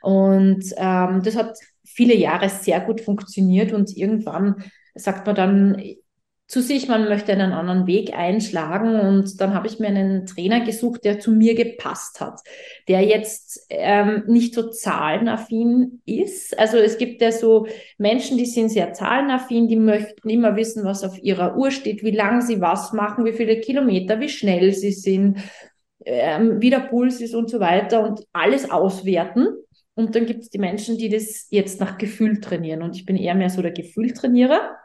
Und 0.02 0.64
ähm, 0.78 1.22
das 1.24 1.36
hat 1.36 1.56
viele 1.86 2.16
Jahre 2.16 2.50
sehr 2.50 2.80
gut 2.80 3.02
funktioniert 3.02 3.72
und 3.72 3.96
irgendwann 3.96 4.64
sagt 4.96 5.28
man 5.28 5.36
dann, 5.36 5.84
zu 6.52 6.62
sich, 6.62 6.90
man 6.90 7.08
möchte 7.08 7.32
einen 7.32 7.54
anderen 7.54 7.88
Weg 7.88 8.14
einschlagen. 8.14 9.00
Und 9.00 9.40
dann 9.40 9.54
habe 9.54 9.68
ich 9.68 9.80
mir 9.80 9.88
einen 9.88 10.26
Trainer 10.26 10.60
gesucht, 10.60 11.06
der 11.06 11.18
zu 11.18 11.32
mir 11.32 11.56
gepasst 11.56 12.20
hat, 12.20 12.42
der 12.90 13.04
jetzt 13.06 13.66
ähm, 13.70 14.24
nicht 14.28 14.54
so 14.54 14.70
zahlenaffin 14.70 16.02
ist. 16.06 16.60
Also 16.60 16.76
es 16.76 16.98
gibt 16.98 17.22
ja 17.22 17.32
so 17.32 17.68
Menschen, 17.98 18.38
die 18.38 18.46
sind 18.46 18.68
sehr 18.68 18.92
zahlenaffin, 18.92 19.70
die 19.70 19.78
möchten 19.78 20.30
immer 20.30 20.58
wissen, 20.58 20.84
was 20.84 21.06
auf 21.06 21.18
ihrer 21.24 21.56
Uhr 21.56 21.72
steht, 21.72 22.04
wie 22.04 22.12
lange 22.12 22.42
sie 22.42 22.60
was 22.60 22.92
machen, 22.92 23.24
wie 23.24 23.32
viele 23.32 23.62
Kilometer, 23.62 24.20
wie 24.20 24.28
schnell 24.28 24.74
sie 24.74 24.92
sind, 24.92 25.38
ähm, 26.04 26.60
wie 26.60 26.70
der 26.70 26.80
Puls 26.82 27.22
ist 27.22 27.34
und 27.34 27.50
so 27.50 27.62
weiter 27.62 28.04
und 28.04 28.26
alles 28.34 28.70
auswerten. 28.70 29.48
Und 29.96 30.16
dann 30.16 30.26
gibt 30.26 30.42
es 30.42 30.50
die 30.50 30.60
Menschen, 30.60 30.98
die 30.98 31.08
das 31.08 31.48
jetzt 31.50 31.80
nach 31.80 31.98
Gefühl 31.98 32.42
trainieren. 32.42 32.82
Und 32.82 32.98
ich 32.98 33.06
bin 33.06 33.16
eher 33.16 33.36
mehr 33.36 33.50
so 33.50 33.62
der 33.62 33.72
Gefühltrainierer 33.72 34.76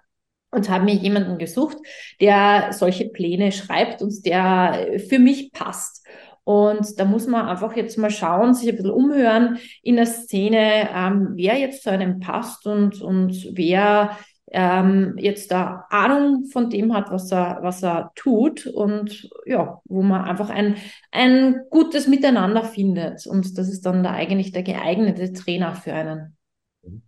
und 0.57 0.71
habe 0.71 0.85
mir 0.85 0.95
jemanden 0.95 1.39
gesucht, 1.39 1.77
der 2.21 2.73
solche 2.73 3.09
Pläne 3.09 3.53
schreibt 3.53 4.03
und 4.03 4.25
der 4.27 5.01
für 5.09 5.19
mich 5.19 5.53
passt. 5.53 6.05
Und 6.45 6.99
da 6.99 7.05
muss 7.05 7.27
man 7.27 7.47
einfach 7.47 7.77
jetzt 7.77 7.99
mal 7.99 8.11
schauen, 8.11 8.55
sich 8.55 8.69
ein 8.69 8.77
bisschen 8.77 8.93
umhören 8.93 9.59
in 9.83 9.97
der 9.97 10.07
Szene, 10.07 10.89
ähm, 10.95 11.31
wer 11.35 11.59
jetzt 11.59 11.83
zu 11.83 11.91
einem 11.91 12.21
passt 12.21 12.67
und, 12.67 13.03
und 13.03 13.49
wer 13.53 14.17
ähm, 14.53 15.17
jetzt 15.19 15.51
da 15.51 15.87
Ahnung 15.91 16.45
von 16.47 16.71
dem 16.71 16.95
hat, 16.95 17.11
was 17.11 17.33
er, 17.33 17.59
was 17.63 17.83
er 17.83 18.13
tut 18.15 18.67
und 18.67 19.29
ja, 19.45 19.81
wo 19.85 20.03
man 20.03 20.23
einfach 20.23 20.49
ein, 20.51 20.77
ein 21.11 21.63
gutes 21.69 22.07
Miteinander 22.07 22.63
findet. 22.63 23.27
Und 23.27 23.59
das 23.59 23.69
ist 23.69 23.85
dann 23.85 24.05
da 24.05 24.13
eigentlich 24.13 24.53
der 24.53 24.63
geeignete 24.63 25.33
Trainer 25.33 25.75
für 25.75 25.93
einen. 25.93 26.37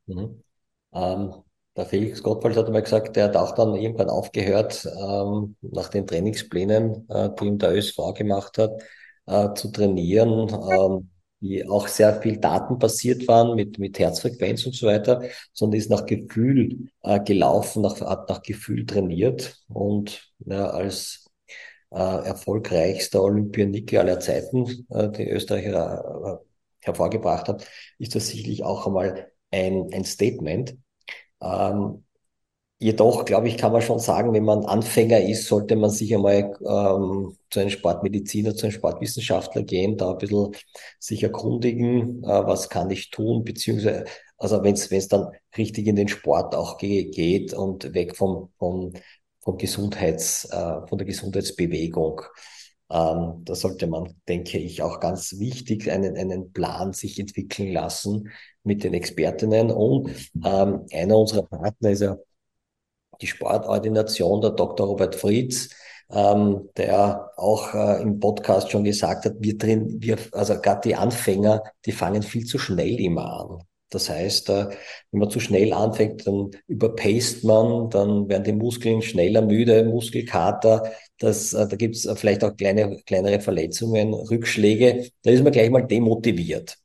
Mhm. 0.06 0.42
Ähm, 0.92 1.32
der 1.78 1.86
Felix 1.86 2.22
Gottwald 2.22 2.56
hat 2.56 2.66
einmal 2.66 2.82
gesagt, 2.82 3.16
der 3.16 3.24
hat 3.24 3.36
auch 3.36 3.52
dann 3.54 3.74
irgendwann 3.74 4.10
aufgehört, 4.10 4.86
ähm, 4.86 5.56
nach 5.62 5.88
den 5.88 6.06
Trainingsplänen, 6.06 7.08
äh, 7.08 7.30
die 7.40 7.46
ihm 7.46 7.58
der 7.58 7.74
ÖSV 7.74 8.14
gemacht 8.14 8.58
hat, 8.58 8.72
äh, 9.26 9.54
zu 9.54 9.70
trainieren, 9.70 10.48
ähm, 10.70 11.10
die 11.40 11.68
auch 11.68 11.86
sehr 11.88 12.20
viel 12.20 12.38
datenbasiert 12.38 13.28
waren 13.28 13.54
mit, 13.54 13.78
mit 13.78 13.98
Herzfrequenz 13.98 14.66
und 14.66 14.74
so 14.74 14.86
weiter, 14.88 15.22
sondern 15.52 15.78
ist 15.78 15.90
nach 15.90 16.04
Gefühl 16.06 16.88
äh, 17.02 17.20
gelaufen, 17.20 17.82
nach, 17.82 18.00
hat 18.00 18.28
nach 18.28 18.42
Gefühl 18.42 18.84
trainiert 18.86 19.56
und 19.68 20.32
ja, 20.40 20.70
als 20.70 21.28
äh, 21.90 21.96
erfolgreichster 21.96 23.22
Olympioniker 23.22 24.00
aller 24.00 24.20
Zeiten, 24.20 24.86
äh, 24.90 25.10
die 25.10 25.28
Österreicher 25.28 26.40
äh, 26.40 26.46
hervorgebracht 26.80 27.48
hat, 27.48 27.66
ist 27.98 28.14
das 28.14 28.28
sicherlich 28.28 28.64
auch 28.64 28.86
einmal 28.86 29.30
ein, 29.50 29.90
ein 29.92 30.04
Statement. 30.04 30.76
Ähm, 31.40 32.04
jedoch, 32.78 33.24
glaube 33.24 33.48
ich, 33.48 33.56
kann 33.58 33.72
man 33.72 33.82
schon 33.82 33.98
sagen, 33.98 34.32
wenn 34.32 34.44
man 34.44 34.64
Anfänger 34.66 35.20
ist, 35.20 35.46
sollte 35.48 35.76
man 35.76 35.90
sich 35.90 36.14
einmal 36.14 36.54
ähm, 36.62 37.36
zu 37.50 37.60
einem 37.60 37.70
Sportmediziner, 37.70 38.54
zu 38.54 38.66
einem 38.66 38.72
Sportwissenschaftler 38.72 39.62
gehen, 39.62 39.96
da 39.96 40.12
ein 40.12 40.18
bisschen 40.18 40.52
sich 41.00 41.22
erkundigen, 41.22 42.22
äh, 42.24 42.28
was 42.28 42.68
kann 42.68 42.90
ich 42.90 43.10
tun, 43.10 43.44
beziehungsweise, 43.44 44.04
also 44.38 44.62
wenn 44.62 44.74
es 44.74 45.08
dann 45.08 45.28
richtig 45.56 45.86
in 45.86 45.96
den 45.96 46.08
Sport 46.08 46.54
auch 46.54 46.78
ge 46.78 47.04
geht 47.10 47.54
und 47.54 47.94
weg 47.94 48.16
vom, 48.16 48.50
vom, 48.58 48.92
vom 49.40 49.58
Gesundheits, 49.58 50.44
äh, 50.46 50.86
von 50.86 50.98
der 50.98 51.06
Gesundheitsbewegung. 51.06 52.22
Ähm, 52.90 53.42
da 53.44 53.54
sollte 53.54 53.86
man, 53.86 54.14
denke 54.28 54.58
ich, 54.58 54.82
auch 54.82 55.00
ganz 55.00 55.38
wichtig 55.38 55.90
einen, 55.90 56.16
einen 56.16 56.52
Plan 56.52 56.92
sich 56.92 57.18
entwickeln 57.18 57.72
lassen 57.72 58.30
mit 58.64 58.84
den 58.84 58.94
Expertinnen. 58.94 59.70
Und 59.70 60.10
ähm, 60.44 60.86
einer 60.92 61.18
unserer 61.18 61.42
Partner 61.42 61.90
ist 61.90 62.00
ja 62.00 62.16
die 63.20 63.26
Sportordination, 63.26 64.40
der 64.40 64.50
Dr. 64.50 64.86
Robert 64.86 65.14
Friedz, 65.14 65.70
ähm, 66.10 66.70
der 66.76 67.30
auch 67.36 67.74
äh, 67.74 68.00
im 68.02 68.20
Podcast 68.20 68.70
schon 68.70 68.84
gesagt 68.84 69.26
hat, 69.26 69.34
wir 69.38 69.58
drin, 69.58 69.96
wir, 70.00 70.16
also 70.32 70.58
gerade 70.60 70.80
die 70.88 70.94
Anfänger, 70.94 71.62
die 71.84 71.92
fangen 71.92 72.22
viel 72.22 72.44
zu 72.44 72.58
schnell 72.58 73.00
immer 73.00 73.40
an. 73.40 73.58
Das 73.90 74.10
heißt, 74.10 74.50
äh, 74.50 74.68
wenn 75.10 75.20
man 75.20 75.30
zu 75.30 75.40
schnell 75.40 75.72
anfängt, 75.72 76.26
dann 76.26 76.50
überpaced 76.66 77.44
man, 77.44 77.90
dann 77.90 78.28
werden 78.28 78.44
die 78.44 78.52
Muskeln 78.52 79.02
schneller 79.02 79.42
müde, 79.42 79.84
Muskelkater, 79.84 80.92
das, 81.18 81.52
äh, 81.54 81.66
da 81.66 81.76
gibt 81.76 81.96
es 81.96 82.08
vielleicht 82.16 82.44
auch 82.44 82.56
kleine, 82.56 83.00
kleinere 83.06 83.40
Verletzungen, 83.40 84.14
Rückschläge, 84.14 85.10
da 85.22 85.30
ist 85.30 85.42
man 85.42 85.52
gleich 85.52 85.70
mal 85.70 85.86
demotiviert. 85.86 86.78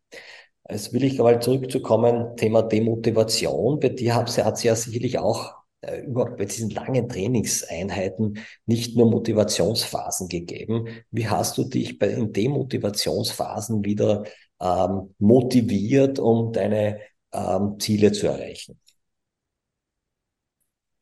Jetzt 0.70 0.94
will 0.94 1.04
ich 1.04 1.18
mal 1.20 1.42
zurückzukommen, 1.42 2.38
Thema 2.38 2.64
Demotivation. 2.64 3.80
Bei 3.80 3.90
dir 3.90 4.16
hat 4.16 4.30
es 4.30 4.64
ja 4.64 4.76
sicherlich 4.76 5.20
auch 5.20 5.54
äh, 5.84 6.02
überhaupt 6.02 6.38
bei 6.38 6.46
diesen 6.46 6.70
langen 6.70 7.10
Trainingseinheiten 7.10 8.40
nicht 8.66 8.96
nur 8.96 9.10
Motivationsphasen 9.12 10.30
gegeben. 10.30 10.88
Wie 11.12 11.28
hast 11.28 11.58
du 11.58 11.66
dich 11.66 12.00
bei 12.00 12.08
den 12.08 12.32
Demotivationsphasen 12.32 13.84
wieder 13.84 14.24
ähm, 14.64 15.14
motiviert, 15.20 16.20
um 16.20 16.54
deine 16.54 17.00
ähm, 17.34 17.76
Ziele 17.80 18.12
zu 18.12 18.28
erreichen? 18.28 18.80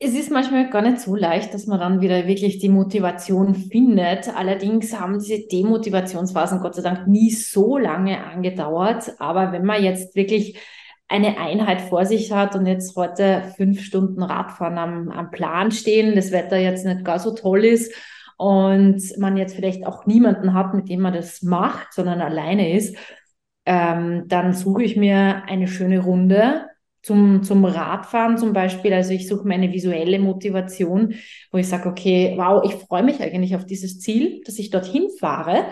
Es 0.04 0.14
ist 0.14 0.32
manchmal 0.32 0.68
gar 0.68 0.82
nicht 0.82 0.98
so 0.98 1.14
leicht, 1.14 1.54
dass 1.54 1.66
man 1.68 1.78
dann 1.78 2.00
wieder 2.00 2.26
wirklich 2.26 2.58
die 2.58 2.68
Motivation 2.68 3.54
findet. 3.54 4.34
Allerdings 4.34 4.98
haben 4.98 5.20
diese 5.20 5.46
Demotivationsphasen 5.46 6.58
Gott 6.58 6.74
sei 6.74 6.82
Dank 6.82 7.06
nie 7.06 7.30
so 7.30 7.78
lange 7.78 8.24
angedauert. 8.24 9.12
Aber 9.20 9.52
wenn 9.52 9.64
man 9.64 9.84
jetzt 9.84 10.16
wirklich 10.16 10.58
eine 11.06 11.38
Einheit 11.38 11.82
vor 11.82 12.04
sich 12.04 12.32
hat 12.32 12.56
und 12.56 12.66
jetzt 12.66 12.96
heute 12.96 13.52
fünf 13.56 13.80
Stunden 13.84 14.24
Radfahren 14.24 14.78
am, 14.78 15.08
am 15.10 15.30
Plan 15.30 15.70
stehen, 15.70 16.16
das 16.16 16.32
Wetter 16.32 16.56
jetzt 16.56 16.84
nicht 16.84 17.04
gar 17.04 17.20
so 17.20 17.32
toll 17.32 17.64
ist 17.64 17.94
und 18.38 19.00
man 19.18 19.36
jetzt 19.36 19.54
vielleicht 19.54 19.86
auch 19.86 20.06
niemanden 20.06 20.52
hat, 20.52 20.74
mit 20.74 20.88
dem 20.88 21.00
man 21.00 21.12
das 21.12 21.42
macht, 21.42 21.92
sondern 21.92 22.20
alleine 22.20 22.74
ist, 22.74 22.96
ähm, 23.64 24.24
dann 24.26 24.52
suche 24.54 24.82
ich 24.82 24.96
mir 24.96 25.44
eine 25.46 25.68
schöne 25.68 26.00
Runde 26.00 26.66
zum, 27.02 27.42
zum 27.42 27.64
Radfahren 27.64 28.38
zum 28.38 28.52
Beispiel. 28.52 28.92
Also 28.92 29.12
ich 29.12 29.28
suche 29.28 29.46
meine 29.46 29.72
visuelle 29.72 30.18
Motivation, 30.18 31.14
wo 31.50 31.58
ich 31.58 31.68
sage, 31.68 31.88
okay, 31.88 32.34
wow, 32.36 32.62
ich 32.64 32.74
freue 32.74 33.02
mich 33.02 33.20
eigentlich 33.20 33.56
auf 33.56 33.66
dieses 33.66 34.00
Ziel, 34.00 34.40
dass 34.44 34.58
ich 34.58 34.70
dorthin 34.70 35.08
fahre. 35.18 35.66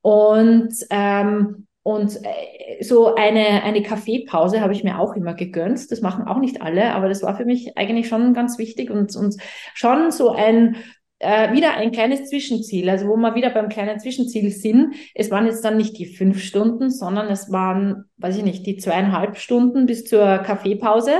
Und, 0.00 0.72
ähm, 0.90 1.66
und 1.82 2.16
äh, 2.16 2.82
so 2.82 3.14
eine, 3.14 3.62
eine 3.62 3.82
Kaffeepause 3.82 4.60
habe 4.60 4.72
ich 4.72 4.84
mir 4.84 4.98
auch 4.98 5.14
immer 5.14 5.34
gegönnt. 5.34 5.90
Das 5.90 6.00
machen 6.00 6.26
auch 6.26 6.38
nicht 6.38 6.62
alle, 6.62 6.94
aber 6.94 7.08
das 7.08 7.22
war 7.22 7.36
für 7.36 7.44
mich 7.44 7.76
eigentlich 7.76 8.08
schon 8.08 8.34
ganz 8.34 8.58
wichtig 8.58 8.90
und, 8.90 9.14
und 9.16 9.36
schon 9.74 10.10
so 10.10 10.30
ein 10.30 10.76
äh, 11.18 11.52
wieder 11.52 11.74
ein 11.74 11.92
kleines 11.92 12.28
Zwischenziel, 12.28 12.90
also 12.90 13.08
wo 13.08 13.16
wir 13.16 13.34
wieder 13.34 13.50
beim 13.50 13.68
kleinen 13.68 13.98
Zwischenziel 13.98 14.50
sind. 14.50 14.94
Es 15.14 15.30
waren 15.30 15.46
jetzt 15.46 15.64
dann 15.64 15.76
nicht 15.76 15.98
die 15.98 16.06
fünf 16.06 16.42
Stunden, 16.42 16.90
sondern 16.90 17.28
es 17.28 17.50
waren, 17.50 18.04
weiß 18.18 18.36
ich 18.36 18.44
nicht, 18.44 18.66
die 18.66 18.76
zweieinhalb 18.76 19.36
Stunden 19.36 19.86
bis 19.86 20.04
zur 20.04 20.38
Kaffeepause. 20.38 21.12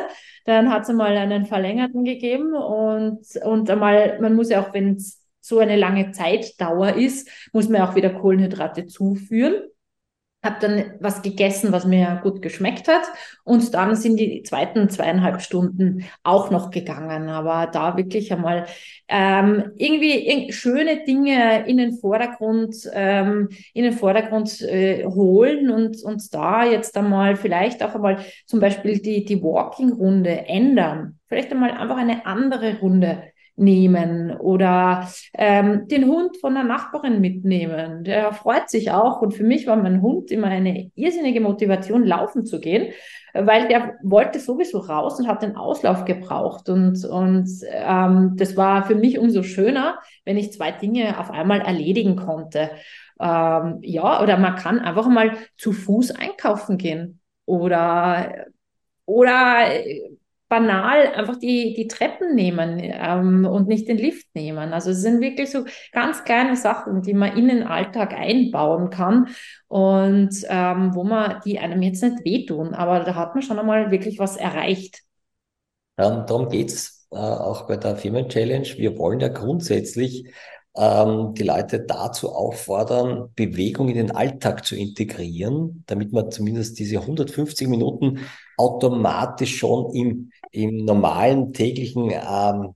Dann 0.45 0.71
hat 0.71 0.83
es 0.83 0.91
einmal 0.91 1.17
einen 1.17 1.47
verlängerten 1.47 2.05
gegeben 2.05 2.55
und, 2.55 3.21
und 3.45 3.71
einmal, 3.71 4.21
man 4.21 4.35
muss 4.35 4.51
ja 4.51 4.63
auch, 4.63 4.73
wenn 4.75 4.97
es 4.97 5.23
so 5.41 5.59
eine 5.61 5.77
lange 5.77 6.11
Zeitdauer 6.11 6.95
ist, 6.95 7.29
muss 7.53 7.69
man 7.69 7.83
auch 7.83 7.95
wieder 7.95 8.11
Kohlenhydrate 8.11 8.87
zuführen 8.87 9.55
habe 10.47 10.57
dann 10.61 10.95
was 11.01 11.21
gegessen, 11.21 11.73
was 11.73 11.85
mir 11.85 12.21
gut 12.23 12.41
geschmeckt 12.41 12.89
hat. 12.89 13.03
Und 13.45 13.75
dann 13.75 13.95
sind 13.97 14.19
die 14.19 14.43
zweiten 14.43 14.89
zweieinhalb 14.89 15.43
Stunden 15.43 16.07
auch 16.23 16.51
noch 16.51 16.71
gegangen. 16.71 17.29
Aber 17.29 17.67
da 17.71 17.99
wirklich 17.99 18.33
einmal 18.33 18.65
ähm, 19.09 19.73
irgendwie 19.77 20.51
schöne 20.53 21.05
Dinge 21.05 21.67
in 21.67 21.77
den 21.77 21.93
Vordergrund, 21.99 22.75
ähm, 22.95 23.51
in 23.75 23.85
den 23.85 23.93
Vordergrund 23.93 24.63
äh, 24.63 25.05
holen 25.05 25.71
und, 25.71 26.03
und 26.03 26.33
da 26.33 26.65
jetzt 26.65 26.97
einmal 26.97 27.37
vielleicht 27.37 27.83
auch 27.83 27.95
einmal 27.95 28.25
zum 28.47 28.61
Beispiel 28.61 28.99
die, 28.99 29.25
die 29.25 29.43
Walking-Runde 29.43 30.47
ändern. 30.47 31.19
Vielleicht 31.29 31.53
einmal 31.53 31.73
einfach 31.73 31.99
eine 31.99 32.25
andere 32.25 32.79
Runde 32.79 33.23
nehmen 33.57 34.37
oder 34.37 35.09
ähm, 35.35 35.89
den 35.89 36.07
Hund 36.07 36.37
von 36.37 36.55
der 36.55 36.65
Nachbarin 36.65 37.21
mitnehmen. 37.21 38.05
Der 38.05 38.33
freut 38.33 38.69
sich 38.69 38.91
auch. 38.91 39.23
Und 39.23 39.33
für 39.33 39.45
mich 39.45 39.67
war 39.67 39.77
mein 39.77 40.03
Hund 40.03 40.31
immer 40.31 40.49
eine 40.49 40.91
irrsinnige 40.95 41.41
Motivation, 41.41 42.05
laufen 42.05 42.45
zu 42.45 42.61
gehen, 42.61 42.93
weil 43.33 43.69
der 43.69 43.95
wollte 44.03 44.41
sowieso 44.41 44.79
raus 44.79 45.19
und 45.19 45.27
hat 45.27 45.43
den 45.43 45.57
Auslauf 45.57 46.05
gebraucht. 46.05 46.69
Und, 46.69 47.05
und 47.07 47.49
ähm, 47.71 48.35
das 48.37 48.57
war 48.57 48.85
für 48.85 48.95
mich 48.95 49.19
umso 49.19 49.43
schöner, 49.43 49.99
wenn 50.25 50.37
ich 50.37 50.53
zwei 50.53 50.71
Dinge 50.71 51.19
auf 51.19 51.31
einmal 51.31 51.61
erledigen 51.61 52.17
konnte. 52.17 52.71
Ähm, 53.19 53.79
ja, 53.81 54.23
oder 54.23 54.37
man 54.37 54.57
kann 54.57 54.79
einfach 54.79 55.09
mal 55.09 55.33
zu 55.57 55.73
Fuß 55.73 56.11
einkaufen 56.11 56.77
gehen 56.77 57.21
oder, 57.47 58.47
oder 59.07 59.69
banal 60.49 61.13
einfach 61.15 61.37
die, 61.37 61.75
die 61.75 61.89
Treppen 61.89 62.35
nehmen 62.35 62.81
ähm, 62.81 63.45
und 63.45 63.69
nicht 63.69 63.89
den 63.89 63.99
Lift 63.99 64.27
nehmen. 64.35 64.73
Also 64.73 64.91
es 64.91 65.03
sind 65.03 65.21
wirklich 65.21 65.51
so 65.51 65.65
ganz 65.93 66.25
kleine 66.25 66.57
Sachen, 66.57 67.03
die 67.03 67.15
man 67.15 67.37
in 67.37 67.49
den 67.49 67.63
Alltag 67.65 68.13
einbauen 68.13 68.91
kann 68.91 69.29
und 69.69 70.31
ähm, 70.49 70.95
wo 70.95 71.05
man, 71.05 71.41
die 71.45 71.59
einem 71.59 71.83
jetzt 71.83 72.03
nicht 72.03 72.25
wehtun, 72.25 72.75
aber 72.75 73.01
da 73.01 73.15
hat 73.15 73.35
man 73.35 73.43
schon 73.43 73.59
einmal 73.59 73.91
wirklich 73.91 74.19
was 74.19 74.37
erreicht. 74.37 75.01
Ja, 75.99 76.21
darum 76.25 76.49
geht's 76.49 77.09
äh, 77.11 77.17
auch 77.17 77.67
bei 77.67 77.77
der 77.77 77.97
Firmen-Challenge. 77.97 78.69
Wir 78.77 78.99
wollen 78.99 79.21
ja 79.21 79.29
grundsätzlich 79.29 80.33
ähm, 80.77 81.35
die 81.35 81.43
Leute 81.43 81.81
dazu 81.81 82.33
auffordern, 82.33 83.31
Bewegung 83.35 83.89
in 83.89 83.97
den 83.97 84.11
Alltag 84.11 84.65
zu 84.65 84.77
integrieren, 84.77 85.85
damit 85.87 86.13
man 86.13 86.31
zumindest 86.31 86.79
diese 86.79 86.99
150 87.01 87.69
Minuten 87.69 88.21
automatisch 88.57 89.57
schon 89.59 89.95
im, 89.95 90.31
im 90.53 90.85
normalen 90.85 91.53
täglichen 91.53 92.11
ähm, 92.11 92.75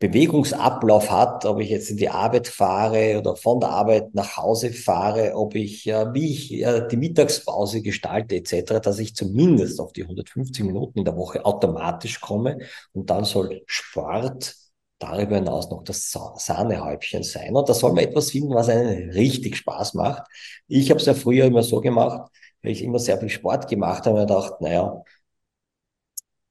Bewegungsablauf 0.00 1.10
hat, 1.10 1.44
ob 1.44 1.58
ich 1.58 1.70
jetzt 1.70 1.90
in 1.90 1.96
die 1.96 2.08
Arbeit 2.08 2.46
fahre 2.46 3.18
oder 3.18 3.34
von 3.34 3.58
der 3.58 3.70
Arbeit 3.70 4.14
nach 4.14 4.36
Hause 4.36 4.72
fahre, 4.72 5.34
ob 5.34 5.56
ich, 5.56 5.88
äh, 5.88 6.14
wie 6.14 6.30
ich 6.30 6.52
äh, 6.52 6.86
die 6.88 6.96
Mittagspause 6.96 7.82
gestalte 7.82 8.36
etc., 8.36 8.80
dass 8.80 9.00
ich 9.00 9.16
zumindest 9.16 9.80
auf 9.80 9.92
die 9.92 10.04
150 10.04 10.64
Minuten 10.64 11.00
in 11.00 11.04
der 11.04 11.16
Woche 11.16 11.44
automatisch 11.44 12.20
komme 12.20 12.58
und 12.92 13.10
dann 13.10 13.24
soll 13.24 13.62
Sport 13.66 14.54
darüber 14.98 15.36
hinaus 15.36 15.70
noch 15.70 15.84
das 15.84 16.10
Sahnehäubchen 16.10 17.22
sein. 17.22 17.54
Und 17.54 17.68
da 17.68 17.74
soll 17.74 17.92
man 17.92 18.04
etwas 18.04 18.30
finden, 18.30 18.54
was 18.54 18.68
einen 18.68 19.10
richtig 19.10 19.56
Spaß 19.56 19.94
macht. 19.94 20.24
Ich 20.66 20.90
habe 20.90 21.00
es 21.00 21.06
ja 21.06 21.14
früher 21.14 21.46
immer 21.46 21.62
so 21.62 21.80
gemacht, 21.80 22.30
weil 22.62 22.72
ich 22.72 22.82
immer 22.82 22.98
sehr 22.98 23.18
viel 23.18 23.28
Sport 23.28 23.68
gemacht 23.68 24.06
habe 24.06 24.20
und 24.20 24.26
gedacht, 24.26 24.60
naja, 24.60 25.02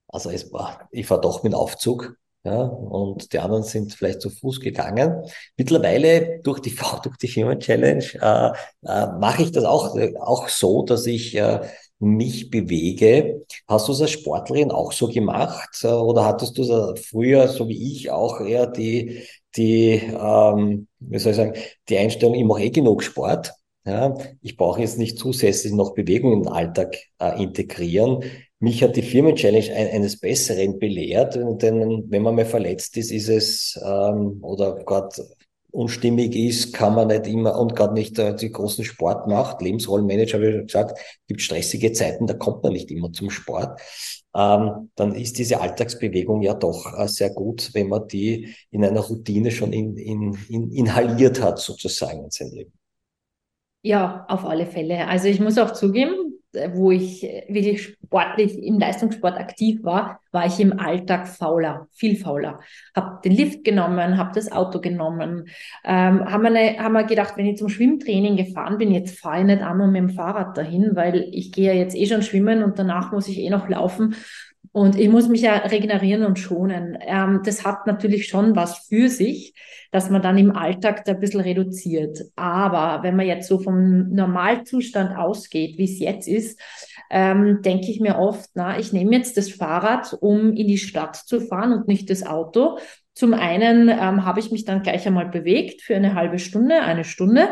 also 0.07 0.29
es 0.31 0.51
war, 0.51 0.87
ich 0.91 1.09
war 1.09 1.19
doch 1.21 1.43
mit 1.43 1.53
Aufzug, 1.53 2.17
ja, 2.43 2.61
und 2.61 3.33
die 3.33 3.39
anderen 3.39 3.63
sind 3.63 3.93
vielleicht 3.93 4.21
zu 4.21 4.29
Fuß 4.29 4.61
gegangen. 4.61 5.23
Mittlerweile 5.57 6.39
durch 6.43 6.61
die, 6.61 6.73
durch 7.03 7.17
die 7.17 7.27
Firmen-Challenge 7.27 8.05
äh, 8.21 8.51
äh, 8.87 9.07
mache 9.19 9.43
ich 9.43 9.51
das 9.51 9.65
auch, 9.65 9.97
auch 10.19 10.47
so, 10.47 10.83
dass 10.83 11.05
ich 11.05 11.35
äh, 11.35 11.59
mich 11.99 12.49
bewege. 12.49 13.45
Hast 13.67 13.87
du 13.87 13.91
es 13.91 14.01
als 14.01 14.11
Sportlerin 14.11 14.71
auch 14.71 14.91
so 14.91 15.07
gemacht 15.07 15.83
oder 15.83 16.25
hattest 16.25 16.57
du 16.57 16.95
früher, 16.95 17.47
so 17.47 17.67
wie 17.67 17.93
ich, 17.93 18.11
auch 18.11 18.41
eher 18.41 18.67
die, 18.67 19.23
die 19.55 19.93
ähm, 19.93 20.87
wie 20.99 21.19
soll 21.19 21.31
ich 21.31 21.37
sagen, 21.37 21.53
die 21.89 21.97
Einstellung, 21.97 22.35
ich 22.35 22.43
mache 22.45 22.63
eh 22.63 22.69
genug 22.69 23.03
Sport. 23.03 23.53
Ja, 23.85 24.17
ich 24.41 24.57
brauche 24.57 24.81
jetzt 24.81 24.97
nicht 24.97 25.17
zusätzlich 25.17 25.71
noch 25.71 25.93
Bewegung 25.93 26.33
in 26.33 26.43
den 26.43 26.51
Alltag 26.51 26.97
äh, 27.19 27.41
integrieren. 27.41 28.21
Mich 28.59 28.83
hat 28.83 28.97
die 28.97 29.01
Firmen-Challenge 29.01 29.73
ein, 29.73 29.87
eines 29.87 30.19
Besseren 30.19 30.77
belehrt, 30.77 31.35
denn 31.35 32.03
wenn 32.09 32.21
man 32.21 32.35
mal 32.35 32.45
verletzt 32.45 32.97
ist, 32.97 33.11
ist 33.11 33.29
es 33.29 33.79
ähm, 33.81 34.39
oder 34.43 34.83
gerade 34.83 35.09
unstimmig 35.77 36.35
ist, 36.35 36.73
kann 36.73 36.95
man 36.95 37.07
nicht 37.07 37.27
immer 37.27 37.59
und 37.59 37.75
gerade 37.75 37.93
nicht 37.93 38.17
äh, 38.17 38.35
die 38.35 38.51
großen 38.51 38.83
Sport 38.83 39.27
macht. 39.27 39.61
Lebensrollenmanager, 39.61 40.39
habe 40.39 40.47
ich 40.47 40.55
schon 40.55 40.65
gesagt, 40.65 40.99
gibt 41.27 41.41
stressige 41.41 41.91
Zeiten, 41.91 42.25
da 42.25 42.33
kommt 42.33 42.63
man 42.63 42.73
nicht 42.73 42.89
immer 42.89 43.11
zum 43.13 43.29
Sport. 43.29 43.79
Ähm, 44.35 44.89
dann 44.95 45.13
ist 45.13 45.37
diese 45.37 45.61
Alltagsbewegung 45.61 46.41
ja 46.41 46.55
doch 46.55 46.97
äh, 46.97 47.07
sehr 47.07 47.29
gut, 47.29 47.69
wenn 47.73 47.89
man 47.89 48.07
die 48.07 48.55
in 48.71 48.83
einer 48.83 49.01
Routine 49.01 49.51
schon 49.51 49.71
in, 49.71 49.95
in, 49.97 50.35
in 50.49 50.71
inhaliert 50.71 51.41
hat, 51.41 51.59
sozusagen 51.59 52.23
in 52.23 52.31
sein 52.31 52.49
Leben. 52.49 52.73
Ja, 53.83 54.25
auf 54.27 54.45
alle 54.45 54.65
Fälle. 54.65 55.07
Also 55.07 55.27
ich 55.27 55.39
muss 55.39 55.59
auch 55.59 55.71
zugeben, 55.71 56.36
wo 56.73 56.91
ich 56.91 57.23
wirklich 57.49 57.83
sportlich 57.83 58.57
im 58.63 58.79
Leistungssport 58.79 59.37
aktiv 59.37 59.83
war, 59.83 60.21
war 60.31 60.45
ich 60.45 60.59
im 60.59 60.79
Alltag 60.79 61.27
fauler, 61.27 61.87
viel 61.91 62.15
fauler. 62.15 62.59
Hab 62.95 63.21
den 63.21 63.33
Lift 63.33 63.63
genommen, 63.63 64.17
hab 64.17 64.33
das 64.33 64.51
Auto 64.51 64.79
genommen, 64.79 65.49
ähm, 65.83 66.25
haben 66.25 66.43
wir, 66.43 66.51
wir 66.51 67.03
gedacht, 67.03 67.33
wenn 67.35 67.45
ich 67.45 67.57
zum 67.57 67.69
Schwimmtraining 67.69 68.37
gefahren 68.37 68.77
bin, 68.77 68.91
jetzt 68.91 69.19
fahre 69.19 69.39
ich 69.39 69.45
nicht 69.45 69.61
einmal 69.61 69.87
mit 69.87 70.01
dem 70.01 70.09
Fahrrad 70.09 70.57
dahin, 70.57 70.95
weil 70.95 71.27
ich 71.31 71.51
gehe 71.51 71.73
ja 71.73 71.79
jetzt 71.79 71.95
eh 71.95 72.05
schon 72.05 72.21
schwimmen 72.21 72.63
und 72.63 72.79
danach 72.79 73.11
muss 73.11 73.27
ich 73.27 73.39
eh 73.39 73.49
noch 73.49 73.67
laufen. 73.67 74.15
Und 74.77 74.95
ich 74.95 75.09
muss 75.09 75.27
mich 75.27 75.41
ja 75.41 75.55
regenerieren 75.55 76.23
und 76.23 76.37
schonen. 76.37 76.99
Ähm, 77.01 77.41
das 77.43 77.65
hat 77.65 77.87
natürlich 77.87 78.27
schon 78.27 78.55
was 78.55 78.85
für 78.87 79.09
sich, 79.09 79.55
dass 79.91 80.11
man 80.11 80.21
dann 80.21 80.37
im 80.37 80.55
Alltag 80.55 81.03
da 81.03 81.13
ein 81.13 81.19
bisschen 81.19 81.41
reduziert. 81.41 82.25
Aber 82.35 83.01
wenn 83.01 83.15
man 83.15 83.25
jetzt 83.25 83.47
so 83.47 83.57
vom 83.57 84.09
Normalzustand 84.09 85.17
ausgeht, 85.17 85.79
wie 85.79 85.85
es 85.85 85.97
jetzt 85.97 86.27
ist, 86.27 86.61
ähm, 87.09 87.63
denke 87.63 87.89
ich 87.89 88.01
mir 88.01 88.19
oft, 88.19 88.51
na, 88.53 88.77
ich 88.77 88.93
nehme 88.93 89.15
jetzt 89.15 89.35
das 89.35 89.49
Fahrrad, 89.49 90.15
um 90.21 90.53
in 90.53 90.67
die 90.67 90.77
Stadt 90.77 91.15
zu 91.15 91.41
fahren 91.41 91.73
und 91.73 91.87
nicht 91.87 92.11
das 92.11 92.23
Auto. 92.23 92.77
Zum 93.15 93.33
einen 93.33 93.89
ähm, 93.89 94.25
habe 94.25 94.39
ich 94.39 94.51
mich 94.51 94.63
dann 94.63 94.83
gleich 94.83 95.07
einmal 95.07 95.29
bewegt 95.29 95.81
für 95.81 95.95
eine 95.95 96.13
halbe 96.13 96.37
Stunde, 96.37 96.81
eine 96.81 97.03
Stunde 97.03 97.49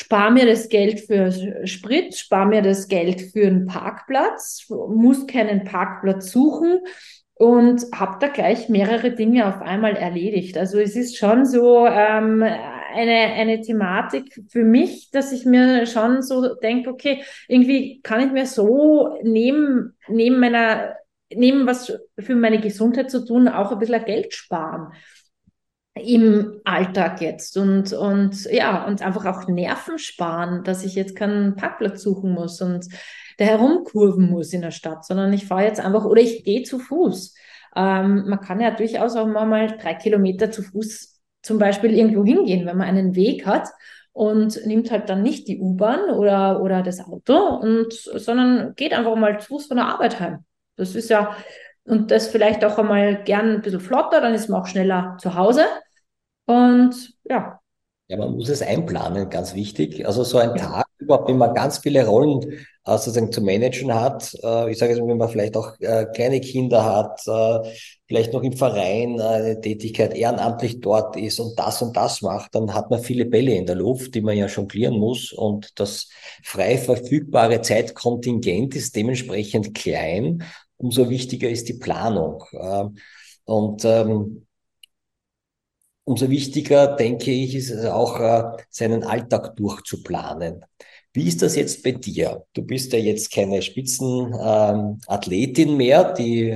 spare 0.00 0.32
mir 0.32 0.46
das 0.46 0.68
Geld 0.70 1.00
für 1.00 1.30
Sprit, 1.66 2.16
spare 2.16 2.46
mir 2.46 2.62
das 2.62 2.88
Geld 2.88 3.20
für 3.20 3.46
einen 3.46 3.66
Parkplatz, 3.66 4.66
muss 4.68 5.26
keinen 5.26 5.64
Parkplatz 5.64 6.32
suchen 6.32 6.80
und 7.34 7.84
habe 7.94 8.16
da 8.18 8.28
gleich 8.28 8.70
mehrere 8.70 9.10
Dinge 9.10 9.46
auf 9.46 9.60
einmal 9.60 9.96
erledigt. 9.96 10.56
Also 10.56 10.78
es 10.78 10.96
ist 10.96 11.18
schon 11.18 11.44
so 11.44 11.86
ähm, 11.86 12.42
eine, 12.42 13.34
eine 13.34 13.60
Thematik 13.60 14.42
für 14.48 14.64
mich, 14.64 15.10
dass 15.10 15.32
ich 15.32 15.44
mir 15.44 15.84
schon 15.84 16.22
so 16.22 16.54
denke, 16.54 16.88
okay, 16.88 17.22
irgendwie 17.46 18.00
kann 18.02 18.26
ich 18.26 18.32
mir 18.32 18.46
so 18.46 19.18
neben, 19.22 19.96
neben 20.08 20.40
meiner, 20.40 20.94
neben 21.30 21.66
was 21.66 21.92
für 22.18 22.34
meine 22.36 22.60
Gesundheit 22.60 23.10
zu 23.10 23.24
tun, 23.24 23.48
auch 23.48 23.70
ein 23.70 23.78
bisschen 23.78 24.04
Geld 24.06 24.32
sparen 24.32 24.92
im 25.94 26.60
Alltag 26.64 27.20
jetzt 27.20 27.56
und, 27.56 27.92
und 27.92 28.44
ja, 28.44 28.86
und 28.86 29.02
einfach 29.02 29.26
auch 29.26 29.48
Nerven 29.48 29.98
sparen, 29.98 30.62
dass 30.64 30.84
ich 30.84 30.94
jetzt 30.94 31.16
keinen 31.16 31.56
Parkplatz 31.56 32.02
suchen 32.02 32.32
muss 32.32 32.60
und 32.60 32.86
da 33.38 33.44
herumkurven 33.44 34.30
muss 34.30 34.52
in 34.52 34.62
der 34.62 34.70
Stadt, 34.70 35.04
sondern 35.04 35.32
ich 35.32 35.46
fahre 35.46 35.64
jetzt 35.64 35.80
einfach 35.80 36.04
oder 36.04 36.20
ich 36.20 36.44
gehe 36.44 36.62
zu 36.62 36.78
Fuß. 36.78 37.34
Ähm, 37.76 38.24
man 38.28 38.40
kann 38.40 38.60
ja 38.60 38.70
durchaus 38.70 39.16
auch 39.16 39.26
mal 39.26 39.76
drei 39.78 39.94
Kilometer 39.94 40.50
zu 40.50 40.62
Fuß 40.62 41.20
zum 41.42 41.58
Beispiel 41.58 41.92
irgendwo 41.92 42.24
hingehen, 42.24 42.66
wenn 42.66 42.76
man 42.76 42.88
einen 42.88 43.14
Weg 43.14 43.46
hat 43.46 43.68
und 44.12 44.64
nimmt 44.66 44.90
halt 44.90 45.08
dann 45.08 45.22
nicht 45.22 45.48
die 45.48 45.60
U-Bahn 45.60 46.10
oder, 46.10 46.62
oder 46.62 46.82
das 46.82 47.00
Auto 47.00 47.34
und, 47.36 47.92
sondern 47.92 48.74
geht 48.74 48.92
einfach 48.92 49.16
mal 49.16 49.40
zu 49.40 49.48
Fuß 49.48 49.66
von 49.66 49.76
der 49.76 49.86
Arbeit 49.86 50.20
heim. 50.20 50.44
Das 50.76 50.94
ist 50.94 51.10
ja, 51.10 51.36
und 51.90 52.10
das 52.10 52.28
vielleicht 52.28 52.64
auch 52.64 52.78
einmal 52.78 53.24
gern 53.24 53.56
ein 53.56 53.62
bisschen 53.62 53.80
flotter, 53.80 54.20
dann 54.20 54.32
ist 54.32 54.48
man 54.48 54.62
auch 54.62 54.66
schneller 54.66 55.16
zu 55.20 55.34
Hause. 55.34 55.64
Und 56.46 57.14
ja. 57.24 57.58
Ja, 58.06 58.16
man 58.16 58.34
muss 58.34 58.48
es 58.48 58.62
einplanen, 58.62 59.28
ganz 59.28 59.54
wichtig. 59.54 60.06
Also 60.06 60.24
so 60.24 60.38
ein 60.38 60.50
ja. 60.50 60.56
Tag 60.56 60.86
überhaupt, 60.98 61.28
wenn 61.28 61.38
man 61.38 61.54
ganz 61.54 61.78
viele 61.78 62.06
Rollen 62.06 62.42
äh, 62.42 62.58
sozusagen 62.92 63.32
zu 63.32 63.40
managen 63.40 63.92
hat. 63.92 64.34
Äh, 64.42 64.70
ich 64.70 64.78
sage 64.78 64.92
jetzt, 64.92 65.02
wenn 65.04 65.16
man 65.16 65.28
vielleicht 65.28 65.56
auch 65.56 65.78
äh, 65.80 66.06
kleine 66.14 66.40
Kinder 66.40 66.84
hat, 66.84 67.22
äh, 67.26 67.70
vielleicht 68.06 68.32
noch 68.32 68.42
im 68.42 68.52
Verein 68.52 69.18
äh, 69.18 69.22
eine 69.22 69.60
Tätigkeit 69.60 70.14
ehrenamtlich 70.14 70.80
dort 70.80 71.16
ist 71.16 71.40
und 71.40 71.58
das 71.58 71.82
und 71.82 71.96
das 71.96 72.22
macht, 72.22 72.54
dann 72.54 72.74
hat 72.74 72.90
man 72.90 73.00
viele 73.00 73.26
Bälle 73.26 73.54
in 73.54 73.66
der 73.66 73.76
Luft, 73.76 74.14
die 74.14 74.20
man 74.20 74.36
ja 74.36 74.46
jonglieren 74.46 74.98
muss. 74.98 75.32
Und 75.32 75.78
das 75.78 76.08
frei 76.42 76.78
verfügbare 76.78 77.62
Zeitkontingent 77.62 78.74
ist 78.76 78.94
dementsprechend 78.94 79.74
klein 79.74 80.44
umso 80.80 81.10
wichtiger 81.10 81.50
ist 81.50 81.68
die 81.68 81.74
Planung. 81.74 82.42
Ähm, 82.52 82.96
und 83.44 83.84
ähm, 83.84 84.46
umso 86.04 86.30
wichtiger, 86.30 86.96
denke 86.96 87.30
ich, 87.30 87.54
ist 87.54 87.70
es 87.70 87.84
auch, 87.86 88.18
äh, 88.20 88.42
seinen 88.70 89.04
Alltag 89.04 89.54
durchzuplanen. 89.56 90.64
Wie 91.12 91.28
ist 91.28 91.42
das 91.42 91.56
jetzt 91.56 91.82
bei 91.82 91.92
dir? 91.92 92.44
Du 92.52 92.62
bist 92.62 92.92
ja 92.92 92.98
jetzt 92.98 93.32
keine 93.32 93.62
Spitzenathletin 93.62 95.70
ähm, 95.70 95.76
mehr, 95.76 96.12
die 96.12 96.50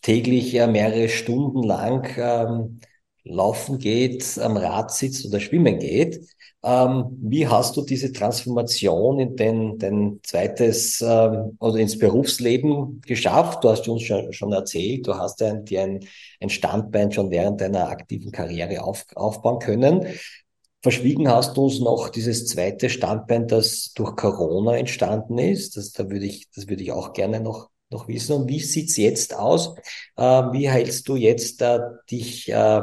täglich 0.00 0.54
mehrere 0.54 1.10
Stunden 1.10 1.62
lang 1.62 2.80
laufen 3.22 3.78
geht, 3.78 4.38
am 4.38 4.56
Rad 4.56 4.92
sitzt 4.92 5.26
oder 5.26 5.40
schwimmen 5.40 5.78
geht. 5.78 6.26
Ähm, 6.64 7.18
wie 7.20 7.46
hast 7.46 7.76
du 7.76 7.82
diese 7.82 8.10
Transformation 8.10 9.20
in 9.20 9.36
dein, 9.36 9.78
dein 9.78 10.20
zweites 10.22 11.02
ähm, 11.02 11.58
oder 11.60 11.76
ins 11.76 11.98
Berufsleben 11.98 13.02
geschafft? 13.02 13.62
Du 13.62 13.68
hast 13.68 13.86
uns 13.86 14.02
schon, 14.02 14.32
schon 14.32 14.52
erzählt, 14.52 15.06
du 15.06 15.14
hast 15.14 15.42
ein, 15.42 15.66
dir 15.66 15.82
ein, 15.82 16.00
ein 16.40 16.48
Standbein 16.48 17.12
schon 17.12 17.30
während 17.30 17.60
deiner 17.60 17.88
aktiven 17.90 18.32
Karriere 18.32 18.82
auf, 18.82 19.04
aufbauen 19.14 19.58
können. 19.58 20.06
Verschwiegen 20.82 21.28
hast 21.28 21.54
du 21.56 21.64
uns 21.64 21.80
noch 21.80 22.08
dieses 22.08 22.46
zweite 22.46 22.88
Standbein, 22.88 23.46
das 23.46 23.92
durch 23.94 24.16
Corona 24.16 24.76
entstanden 24.78 25.36
ist. 25.36 25.76
Das, 25.76 25.92
da 25.92 26.08
würde 26.08 26.24
ich, 26.24 26.48
das 26.54 26.68
würde 26.68 26.82
ich 26.82 26.92
auch 26.92 27.12
gerne 27.12 27.40
noch, 27.40 27.68
noch 27.90 28.08
wissen. 28.08 28.32
Und 28.32 28.48
wie 28.48 28.60
sieht's 28.60 28.96
jetzt 28.96 29.36
aus? 29.36 29.74
Äh, 30.16 30.22
wie 30.22 30.70
hältst 30.70 31.08
du 31.08 31.16
jetzt 31.16 31.60
äh, 31.60 31.78
dich 32.10 32.50
äh, 32.50 32.80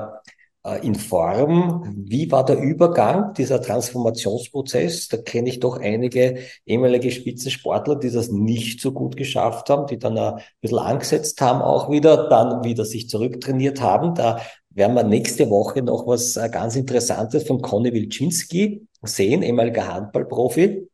in 0.84 0.94
Form. 0.94 1.92
Wie 2.08 2.32
war 2.32 2.46
der 2.46 2.60
Übergang, 2.60 3.34
dieser 3.34 3.62
Transformationsprozess? 3.62 5.08
Da 5.08 5.18
kenne 5.18 5.50
ich 5.50 5.60
doch 5.60 5.80
einige 5.80 6.38
ehemalige 6.68 7.10
Spitzensportler, 7.10 7.96
die 7.96 8.12
das 8.12 8.30
nicht 8.30 8.80
so 8.80 8.92
gut 8.92 9.18
geschafft 9.18 9.72
haben, 9.72 9.88
die 9.88 9.98
dann 9.98 10.18
ein 10.18 10.40
bisschen 10.62 10.78
angesetzt 10.78 11.42
haben 11.42 11.62
auch 11.62 11.90
wieder, 11.90 12.30
dann 12.30 12.64
wieder 12.64 12.86
sich 12.86 13.10
zurücktrainiert 13.10 13.82
haben. 13.82 14.14
Da 14.14 14.40
werden 14.70 14.96
wir 14.96 15.04
nächste 15.04 15.50
Woche 15.50 15.82
noch 15.82 16.06
was 16.06 16.38
äh, 16.38 16.50
ganz 16.50 16.76
Interessantes 16.76 17.48
von 17.48 17.62
Conny 17.62 17.92
Wilczynski 17.92 18.88
sehen, 19.02 19.42
ehemaliger 19.42 19.92
Handballprofi, 19.92 20.88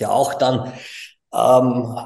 der 0.00 0.12
auch 0.12 0.34
dann 0.34 0.72
ähm, 1.32 1.96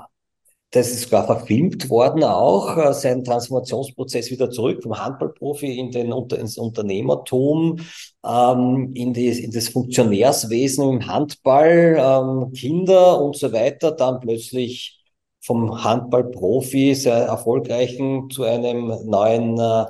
das 0.70 0.90
ist 0.90 1.04
sogar 1.04 1.24
verfilmt 1.24 1.88
worden 1.88 2.22
auch, 2.24 2.76
äh, 2.76 2.92
sein 2.92 3.24
Transformationsprozess 3.24 4.30
wieder 4.30 4.50
zurück 4.50 4.82
vom 4.82 4.98
Handballprofi 4.98 5.78
in 5.78 5.90
den, 5.90 6.12
ins 6.12 6.58
Unternehmertum, 6.58 7.80
ähm, 8.26 8.92
in, 8.94 9.14
die, 9.14 9.28
in 9.28 9.50
das 9.50 9.68
Funktionärswesen 9.68 10.88
im 10.90 11.06
Handball, 11.06 11.96
ähm, 11.98 12.52
Kinder 12.52 13.22
und 13.22 13.36
so 13.36 13.52
weiter, 13.52 13.92
dann 13.92 14.20
plötzlich 14.20 14.98
vom 15.40 15.82
Handballprofi 15.82 16.94
sehr 16.94 17.14
erfolgreichen 17.14 18.28
zu 18.30 18.44
einem 18.44 18.92
neuen 19.06 19.58
äh, 19.58 19.86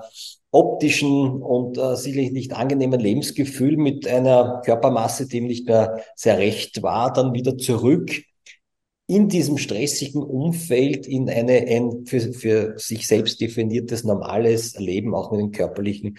optischen 0.50 1.42
und 1.42 1.76
äh, 1.76 1.96
sicherlich 1.96 2.30
nicht 2.32 2.52
angenehmen 2.52 3.00
Lebensgefühl 3.00 3.76
mit 3.76 4.06
einer 4.06 4.62
Körpermasse, 4.64 5.26
die 5.26 5.38
ihm 5.38 5.46
nicht 5.46 5.66
mehr 5.66 6.02
sehr 6.14 6.38
recht 6.38 6.82
war, 6.82 7.12
dann 7.12 7.34
wieder 7.34 7.58
zurück 7.58 8.10
in 9.08 9.28
diesem 9.28 9.56
stressigen 9.58 10.22
Umfeld 10.22 11.06
in 11.06 11.28
eine, 11.28 11.66
ein 11.66 12.04
für, 12.06 12.32
für 12.32 12.78
sich 12.78 13.08
selbst 13.08 13.40
definiertes 13.40 14.04
normales 14.04 14.78
Leben, 14.78 15.14
auch 15.14 15.32
mit 15.32 15.40
dem 15.40 15.50
körperlichen 15.50 16.18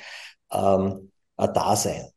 ähm, 0.51 1.11
Dasein. 1.37 2.09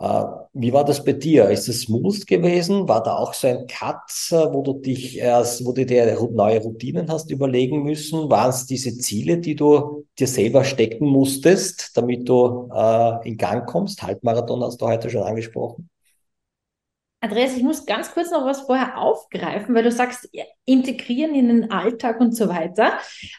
Äh, 0.00 0.24
wie 0.54 0.72
war 0.72 0.84
das 0.84 1.04
bei 1.04 1.12
dir? 1.12 1.50
Ist 1.50 1.68
es 1.68 1.82
smooth 1.82 2.26
gewesen? 2.26 2.88
War 2.88 3.02
da 3.02 3.16
auch 3.16 3.34
so 3.34 3.48
ein 3.48 3.66
Cut, 3.66 4.00
äh, 4.30 4.52
wo 4.52 4.62
du 4.62 4.72
dich 4.80 5.18
erst, 5.18 5.64
wo 5.64 5.72
du 5.72 5.84
dir 5.84 6.18
neue 6.32 6.60
Routinen 6.60 7.10
hast 7.10 7.30
überlegen 7.30 7.82
müssen? 7.82 8.30
Waren 8.30 8.50
es 8.50 8.66
diese 8.66 8.96
Ziele, 8.96 9.38
die 9.38 9.54
du 9.54 10.06
dir 10.18 10.26
selber 10.26 10.64
stecken 10.64 11.06
musstest, 11.06 11.96
damit 11.96 12.26
du 12.28 12.70
äh, 12.74 13.28
in 13.28 13.36
Gang 13.36 13.66
kommst? 13.66 14.02
Halbmarathon 14.02 14.62
hast 14.64 14.80
du 14.80 14.86
heute 14.86 15.10
schon 15.10 15.22
angesprochen. 15.22 15.90
Andreas, 17.24 17.56
ich 17.56 17.62
muss 17.62 17.86
ganz 17.86 18.12
kurz 18.12 18.30
noch 18.30 18.44
was 18.44 18.60
vorher 18.60 18.98
aufgreifen, 18.98 19.74
weil 19.74 19.82
du 19.82 19.90
sagst, 19.90 20.28
integrieren 20.66 21.34
in 21.34 21.48
den 21.48 21.70
Alltag 21.70 22.20
und 22.20 22.36
so 22.36 22.50
weiter. 22.50 22.98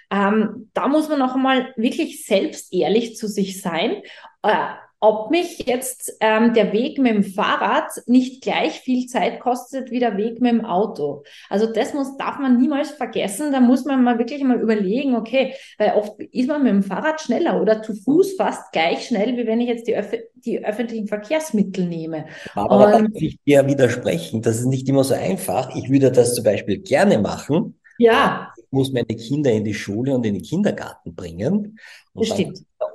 Ähm, 0.10 0.72
da 0.74 0.88
muss 0.88 1.08
man 1.08 1.20
noch 1.20 1.36
einmal 1.36 1.72
wirklich 1.76 2.26
selbst 2.26 2.74
ehrlich 2.74 3.16
zu 3.16 3.28
sich 3.28 3.62
sein. 3.62 4.02
Äh, 4.42 4.74
ob 5.06 5.30
mich 5.30 5.60
jetzt 5.68 6.18
ähm, 6.20 6.54
der 6.56 6.74
Weg 6.74 6.98
mit 6.98 7.14
dem 7.14 7.24
Fahrrad 7.24 7.92
nicht 8.08 8.42
gleich 8.42 8.80
viel 8.80 9.06
Zeit 9.06 9.40
kostet 9.40 9.92
wie 9.92 10.00
der 10.00 10.18
Weg 10.18 10.42
mit 10.42 10.52
dem 10.52 10.66
Auto. 10.66 11.24
Also 11.48 11.72
das 11.72 11.94
muss, 11.94 12.18
darf 12.18 12.40
man 12.40 12.58
niemals 12.58 12.90
vergessen. 12.90 13.52
Da 13.52 13.60
muss 13.60 13.86
man 13.86 14.04
mal 14.04 14.18
wirklich 14.18 14.44
mal 14.44 14.60
überlegen, 14.60 15.16
okay, 15.16 15.54
weil 15.78 15.94
oft 15.94 16.20
ist 16.20 16.48
man 16.48 16.64
mit 16.64 16.72
dem 16.72 16.82
Fahrrad 16.84 17.22
schneller 17.22 17.62
oder 17.62 17.84
zu 17.84 17.94
Fuß 17.94 18.34
fast 18.36 18.72
gleich 18.72 19.06
schnell, 19.06 19.38
wie 19.38 19.46
wenn 19.46 19.62
ich 19.62 19.68
jetzt 19.68 19.88
die, 19.88 19.96
Öf 19.96 20.12
die 20.34 20.66
öffentlichen 20.66 21.08
Verkehrsmittel 21.08 21.86
nehme. 21.86 22.26
Aber 22.56 22.86
da 22.86 22.92
kann 22.94 23.14
ich 23.14 23.38
dir 23.46 23.68
widersprechen. 23.68 24.42
Das 24.42 24.60
ist 24.60 24.66
nicht 24.66 24.90
immer 24.90 25.04
so 25.04 25.14
einfach. 25.14 25.76
Ich 25.76 25.90
würde 25.90 26.12
das 26.12 26.34
zum 26.34 26.44
Beispiel 26.44 26.80
gerne 26.80 27.20
machen. 27.20 27.78
Ja. 28.00 28.52
Ich 28.58 28.72
muss 28.72 28.92
meine 28.92 29.06
Kinder 29.06 29.52
in 29.52 29.64
die 29.64 29.76
Schule 29.76 30.16
und 30.16 30.26
in 30.26 30.34
den 30.34 30.44
Kindergarten 30.44 31.14
bringen. 31.14 31.78
Und 32.14 32.30
das 32.30 32.38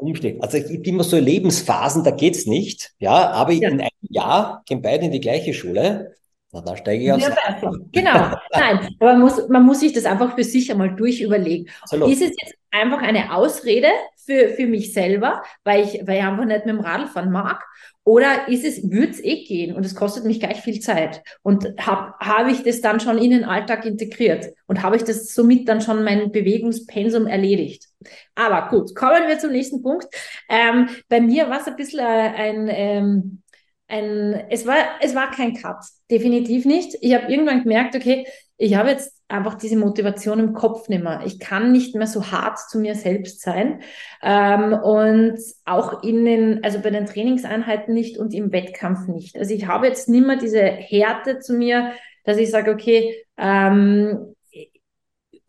umstehen. 0.01 0.43
Also 0.43 0.59
es 0.59 0.69
gibt 0.69 0.87
immer 0.87 1.05
so 1.05 1.19
Lebensphasen, 1.19 2.05
da 2.05 2.11
geht's 2.11 2.47
nicht. 2.47 2.93
Ja, 2.99 3.31
aber 3.31 3.53
ja. 3.53 3.69
in 3.69 3.81
einem 3.81 3.91
Jahr 4.03 4.63
gehen 4.67 4.83
beide 4.83 5.07
in 5.07 5.13
die 5.13 5.21
gleiche 5.21 5.55
Schule. 5.55 6.15
Na, 6.53 6.61
dann 6.63 6.77
steige 6.77 7.05
ich 7.05 7.13
aufs 7.13 7.23
ja, 7.23 7.71
Genau. 7.93 8.37
Nein, 8.53 8.97
aber 8.99 9.13
man 9.13 9.21
muss, 9.21 9.49
man 9.49 9.65
muss 9.65 9.81
sich 9.81 9.93
das 9.93 10.05
einfach 10.05 10.35
für 10.35 10.43
sich 10.43 10.71
einmal 10.71 10.97
durchüberlegen. 10.97 11.69
Absolut. 11.83 12.09
Ist 12.11 12.23
es 12.23 12.31
jetzt 12.31 12.55
einfach 12.73 13.03
eine 13.03 13.35
Ausrede 13.35 13.89
für, 14.17 14.49
für 14.51 14.67
mich 14.67 14.93
selber, 14.93 15.43
weil 15.63 15.85
ich, 15.85 16.01
weil 16.07 16.19
ich 16.19 16.25
einfach 16.25 16.45
nicht 16.45 16.67
mit 16.67 16.75
dem 16.75 16.81
Radl 16.81 17.07
fahren 17.07 17.31
mag? 17.31 17.65
Oder 18.11 18.49
ist 18.49 18.65
es, 18.65 18.91
würde 18.91 19.13
es 19.13 19.23
eh 19.23 19.45
gehen 19.45 19.77
und 19.77 19.87
es 19.87 19.95
kostet 19.95 20.25
mich 20.25 20.41
gleich 20.41 20.63
viel 20.63 20.81
Zeit? 20.81 21.23
Und 21.43 21.65
habe 21.79 22.13
hab 22.19 22.49
ich 22.49 22.65
das 22.65 22.81
dann 22.81 22.99
schon 22.99 23.19
in 23.19 23.31
den 23.31 23.45
Alltag 23.45 23.85
integriert? 23.85 24.47
Und 24.67 24.83
habe 24.83 24.97
ich 24.97 25.05
das 25.05 25.33
somit 25.33 25.69
dann 25.69 25.81
schon 25.81 26.03
mein 26.03 26.33
Bewegungspensum 26.33 27.29
erledigt? 27.29 27.87
Aber 28.35 28.69
gut, 28.69 28.97
kommen 28.97 29.29
wir 29.29 29.39
zum 29.39 29.53
nächsten 29.53 29.81
Punkt. 29.81 30.09
Ähm, 30.49 30.89
bei 31.09 31.21
mir 31.21 31.49
war 31.51 31.61
es 31.61 31.69
ein 31.69 31.77
bisschen 31.77 32.01
ein, 32.01 32.69
ähm, 32.73 33.43
ein, 33.87 34.45
es 34.51 34.67
war, 34.67 34.77
es 35.01 35.15
war 35.15 35.31
kein 35.31 35.55
Cut, 35.55 35.79
definitiv 36.11 36.65
nicht. 36.65 36.97
Ich 37.03 37.15
habe 37.15 37.31
irgendwann 37.31 37.63
gemerkt, 37.63 37.95
okay, 37.95 38.27
ich 38.63 38.75
habe 38.75 38.91
jetzt 38.91 39.19
einfach 39.27 39.55
diese 39.55 39.79
Motivation 39.79 40.39
im 40.39 40.53
Kopf 40.53 40.91
nicht 40.91 41.03
mehr. 41.03 41.23
Ich 41.25 41.41
kann 41.41 41.73
nicht 41.73 41.95
mehr 41.95 42.07
so 42.07 42.31
hart 42.31 42.59
zu 42.59 42.79
mir 42.79 42.95
selbst 42.95 43.41
sein 43.41 43.81
ähm, 44.23 44.75
und 44.75 45.39
auch 45.65 46.03
in 46.03 46.27
den, 46.27 46.63
also 46.63 46.79
bei 46.81 46.91
den 46.91 47.07
Trainingseinheiten 47.07 47.95
nicht 47.95 48.19
und 48.19 48.35
im 48.35 48.53
Wettkampf 48.53 49.09
nicht. 49.09 49.39
Also 49.39 49.55
ich 49.55 49.67
habe 49.67 49.87
jetzt 49.87 50.11
nicht 50.11 50.27
mehr 50.27 50.37
diese 50.37 50.61
Härte 50.61 51.39
zu 51.39 51.55
mir, 51.55 51.93
dass 52.25 52.37
ich 52.37 52.51
sage, 52.51 52.71
okay, 52.71 53.25
ähm, 53.39 54.35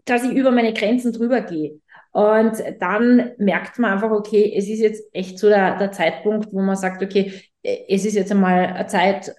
dass 0.06 0.24
ich 0.24 0.32
über 0.32 0.52
meine 0.52 0.74
Grenzen 0.74 1.12
drüber 1.12 1.42
gehe. 1.42 1.82
Und 2.14 2.64
dann 2.80 3.32
merkt 3.38 3.78
man 3.78 3.92
einfach, 3.92 4.12
okay, 4.12 4.54
es 4.56 4.70
ist 4.70 4.80
jetzt 4.80 5.04
echt 5.12 5.38
so 5.38 5.50
der, 5.50 5.78
der 5.78 5.92
Zeitpunkt, 5.92 6.54
wo 6.54 6.62
man 6.62 6.78
sagt, 6.78 7.04
okay, 7.04 7.34
es 7.62 8.06
ist 8.06 8.16
jetzt 8.16 8.32
einmal 8.32 8.68
eine 8.68 8.88
Zeit, 8.88 9.36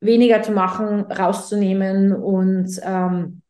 weniger 0.00 0.42
zu 0.42 0.52
machen, 0.52 1.02
rauszunehmen. 1.02 2.12
Und 2.12 2.80
ähm, 2.82 3.42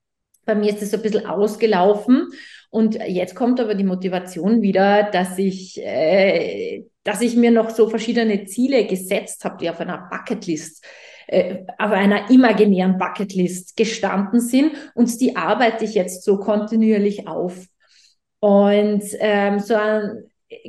bei 0.45 0.55
mir 0.55 0.71
ist 0.71 0.83
es 0.83 0.91
so 0.91 0.97
ein 0.97 1.03
bisschen 1.03 1.27
ausgelaufen. 1.27 2.29
Und 2.71 2.95
jetzt 3.07 3.35
kommt 3.35 3.61
aber 3.61 3.75
die 3.75 3.85
Motivation 3.85 4.63
wieder, 4.63 5.05
dass 5.11 5.39
ich, 5.39 5.81
äh, 5.83 6.85
dass 7.03 7.21
ich 7.21 7.37
mir 7.37 7.51
noch 7.51 7.71
so 7.71 7.89
verschiedene 7.89 8.45
Ziele 8.45 8.87
gesetzt 8.87 9.45
habe, 9.45 9.57
die 9.61 9.71
auf 9.71 9.81
einer 9.81 10.09
Bucketlist 10.11 10.85
äh, 11.31 11.65
auf 11.79 11.93
einer 11.93 12.29
imaginären 12.29 12.99
Bucketlist 12.99 13.77
gestanden 13.77 14.41
sind 14.41 14.73
und 14.95 15.21
die 15.21 15.37
arbeite 15.37 15.85
ich 15.85 15.95
jetzt 15.95 16.25
so 16.25 16.39
kontinuierlich 16.39 17.29
auf. 17.29 17.67
Und 18.41 19.05
ähm, 19.21 19.61
so 19.61 19.75
ein 19.75 20.25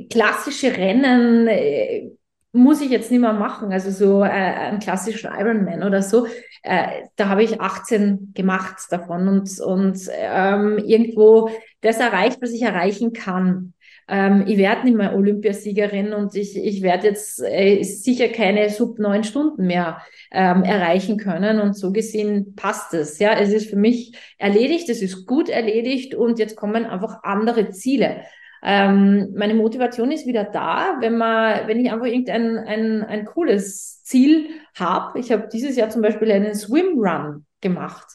klassische 0.08 0.76
Rennen 0.76 1.48
äh, 1.48 2.10
muss 2.52 2.82
ich 2.82 2.90
jetzt 2.90 3.10
nicht 3.10 3.20
mehr 3.20 3.32
machen. 3.32 3.72
Also 3.72 3.90
so 3.90 4.22
äh, 4.22 4.28
einen 4.28 4.78
klassischen 4.78 5.30
Ironman 5.32 5.82
oder 5.82 6.02
so. 6.02 6.26
Äh, 6.62 7.06
da 7.16 7.28
habe 7.28 7.42
ich 7.42 7.60
18 7.60 8.32
gemacht 8.34 8.76
davon 8.90 9.26
und, 9.26 9.60
und 9.60 9.98
ähm, 10.12 10.78
irgendwo 10.78 11.50
das 11.80 11.98
erreicht, 11.98 12.40
was 12.42 12.50
ich 12.50 12.62
erreichen 12.62 13.12
kann. 13.14 13.72
Ähm, 14.06 14.44
ich 14.46 14.58
werde 14.58 14.84
nicht 14.84 14.96
mehr 14.96 15.14
Olympiasiegerin 15.14 16.12
und 16.12 16.34
ich, 16.34 16.56
ich 16.56 16.82
werde 16.82 17.08
jetzt 17.08 17.42
äh, 17.42 17.82
sicher 17.82 18.28
keine 18.28 18.68
sub 18.68 18.98
neun 18.98 19.24
Stunden 19.24 19.66
mehr 19.66 20.02
ähm, 20.30 20.62
erreichen 20.62 21.16
können. 21.16 21.58
Und 21.60 21.74
so 21.74 21.90
gesehen 21.90 22.54
passt 22.54 22.92
es. 22.92 23.18
Ja, 23.18 23.32
es 23.32 23.50
ist 23.50 23.70
für 23.70 23.76
mich 23.76 24.14
erledigt, 24.36 24.90
es 24.90 25.00
ist 25.00 25.26
gut 25.26 25.48
erledigt 25.48 26.14
und 26.14 26.38
jetzt 26.38 26.56
kommen 26.56 26.84
einfach 26.84 27.22
andere 27.22 27.70
Ziele 27.70 28.22
ähm, 28.62 29.32
meine 29.36 29.54
Motivation 29.54 30.12
ist 30.12 30.26
wieder 30.26 30.44
da, 30.44 30.96
wenn 31.00 31.16
man, 31.16 31.66
wenn 31.66 31.80
ich 31.80 31.90
einfach 31.90 32.06
irgendein 32.06 32.58
ein, 32.58 33.02
ein 33.02 33.24
cooles 33.24 34.02
Ziel 34.04 34.50
habe. 34.76 35.18
Ich 35.18 35.32
habe 35.32 35.48
dieses 35.52 35.76
Jahr 35.76 35.90
zum 35.90 36.02
Beispiel 36.02 36.30
einen 36.30 36.54
Swimrun 36.54 37.44
gemacht. 37.60 38.06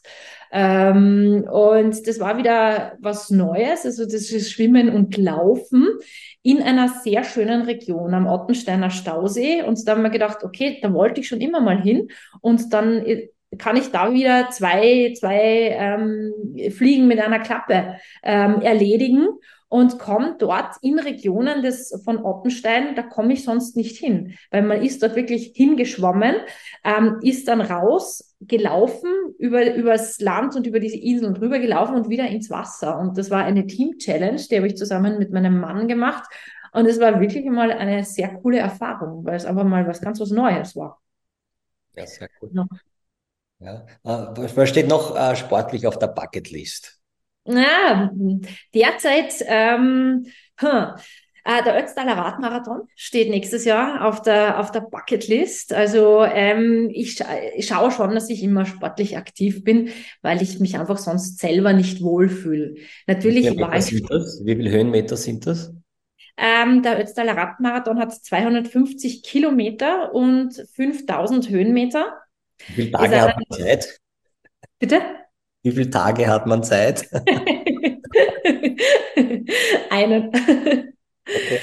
Ähm, 0.51 1.45
und 1.51 2.07
das 2.07 2.19
war 2.21 2.37
wieder 2.37 2.95
was 2.99 3.29
Neues, 3.29 3.85
also 3.85 4.05
das 4.05 4.31
ist 4.31 4.51
Schwimmen 4.51 4.89
und 4.89 5.17
Laufen 5.17 5.87
in 6.43 6.61
einer 6.61 6.87
sehr 6.87 7.25
schönen 7.25 7.63
Region 7.63 8.13
am 8.13 8.27
Ottensteiner 8.27 8.89
Stausee. 8.89 9.63
Und 9.63 9.85
da 9.85 9.93
haben 9.93 10.03
wir 10.03 10.09
gedacht, 10.09 10.45
okay, 10.45 10.79
da 10.81 10.93
wollte 10.93 11.19
ich 11.19 11.27
schon 11.27 11.41
immer 11.41 11.59
mal 11.59 11.81
hin. 11.81 12.07
Und 12.39 12.71
dann 12.71 13.05
äh, 13.05 13.29
kann 13.57 13.75
ich 13.75 13.91
da 13.91 14.13
wieder 14.13 14.49
zwei, 14.51 15.13
zwei 15.17 15.75
ähm, 15.77 16.33
Fliegen 16.71 17.07
mit 17.07 17.19
einer 17.19 17.39
Klappe 17.39 17.97
ähm, 18.23 18.61
erledigen 18.61 19.27
und 19.69 19.99
komme 19.99 20.35
dort 20.39 20.75
in 20.81 20.97
Regionen 20.97 21.61
des, 21.61 22.01
von 22.05 22.23
Ottenstein, 22.23 22.95
da 22.95 23.03
komme 23.03 23.33
ich 23.33 23.43
sonst 23.43 23.75
nicht 23.75 23.97
hin, 23.97 24.37
weil 24.49 24.63
man 24.63 24.81
ist 24.81 25.03
dort 25.03 25.15
wirklich 25.15 25.51
hingeschwommen, 25.55 26.35
ähm, 26.83 27.19
ist 27.21 27.47
dann 27.47 27.61
raus, 27.61 28.35
gelaufen, 28.39 29.09
über, 29.39 29.73
übers 29.75 30.19
Land 30.19 30.55
und 30.55 30.67
über 30.67 30.79
diese 30.79 30.97
Inseln 30.97 31.33
drüber 31.33 31.59
gelaufen 31.59 31.95
und 31.95 32.09
wieder 32.09 32.27
ins 32.27 32.49
Wasser. 32.49 32.99
Und 32.99 33.17
das 33.17 33.29
war 33.29 33.43
eine 33.43 33.65
Team-Challenge, 33.65 34.41
die 34.49 34.55
habe 34.55 34.67
ich 34.67 34.77
zusammen 34.77 35.17
mit 35.17 35.31
meinem 35.31 35.59
Mann 35.59 35.87
gemacht. 35.87 36.29
Und 36.71 36.85
es 36.85 36.99
war 36.99 37.19
wirklich 37.19 37.45
mal 37.45 37.71
eine 37.71 38.03
sehr 38.05 38.35
coole 38.35 38.59
Erfahrung, 38.59 39.25
weil 39.25 39.35
es 39.35 39.45
einfach 39.45 39.63
mal 39.63 39.87
was 39.87 40.01
ganz 40.01 40.19
was 40.19 40.29
Neues 40.29 40.75
war. 40.75 41.01
Ja, 41.95 42.05
sehr 42.05 42.29
cool. 42.41 42.51
Ja. 42.53 42.67
Ja. 43.59 43.85
Äh, 44.03 44.55
was 44.55 44.69
steht 44.69 44.87
noch 44.87 45.15
äh, 45.15 45.35
sportlich 45.35 45.87
auf 45.87 45.97
der 45.97 46.07
Bucketlist? 46.07 46.96
Ja, 47.47 48.11
derzeit 48.73 49.35
ähm, 49.47 50.25
hm, 50.57 50.95
äh, 51.47 51.63
der 51.63 51.81
Ötztaler 51.81 52.17
Radmarathon 52.17 52.89
steht 52.93 53.29
nächstes 53.29 53.63
Jahr 53.63 54.05
auf 54.05 54.21
der, 54.21 54.59
auf 54.59 54.73
der 54.73 54.81
Bucketlist. 54.81 55.73
Also 55.73 56.25
ähm, 56.25 56.89
ich, 56.93 57.13
scha 57.13 57.25
ich 57.55 57.67
schaue 57.67 57.91
schon, 57.91 58.13
dass 58.13 58.29
ich 58.29 58.43
immer 58.43 58.65
sportlich 58.65 59.15
aktiv 59.15 59.63
bin, 59.63 59.89
weil 60.21 60.41
ich 60.41 60.59
mich 60.59 60.77
einfach 60.77 60.97
sonst 60.97 61.39
selber 61.39 61.71
nicht 61.71 62.01
wohlfühle. 62.01 62.75
Natürlich 63.07 63.49
Wie 63.49 63.59
war 63.61 63.77
ich. 63.77 63.93
Wie 63.93 64.55
viele 64.55 64.71
Höhenmeter 64.71 65.15
sind 65.15 65.47
das? 65.47 65.73
Ähm, 66.35 66.83
der 66.83 66.99
Ötztaler 66.99 67.37
Radmarathon 67.37 67.97
hat 67.97 68.13
250 68.13 69.23
Kilometer 69.23 70.13
und 70.13 70.53
5000 70.75 71.49
Höhenmeter. 71.49 72.13
Wie 72.67 72.73
viele 72.73 72.91
Tage 72.91 73.21
hat 73.21 73.35
man 73.37 73.57
Zeit? 73.57 73.99
Bitte? 74.79 75.01
Wie 75.67 75.73
viele 75.73 75.89
Tage 75.89 76.27
hat 76.27 76.47
man 76.47 76.63
Zeit? 76.63 77.09
Einen. 79.89 80.31
Okay. 81.27 81.59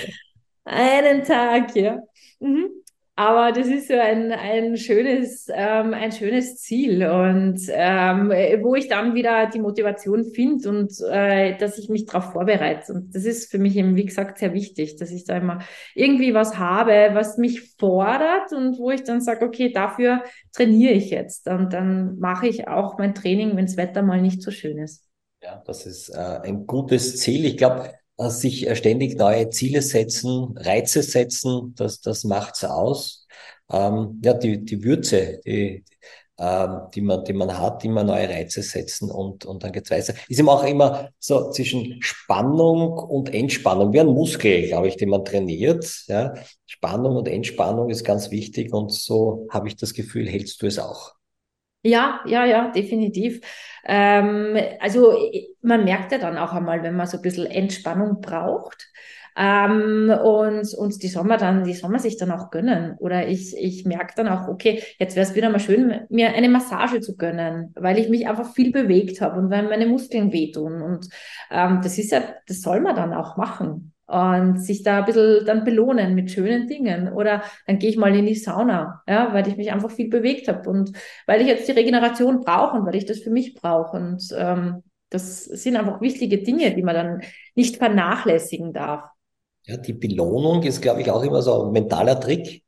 Einen 0.67 1.25
Tag, 1.25 1.75
ja. 1.75 2.03
Mhm. 2.39 2.84
Aber 3.17 3.53
das 3.53 3.69
ist 3.69 3.87
so 3.87 3.95
ein, 3.95 4.33
ein, 4.33 4.77
schönes, 4.77 5.47
ähm, 5.49 5.95
ein 5.95 6.11
schönes 6.11 6.57
Ziel 6.57 7.07
und 7.07 7.61
ähm, 7.69 8.31
wo 8.61 8.75
ich 8.75 8.89
dann 8.89 9.15
wieder 9.15 9.47
die 9.47 9.61
Motivation 9.61 10.25
finde 10.25 10.69
und 10.69 10.93
äh, 11.09 11.57
dass 11.57 11.79
ich 11.79 11.89
mich 11.89 12.07
darauf 12.07 12.33
vorbereite. 12.33 12.93
Und 12.93 13.15
das 13.15 13.25
ist 13.25 13.53
für 13.53 13.59
mich 13.59 13.77
eben, 13.77 13.95
wie 13.95 14.05
gesagt, 14.05 14.39
sehr 14.39 14.53
wichtig, 14.53 14.97
dass 14.97 15.13
ich 15.13 15.25
da 15.25 15.37
immer 15.37 15.61
irgendwie 15.95 16.35
was 16.35 16.59
habe, 16.59 17.11
was 17.13 17.39
mich 17.39 17.77
fordert 17.79 18.53
und 18.53 18.81
wo 18.81 18.91
ich 18.91 19.05
dann 19.05 19.21
sage, 19.21 19.45
okay, 19.45 19.73
dafür 19.73 20.25
trainiere 20.53 20.95
ich 20.95 21.11
jetzt. 21.11 21.47
Und 21.47 21.73
dann 21.73 22.19
mache 22.19 22.49
ich 22.49 22.67
auch 22.67 22.99
mein 22.99 23.15
Training, 23.15 23.57
wenn 23.57 23.67
das 23.67 23.77
Wetter 23.77 24.03
mal 24.03 24.21
nicht 24.21 24.43
so 24.43 24.51
schön 24.51 24.79
ist. 24.79 25.09
Ja, 25.41 25.63
das 25.65 25.87
ist 25.87 26.09
äh, 26.09 26.41
ein 26.43 26.67
gutes 26.67 27.19
Ziel. 27.19 27.45
Ich 27.45 27.59
glaube, 27.59 27.93
sich 28.19 28.67
äh, 28.67 28.77
ständig 28.77 29.17
neue 29.17 29.51
Ziele 29.51 29.83
setzen, 29.83 30.57
Reize 30.57 31.03
setzen, 31.03 31.75
das, 31.77 32.01
das 32.01 32.25
macht's 32.25 32.65
aus. 32.65 33.27
Ähm, 33.71 34.21
ja, 34.23 34.35
die, 34.35 34.65
die 34.65 34.85
Würze, 34.85 35.41
die, 35.45 35.85
ähm, 36.39 36.81
die 36.95 37.01
man, 37.01 37.25
die 37.25 37.33
man 37.33 37.59
hat, 37.59 37.85
immer 37.85 38.05
neue 38.05 38.29
Reize 38.29 38.63
setzen 38.63 39.11
und, 39.11 39.45
und 39.45 39.63
dann 39.63 39.73
geht's 39.73 39.91
weiter. 39.91 40.15
Ist 40.29 40.39
eben 40.39 40.49
auch 40.49 40.65
immer 40.65 41.11
so 41.19 41.51
zwischen 41.51 42.01
Spannung 42.03 42.93
und 42.93 43.33
Entspannung, 43.33 43.93
wie 43.93 44.01
ein 44.01 44.07
Muskel, 44.07 44.67
glaube 44.69 44.89
ich, 44.89 44.97
den 44.97 45.11
man 45.11 45.25
trainiert. 45.25 46.05
Ja. 46.09 46.35
Spannung 46.67 47.17
und 47.17 47.29
Entspannung 47.29 47.89
ist 47.91 48.05
ganz 48.05 48.31
wichtig 48.31 48.73
und 48.73 48.93
so 48.93 49.47
habe 49.51 49.69
ich 49.69 49.77
das 49.77 49.95
Gefühl, 49.95 50.29
hältst 50.29 50.61
du 50.63 50.67
es 50.67 50.79
auch. 50.79 51.15
Ja, 51.87 52.21
ja, 52.27 52.47
ja, 52.47 52.69
definitiv. 52.73 53.41
Ähm, 53.85 54.57
also 54.81 55.13
man 55.61 55.85
merkt 55.85 56.13
ja 56.13 56.19
dann 56.19 56.39
auch 56.39 56.53
einmal, 56.55 56.83
wenn 56.83 56.97
man 56.97 57.07
so 57.07 57.19
ein 57.19 57.23
bisschen 57.23 57.47
Entspannung 57.47 58.21
braucht. 58.23 58.89
Ähm, 59.37 60.11
und, 60.23 60.73
und 60.75 61.03
die 61.03 61.13
man 61.17 61.39
dann, 61.39 61.65
die 61.65 61.77
man 61.83 61.99
sich 61.99 62.17
dann 62.17 62.31
auch 62.31 62.51
gönnen. 62.51 62.97
Oder 63.01 63.27
ich, 63.29 63.55
ich 63.59 63.85
merke 63.85 64.15
dann 64.17 64.29
auch, 64.29 64.49
okay, 64.49 64.83
jetzt 64.99 65.17
wäre 65.17 65.27
es 65.27 65.35
wieder 65.35 65.51
mal 65.51 65.59
schön, 65.61 66.03
mir 66.09 66.33
eine 66.35 66.49
Massage 66.49 67.01
zu 67.01 67.17
gönnen, 67.17 67.73
weil 67.77 67.99
ich 67.99 68.09
mich 68.09 68.29
einfach 68.29 68.55
viel 68.55 68.71
bewegt 68.73 69.21
habe 69.21 69.39
und 69.41 69.51
weil 69.51 69.65
meine 69.69 69.87
Muskeln 69.87 70.33
wehtun. 70.33 70.81
Und 70.83 71.09
ähm, 71.51 71.81
das 71.83 71.99
ist 71.99 72.13
ja, 72.13 72.23
das 72.47 72.63
soll 72.63 72.81
man 72.81 72.97
dann 72.97 73.13
auch 73.13 73.37
machen 73.37 73.94
und 74.07 74.59
sich 74.63 74.83
da 74.83 74.99
ein 74.99 75.05
bisschen 75.07 75.47
dann 75.47 75.65
belohnen 75.65 76.15
mit 76.15 76.31
schönen 76.31 76.67
Dingen. 76.67 77.13
Oder 77.13 77.43
dann 77.67 77.79
gehe 77.79 77.91
ich 77.91 77.97
mal 77.97 78.15
in 78.15 78.27
die 78.27 78.35
Sauna, 78.35 79.03
ja, 79.09 79.33
weil 79.33 79.49
ich 79.49 79.57
mich 79.57 79.73
einfach 79.73 79.91
viel 79.91 80.09
bewegt 80.09 80.49
habe 80.49 80.69
und 80.69 80.93
weil 81.27 81.41
ich 81.41 81.47
jetzt 81.47 81.69
die 81.69 81.73
Regeneration 81.73 82.41
brauche 82.41 82.77
und 82.77 82.87
weil 82.87 82.97
ich 82.97 83.07
das 83.07 83.21
für 83.21 83.31
mich 83.31 83.55
brauche. 83.55 83.97
Und 83.97 84.29
ähm, 84.37 84.83
das 85.11 85.45
sind 85.45 85.77
einfach 85.77 86.01
wichtige 86.01 86.43
Dinge, 86.43 86.75
die 86.75 86.83
man 86.83 86.95
dann 86.95 87.23
nicht 87.55 87.77
vernachlässigen 87.77 88.73
darf. 88.73 89.05
Ja, 89.65 89.79
die 89.79 89.95
Belohnung 89.95 90.63
ist, 90.63 90.83
glaube 90.83 91.01
ich, 91.01 91.11
auch 91.11 91.23
immer 91.23 91.41
so 91.41 91.65
ein 91.65 91.73
mentaler 91.73 92.21
Trick. 92.21 92.63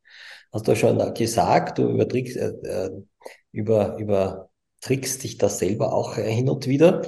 Hast 0.51 0.67
du 0.67 0.75
schon 0.75 1.13
gesagt, 1.13 1.77
du 1.77 1.89
übertrickst, 1.89 2.37
äh, 2.37 2.53
äh 2.63 2.89
über, 3.51 3.97
übertrickst 3.97 5.23
dich 5.23 5.37
das 5.37 5.59
selber 5.59 5.93
auch 5.93 6.15
hin 6.15 6.49
und 6.49 6.67
wieder 6.67 7.01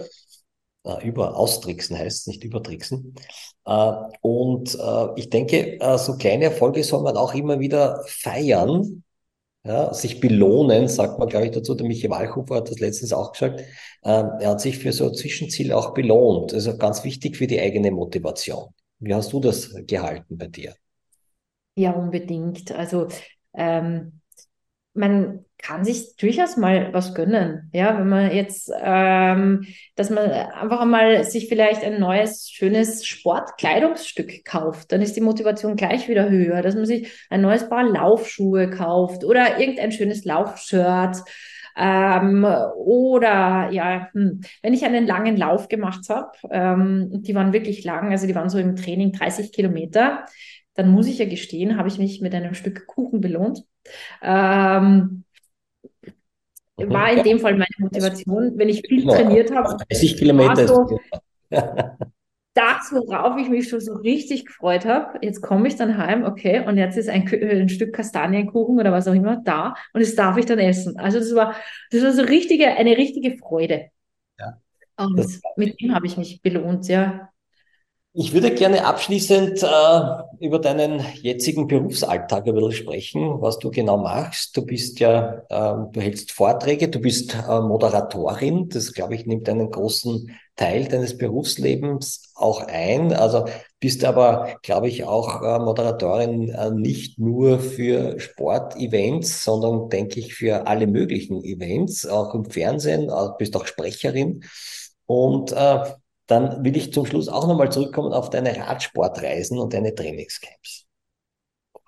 äh, 0.84 1.08
über 1.08 1.38
austricksen 1.38 1.98
heißt, 1.98 2.28
nicht 2.28 2.44
übertricksen. 2.44 3.16
Äh, 3.66 3.92
und 4.22 4.76
äh, 4.76 5.08
ich 5.16 5.30
denke, 5.30 5.80
äh, 5.80 5.98
so 5.98 6.18
kleine 6.18 6.46
Erfolge 6.46 6.84
soll 6.84 7.04
man 7.04 7.18
auch 7.18 7.34
immer 7.34 7.60
wieder 7.60 8.04
feiern, 8.08 9.04
ja, 9.64 9.94
sich 9.94 10.22
belohnen, 10.22 10.88
sagt 10.88 11.20
man, 11.20 11.28
glaube 11.28 11.48
ich, 11.48 11.52
dazu. 11.52 11.76
Der 11.76 11.86
Michi 11.86 12.10
Walchhofer 12.10 12.56
hat 12.56 12.70
das 12.72 12.80
letztens 12.80 13.12
auch 13.14 13.34
gesagt. 13.34 13.62
Ähm, 14.04 14.30
er 14.40 14.52
hat 14.52 14.62
sich 14.62 14.78
für 14.78 14.94
so 14.94 15.12
Zwischenziele 15.12 15.76
auch 15.76 15.94
belohnt. 15.94 16.54
Also 16.54 16.78
ganz 16.78 17.04
wichtig 17.04 17.38
für 17.38 17.46
die 17.46 17.60
eigene 17.60 17.92
Motivation. 17.92 18.70
Wie 19.00 19.14
hast 19.14 19.34
du 19.34 19.40
das 19.40 19.74
gehalten 19.86 20.38
bei 20.38 20.48
dir? 20.48 20.74
Ja, 21.76 21.92
unbedingt. 21.92 22.72
Also 22.72 23.08
ähm, 23.54 24.19
man 24.94 25.46
kann 25.62 25.84
sich 25.84 26.16
durchaus 26.16 26.58
mal 26.58 26.94
was 26.94 27.14
gönnen. 27.14 27.70
Ja, 27.74 27.98
wenn 28.00 28.08
man 28.08 28.32
jetzt, 28.32 28.72
ähm, 28.82 29.68
dass 29.96 30.10
man 30.10 30.30
einfach 30.30 30.80
einmal 30.80 31.24
sich 31.26 31.48
vielleicht 31.48 31.84
ein 31.84 32.00
neues, 32.00 32.50
schönes 32.50 33.06
Sportkleidungsstück 33.06 34.46
kauft, 34.46 34.92
dann 34.92 35.02
ist 35.02 35.16
die 35.16 35.22
Motivation 35.22 35.76
gleich 35.76 36.08
wieder 36.08 36.30
höher, 36.30 36.62
dass 36.62 36.76
man 36.76 36.86
sich 36.86 37.12
ein 37.30 37.42
neues 37.42 37.68
Paar 37.68 37.84
Laufschuhe 37.84 38.70
kauft 38.70 39.24
oder 39.26 39.60
irgendein 39.60 39.92
schönes 39.92 40.24
Laufshirt. 40.24 41.18
Ähm, 41.78 42.46
oder 42.76 43.70
ja, 43.72 44.10
hm, 44.14 44.42
wenn 44.62 44.74
ich 44.74 44.84
einen 44.86 45.08
langen 45.08 45.38
Lauf 45.38 45.68
gemacht 45.70 46.10
habe, 46.10 46.32
ähm, 46.52 47.22
die 47.22 47.36
waren 47.36 47.54
wirklich 47.54 47.84
lang, 47.84 48.12
also 48.12 48.28
die 48.28 48.36
waren 48.36 48.50
so 48.50 48.58
im 48.58 48.76
Training 48.76 49.14
30 49.14 49.52
Kilometer, 49.54 50.26
dann 50.80 50.92
muss 50.92 51.08
ich 51.08 51.18
ja 51.18 51.26
gestehen, 51.26 51.76
habe 51.76 51.90
ich 51.90 51.98
mich 51.98 52.22
mit 52.22 52.34
einem 52.34 52.54
Stück 52.54 52.88
Kuchen 52.88 53.20
belohnt. 53.20 53.66
Ähm, 54.22 55.26
mhm. 56.78 56.90
war 56.90 57.12
in 57.12 57.24
dem 57.24 57.40
Fall 57.40 57.54
meine 57.54 57.68
Motivation, 57.80 58.54
wenn 58.56 58.70
ich 58.70 58.88
viel 58.88 59.06
trainiert 59.06 59.54
habe. 59.54 59.76
30 59.90 60.16
Kilometer. 60.16 60.68
So, 60.70 60.98
das, 61.52 62.94
worauf 62.94 63.38
ich 63.38 63.50
mich 63.50 63.68
schon 63.68 63.82
so 63.82 63.94
richtig 63.96 64.46
gefreut 64.46 64.86
habe, 64.86 65.20
jetzt 65.22 65.42
komme 65.42 65.68
ich 65.68 65.76
dann 65.76 65.98
heim, 65.98 66.24
okay, 66.24 66.66
und 66.66 66.78
jetzt 66.78 66.98
ist 66.98 67.10
ein, 67.10 67.28
ein, 67.28 67.68
Stück 67.68 67.94
Kastanienkuchen 67.94 68.80
oder 68.80 68.94
was 68.94 69.10
auch 69.10 69.14
immer 69.14 69.42
da 69.44 69.76
und 69.92 70.02
das 70.02 70.16
darf 70.16 70.38
ich 70.38 70.46
dann 70.46 70.60
essen. 70.60 70.98
Also 70.98 71.20
das 71.20 71.36
war, 71.36 71.56
das 71.92 72.04
war 72.04 72.14
so 72.14 72.22
richtige, 72.22 72.68
eine 72.68 72.96
richtige 72.96 73.38
Freude. 73.38 73.90
Ja. 74.40 74.62
Und 74.96 75.42
mit 75.58 75.82
dem 75.82 75.94
habe 75.94 76.08
ich 76.08 76.16
mich 76.16 76.42
belohnt, 76.42 76.88
ja. 76.88 77.30
Ich 78.22 78.34
würde 78.34 78.54
gerne 78.54 78.84
abschließend 78.86 79.64
äh, 79.64 80.46
über 80.46 80.60
deinen 80.60 81.02
jetzigen 81.22 81.68
Berufsalltag 81.68 82.46
ein 82.46 82.54
bisschen 82.54 82.74
sprechen, 82.74 83.42
was 83.42 83.60
du 83.60 83.72
genau 83.72 83.96
machst. 83.96 84.58
Du 84.58 84.66
bist 84.66 85.00
ja, 85.00 85.42
äh, 85.48 85.88
du 85.94 86.02
hältst 86.02 86.34
Vorträge, 86.34 86.90
du 86.90 87.00
bist 87.00 87.34
äh, 87.34 87.62
Moderatorin. 87.62 88.68
Das, 88.68 88.92
glaube 88.92 89.16
ich, 89.16 89.26
nimmt 89.26 89.48
einen 89.48 89.72
großen 89.72 90.38
Teil 90.58 90.90
deines 90.90 91.18
Berufslebens 91.18 92.34
auch 92.36 92.60
ein. 92.68 93.14
Also 93.14 93.46
bist 93.80 94.04
aber, 94.04 94.58
glaube 94.64 94.90
ich, 94.90 95.06
auch 95.06 95.42
äh, 95.42 95.58
Moderatorin 95.58 96.50
äh, 96.50 96.72
nicht 96.72 97.20
nur 97.20 97.60
für 97.60 98.20
Sportevents, 98.20 99.46
sondern, 99.46 99.88
denke 99.88 100.20
ich, 100.20 100.36
für 100.36 100.68
alle 100.68 100.88
möglichen 100.88 101.42
Events, 101.42 102.06
auch 102.06 102.36
im 102.36 102.44
Fernsehen, 102.44 103.08
äh, 103.08 103.30
bist 103.38 103.56
auch 103.56 103.66
Sprecherin. 103.66 104.44
Und 105.06 105.54
äh, 105.54 105.86
dann 106.30 106.64
will 106.64 106.78
ich 106.78 106.94
zum 106.94 107.06
Schluss 107.06 107.28
auch 107.28 107.48
nochmal 107.48 107.72
zurückkommen 107.72 108.14
auf 108.14 108.30
deine 108.30 108.56
Radsportreisen 108.56 109.58
und 109.58 109.74
deine 109.74 109.96
Trainingscamps. 109.96 110.86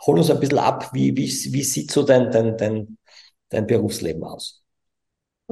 Hol 0.06 0.18
uns 0.18 0.32
ein 0.32 0.39
bisschen 0.39 0.58
ab, 0.58 0.89
wie, 0.94 1.16
wie, 1.16 1.28
wie 1.28 1.64
sieht 1.64 1.92
so 1.92 2.02
dein, 2.04 2.32
dein, 2.32 2.58
dein, 2.58 2.98
dein 3.50 3.68
Berufsleben 3.68 4.24
aus? 4.24 4.64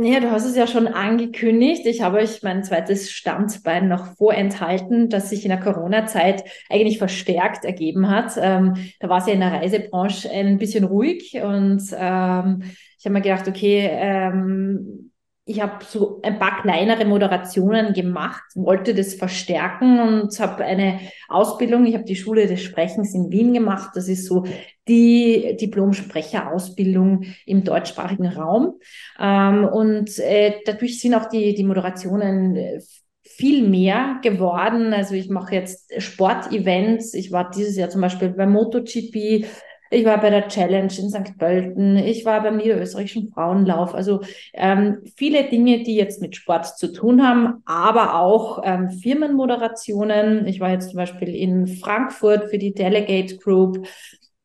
Ja, 0.02 0.22
du 0.22 0.32
hast 0.32 0.46
es 0.46 0.56
ja 0.56 0.66
schon 0.66 0.88
angekündigt. 0.88 1.86
Ich 1.86 2.02
habe 2.02 2.20
euch 2.20 2.42
mein 2.42 2.64
zweites 2.64 3.12
Standbein 3.12 3.90
noch 3.90 4.16
vorenthalten, 4.16 5.10
das 5.10 5.30
sich 5.30 5.44
in 5.44 5.50
der 5.50 5.60
Corona-Zeit 5.60 6.46
eigentlich 6.70 6.98
verstärkt 6.98 7.66
ergeben 7.66 8.10
hat. 8.10 8.32
Ähm, 8.42 8.76
da 9.02 9.10
war 9.10 9.18
es 9.18 9.28
ja 9.28 9.34
in 9.34 9.42
der 9.42 9.52
Reisebranche 9.52 10.32
ein 10.32 10.58
bisschen 10.58 10.86
ruhig 10.86 11.36
und 11.44 11.84
ähm, 11.94 12.64
ich 12.98 13.06
habe 13.06 13.14
mir 13.14 13.22
gedacht, 13.22 13.48
okay, 13.50 13.90
ähm, 13.92 15.09
ich 15.50 15.62
habe 15.62 15.84
so 15.84 16.20
ein 16.22 16.38
paar 16.38 16.62
kleinere 16.62 17.06
Moderationen 17.06 17.94
gemacht, 17.94 18.44
wollte 18.54 18.94
das 18.94 19.16
verstärken 19.16 20.00
und 20.00 20.40
habe 20.40 20.64
eine 20.64 21.00
Ausbildung, 21.28 21.88
ich 21.88 21.96
habe 21.96 22.04
die 22.04 22.16
Schule 22.16 22.46
des 22.46 22.62
Sprechens 22.62 23.16
in 23.16 23.32
Wien 23.32 23.52
gemacht. 23.54 23.90
Das 23.96 24.08
ist 24.08 24.28
so 24.28 24.46
die 24.88 25.58
Diplom-Sprecherausbildung 25.60 27.26
im 27.48 27.64
deutschsprachigen 27.64 28.28
Raum. 28.28 28.80
Ähm, 29.20 29.66
und 29.66 30.20
äh, 30.20 30.60
dadurch 30.66 31.02
sind 31.02 31.16
auch 31.16 31.26
die, 31.26 31.56
die 31.56 31.64
Moderationen 31.64 32.56
äh, 32.56 32.80
viel 33.24 33.68
mehr 33.68 34.20
geworden. 34.22 34.94
Also 34.94 35.16
ich 35.16 35.30
mache 35.30 35.56
jetzt 35.56 35.92
Sportevents. 36.00 37.16
Ich 37.16 37.32
war 37.32 37.50
dieses 37.50 37.76
Jahr 37.76 37.90
zum 37.90 38.02
Beispiel 38.02 38.30
beim 38.30 38.52
MotoGP 38.52 39.48
ich 39.90 40.06
war 40.06 40.20
bei 40.20 40.30
der 40.30 40.48
Challenge 40.48 40.94
in 40.98 41.10
St. 41.10 41.38
Pölten. 41.38 41.98
Ich 41.98 42.26
war 42.26 42.44
beim 42.44 42.58
Niederösterreichischen 42.58 43.32
Frauenlauf. 43.32 43.96
Also 43.96 44.22
ähm, 44.54 45.00
viele 45.16 45.46
Dinge, 45.46 45.84
die 45.84 45.96
jetzt 45.96 46.22
mit 46.22 46.36
Sport 46.36 46.78
zu 46.78 46.94
tun 46.94 47.28
haben, 47.28 47.64
aber 47.66 48.20
auch 48.20 48.62
ähm, 48.64 48.90
Firmenmoderationen. 48.90 50.46
Ich 50.48 50.60
war 50.60 50.72
jetzt 50.72 50.90
zum 50.90 50.98
Beispiel 50.98 51.36
in 51.36 51.68
Frankfurt 51.68 52.50
für 52.50 52.58
die 52.58 52.74
Delegate 52.74 53.38
Group. 53.38 53.88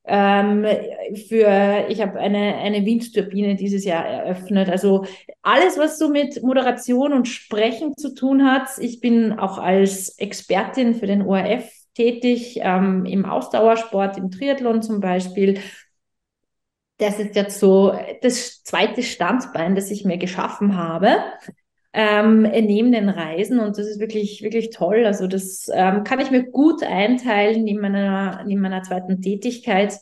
Ähm, 0.06 0.66
für 1.28 1.86
ich 1.88 2.02
habe 2.02 2.18
eine 2.18 2.56
eine 2.56 2.84
Windturbine 2.84 3.54
dieses 3.56 3.84
Jahr 3.84 4.04
eröffnet. 4.04 4.68
Also 4.68 5.04
alles, 5.42 5.78
was 5.78 5.98
so 5.98 6.08
mit 6.08 6.42
Moderation 6.42 7.12
und 7.12 7.26
Sprechen 7.26 7.96
zu 7.96 8.14
tun 8.14 8.44
hat. 8.44 8.68
Ich 8.78 9.00
bin 9.00 9.32
auch 9.32 9.58
als 9.58 10.18
Expertin 10.18 10.94
für 10.94 11.06
den 11.06 11.22
ORF 11.22 11.83
tätig 11.94 12.58
ähm, 12.60 13.04
im 13.06 13.24
Ausdauersport, 13.24 14.18
im 14.18 14.30
Triathlon 14.30 14.82
zum 14.82 15.00
Beispiel. 15.00 15.60
Das 16.98 17.18
ist 17.18 17.34
jetzt 17.34 17.58
so 17.58 17.98
das 18.22 18.62
zweite 18.62 19.02
Standbein, 19.02 19.74
das 19.74 19.90
ich 19.90 20.04
mir 20.04 20.18
geschaffen 20.18 20.76
habe. 20.76 21.16
Ähm, 21.92 22.42
neben 22.42 22.90
den 22.90 23.08
Reisen 23.08 23.60
und 23.60 23.78
das 23.78 23.86
ist 23.86 24.00
wirklich, 24.00 24.42
wirklich 24.42 24.70
toll. 24.70 25.06
Also 25.06 25.28
das 25.28 25.70
ähm, 25.72 26.02
kann 26.02 26.18
ich 26.18 26.32
mir 26.32 26.42
gut 26.42 26.82
einteilen 26.82 27.68
in 27.68 27.80
meiner, 27.80 28.44
in 28.48 28.60
meiner 28.60 28.82
zweiten 28.82 29.22
Tätigkeit. 29.22 30.00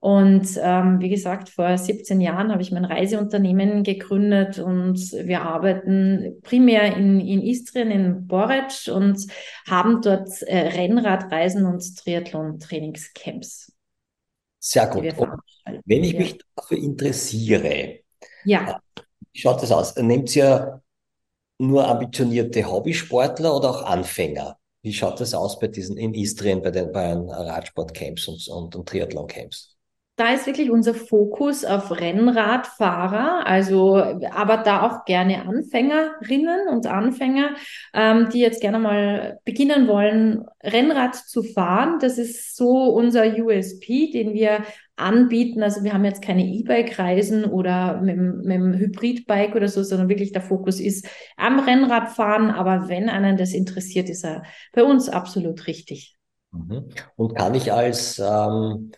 Und 0.00 0.58
ähm, 0.62 0.98
wie 1.00 1.10
gesagt, 1.10 1.50
vor 1.50 1.76
17 1.76 2.22
Jahren 2.22 2.50
habe 2.50 2.62
ich 2.62 2.72
mein 2.72 2.86
Reiseunternehmen 2.86 3.82
gegründet 3.82 4.58
und 4.58 4.98
wir 5.12 5.42
arbeiten 5.42 6.40
primär 6.42 6.96
in, 6.96 7.20
in 7.20 7.42
Istrien, 7.42 7.90
in 7.90 8.26
Boric 8.26 8.90
und 8.90 9.26
haben 9.68 10.00
dort 10.00 10.40
äh, 10.42 10.68
Rennradreisen 10.68 11.66
und 11.66 11.82
Triathlon-Trainingscamps. 11.98 13.72
Sehr 14.58 14.86
gut. 14.86 15.04
wenn 15.84 16.04
ich 16.04 16.12
ja. 16.12 16.18
mich 16.18 16.38
dafür 16.56 16.78
interessiere, 16.78 18.00
ja. 18.44 18.80
wie 19.32 19.38
schaut 19.38 19.62
das 19.62 19.70
aus? 19.70 19.96
Nehmt 19.96 20.34
ihr 20.34 20.82
nur 21.58 21.86
ambitionierte 21.86 22.70
Hobbysportler 22.70 23.54
oder 23.54 23.68
auch 23.68 23.82
Anfänger? 23.82 24.56
Wie 24.80 24.94
schaut 24.94 25.20
das 25.20 25.34
aus 25.34 25.58
bei 25.58 25.68
diesen 25.68 25.98
in 25.98 26.14
Istrien, 26.14 26.62
bei 26.62 26.70
den, 26.70 26.90
bei 26.90 27.12
Radsportcamps 27.12 28.28
und, 28.28 28.48
und, 28.48 28.76
und 28.76 28.88
Triathlon-Camps? 28.88 29.69
Da 30.20 30.34
ist 30.34 30.46
wirklich 30.46 30.70
unser 30.70 30.92
Fokus 30.92 31.64
auf 31.64 31.98
Rennradfahrer, 31.98 33.46
also 33.46 33.96
aber 33.96 34.58
da 34.58 34.82
auch 34.82 35.06
gerne 35.06 35.46
Anfängerinnen 35.46 36.68
und 36.68 36.86
Anfänger, 36.86 37.54
ähm, 37.94 38.28
die 38.30 38.40
jetzt 38.40 38.60
gerne 38.60 38.78
mal 38.78 39.40
beginnen 39.46 39.88
wollen, 39.88 40.44
Rennrad 40.62 41.14
zu 41.14 41.42
fahren. 41.42 42.00
Das 42.02 42.18
ist 42.18 42.54
so 42.54 42.92
unser 42.92 43.24
USP, 43.24 44.10
den 44.10 44.34
wir 44.34 44.62
anbieten. 44.96 45.62
Also 45.62 45.84
wir 45.84 45.94
haben 45.94 46.04
jetzt 46.04 46.20
keine 46.20 46.44
E-Bike-Reisen 46.44 47.46
oder 47.46 48.02
mit, 48.02 48.18
mit 48.18 48.52
dem 48.52 48.74
Hybridbike 48.74 49.54
oder 49.56 49.68
so, 49.68 49.82
sondern 49.82 50.10
wirklich 50.10 50.32
der 50.32 50.42
Fokus 50.42 50.80
ist 50.80 51.08
am 51.38 51.60
Rennradfahren. 51.60 52.50
Aber 52.50 52.90
wenn 52.90 53.08
einen 53.08 53.38
das 53.38 53.54
interessiert, 53.54 54.10
ist 54.10 54.24
er 54.24 54.42
bei 54.74 54.84
uns 54.84 55.08
absolut 55.08 55.66
richtig. 55.66 56.18
Mhm. 56.52 56.90
Und 57.16 57.34
kann 57.36 57.54
ich 57.54 57.72
als 57.72 58.18
ähm 58.18 58.92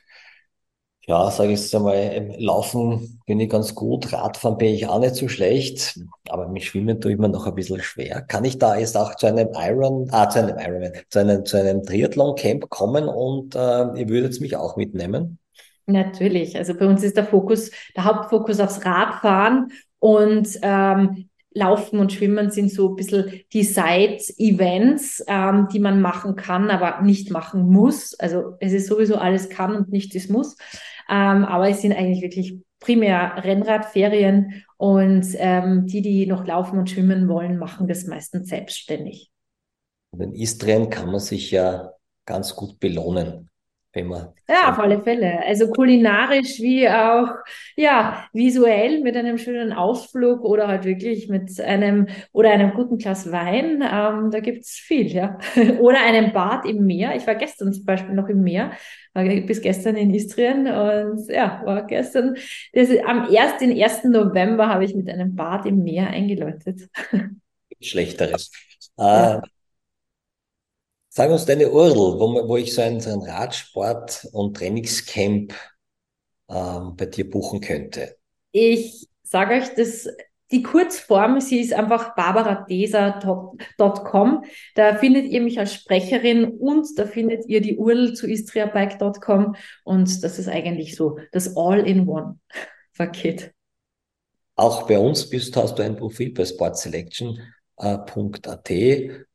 ja, 1.07 1.31
sage 1.31 1.53
ich 1.53 1.61
jetzt 1.61 1.75
einmal, 1.75 2.35
Laufen 2.39 3.21
bin 3.27 3.41
ich 3.41 3.51
ganz 3.51 3.75
gut, 3.75 4.13
Radfahren 4.13 4.57
bin 4.57 4.75
ich 4.75 4.87
auch 4.87 5.01
nicht 5.01 5.17
so 5.17 5.27
schlecht, 5.27 5.99
aber 6.29 6.49
mit 6.49 6.63
Schwimmen 6.63 7.01
tue 7.01 7.13
ich 7.13 7.19
mir 7.19 7.29
noch 7.29 7.47
ein 7.47 7.55
bisschen 7.55 7.83
schwer. 7.83 8.23
Kann 8.23 8.45
ich 8.45 8.59
da 8.59 8.77
jetzt 8.77 8.97
auch 8.97 9.17
zu 9.17 9.27
einem 9.27 9.49
Iron, 9.55 10.09
ah, 10.13 10.29
zu 10.29 10.39
einem 10.39 10.59
Ironman, 10.59 10.93
zu 11.09 11.19
einem, 11.19 11.45
zu 11.45 11.57
einem 11.57 11.83
Triathlon-Camp 11.83 12.71
kommen 12.71 13.09
und 13.09 13.57
äh, 13.57 13.99
ihr 13.99 14.09
würdet 14.09 14.41
mich 14.41 14.57
auch 14.57 14.77
mitnehmen? 14.77 15.39
Natürlich. 15.87 16.57
Also 16.57 16.75
bei 16.75 16.87
uns 16.87 17.03
ist 17.03 17.17
der 17.17 17.27
Fokus, 17.27 17.73
der 17.97 18.05
Hauptfokus 18.05 18.61
aufs 18.61 18.85
Radfahren 18.85 19.73
und 19.99 20.49
ähm, 20.63 21.29
Laufen 21.55 21.99
und 21.99 22.13
Schwimmen 22.13 22.51
sind 22.51 22.71
so 22.71 22.91
ein 22.91 22.97
bisschen 22.97 23.43
die 23.53 23.65
Side-Events, 23.65 25.25
ähm, 25.27 25.69
die 25.73 25.79
man 25.79 26.01
machen 26.01 26.37
kann, 26.37 26.71
aber 26.71 27.03
nicht 27.03 27.31
machen 27.31 27.69
muss. 27.69 28.15
Also 28.19 28.55
es 28.61 28.73
ist 28.73 28.87
sowieso 28.87 29.17
alles 29.17 29.49
kann 29.49 29.77
und 29.77 29.91
nicht 29.91 30.15
es 30.15 30.29
muss. 30.29 30.57
Ähm, 31.09 31.45
aber 31.45 31.69
es 31.69 31.83
sind 31.83 31.93
eigentlich 31.93 32.23
wirklich 32.23 32.59
primär 32.81 33.45
Rennradferien 33.45 34.65
und 34.77 35.27
ähm, 35.37 35.87
die, 35.87 36.03
die 36.03 36.27
noch 36.27 36.47
laufen 36.47 36.79
und 36.79 36.91
schwimmen 36.91 37.29
wollen, 37.29 37.59
machen 37.59 37.87
das 37.87 38.07
meistens 38.07 38.49
selbstständig. 38.49 39.31
In 40.19 40.33
Istrien 40.33 40.91
kann 40.91 41.11
man 41.11 41.21
sich 41.21 41.51
ja 41.51 41.93
ganz 42.27 42.55
gut 42.57 42.81
belohnen 42.81 43.51
man. 44.09 44.29
Ja, 44.49 44.71
auf 44.71 44.79
alle 44.79 45.03
Fälle. 45.03 45.43
Also 45.47 45.69
kulinarisch 45.69 46.61
wie 46.61 46.89
auch, 46.89 47.29
ja, 47.77 48.27
visuell 48.33 49.03
mit 49.03 49.17
einem 49.17 49.37
schönen 49.37 49.73
Ausflug 49.73 50.43
oder 50.45 50.67
halt 50.67 50.85
wirklich 50.85 51.29
mit 51.29 51.61
einem 51.61 52.07
oder 52.33 52.51
einem 52.51 52.73
guten 52.73 52.97
Glas 52.97 53.31
Wein. 53.31 53.83
Ähm, 53.83 54.31
da 54.31 54.41
gibt's 54.41 54.79
viel, 54.79 55.09
ja. 55.09 55.39
oder 55.81 56.01
einem 56.01 56.33
Bad 56.33 56.65
im 56.65 56.87
Meer. 56.87 57.15
Ich 57.17 57.27
war 57.27 57.35
gestern 57.35 57.73
zum 57.73 57.85
Beispiel 57.85 58.15
noch 58.15 58.29
im 58.29 58.43
Meer, 58.43 58.73
war 59.13 59.25
bis 59.25 59.61
gestern 59.61 59.97
in 59.97 60.15
Istrien 60.15 60.67
und 60.67 61.29
ja, 61.29 61.61
war 61.65 61.87
gestern, 61.87 62.37
das 62.73 62.89
am 63.07 63.29
1. 63.29 63.59
den 63.61 63.79
1. 63.79 64.05
November 64.05 64.69
habe 64.69 64.85
ich 64.85 64.95
mit 64.95 65.11
einem 65.11 65.37
Bad 65.37 65.67
im 65.67 65.83
Meer 65.83 66.09
eingeläutet. 66.09 66.89
Schlechteres. 67.81 68.51
Ja. 68.97 69.39
Äh, 69.39 69.41
Sag 71.15 71.31
uns 71.31 71.45
deine 71.45 71.69
URL, 71.69 71.95
wo, 71.95 72.49
wo 72.49 72.57
ich 72.57 72.75
so 72.75 72.81
ein, 72.81 72.99
so 72.99 73.11
ein 73.11 73.21
Radsport- 73.21 74.27
und 74.33 74.57
Trainingscamp 74.57 75.53
ähm, 76.49 76.97
bei 76.97 77.05
dir 77.05 77.29
buchen 77.29 77.61
könnte. 77.61 78.17
Ich 78.51 79.11
sage 79.23 79.57
euch, 79.57 79.75
das, 79.75 80.09
die 80.51 80.63
Kurzform, 80.63 81.39
sie 81.43 81.61
ist 81.61 81.75
einfach 81.75 82.15
barbaradeser.com. 82.15 84.45
Da 84.75 84.95
findet 84.95 85.27
ihr 85.27 85.43
mich 85.43 85.59
als 85.59 85.75
Sprecherin 85.75 86.47
und 86.47 86.99
da 86.99 87.05
findet 87.05 87.47
ihr 87.47 87.61
die 87.61 87.77
URL 87.77 88.15
zu 88.15 88.27
istriabike.com 88.27 89.55
und 89.85 90.25
das 90.25 90.39
ist 90.39 90.49
eigentlich 90.49 90.97
so 90.97 91.19
das 91.31 91.59
All-in-One-Paket. 91.59 93.53
Auch 94.57 94.87
bei 94.87 94.99
uns 94.99 95.29
bist, 95.29 95.55
hast 95.59 95.79
du 95.79 95.83
ein 95.83 95.97
Profil 95.97 96.33
bei 96.33 96.47
sportselection.at 96.47 98.71
ähm, 98.71 99.27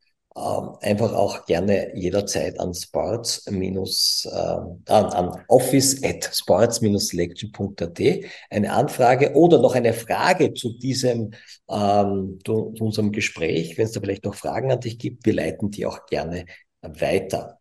einfach 0.82 1.14
auch 1.14 1.46
gerne 1.46 1.92
jederzeit 1.96 2.60
an 2.60 2.74
sports 2.74 3.50
minus 3.50 4.28
äh, 4.32 4.38
an, 4.38 4.78
an 4.88 5.44
office 5.48 6.04
at 6.04 6.30
sports-selection.at 6.32 8.00
eine 8.50 8.72
Anfrage 8.72 9.34
oder 9.34 9.60
noch 9.60 9.76
eine 9.76 9.94
Frage 9.94 10.54
zu 10.54 10.78
diesem 10.78 11.32
ähm, 11.70 12.40
zu, 12.46 12.74
zu 12.78 12.86
unserem 12.86 13.12
Gespräch. 13.12 13.78
Wenn 13.78 13.86
es 13.86 13.94
da 13.94 14.00
vielleicht 14.00 14.26
noch 14.26 14.36
Fragen 14.36 14.72
an 14.72 14.80
dich 14.80 15.00
gibt, 15.00 15.26
wir 15.26 15.34
leiten 15.34 15.72
die 15.72 15.86
auch 15.86 16.06
gerne 16.06 16.46
weiter. 16.82 17.60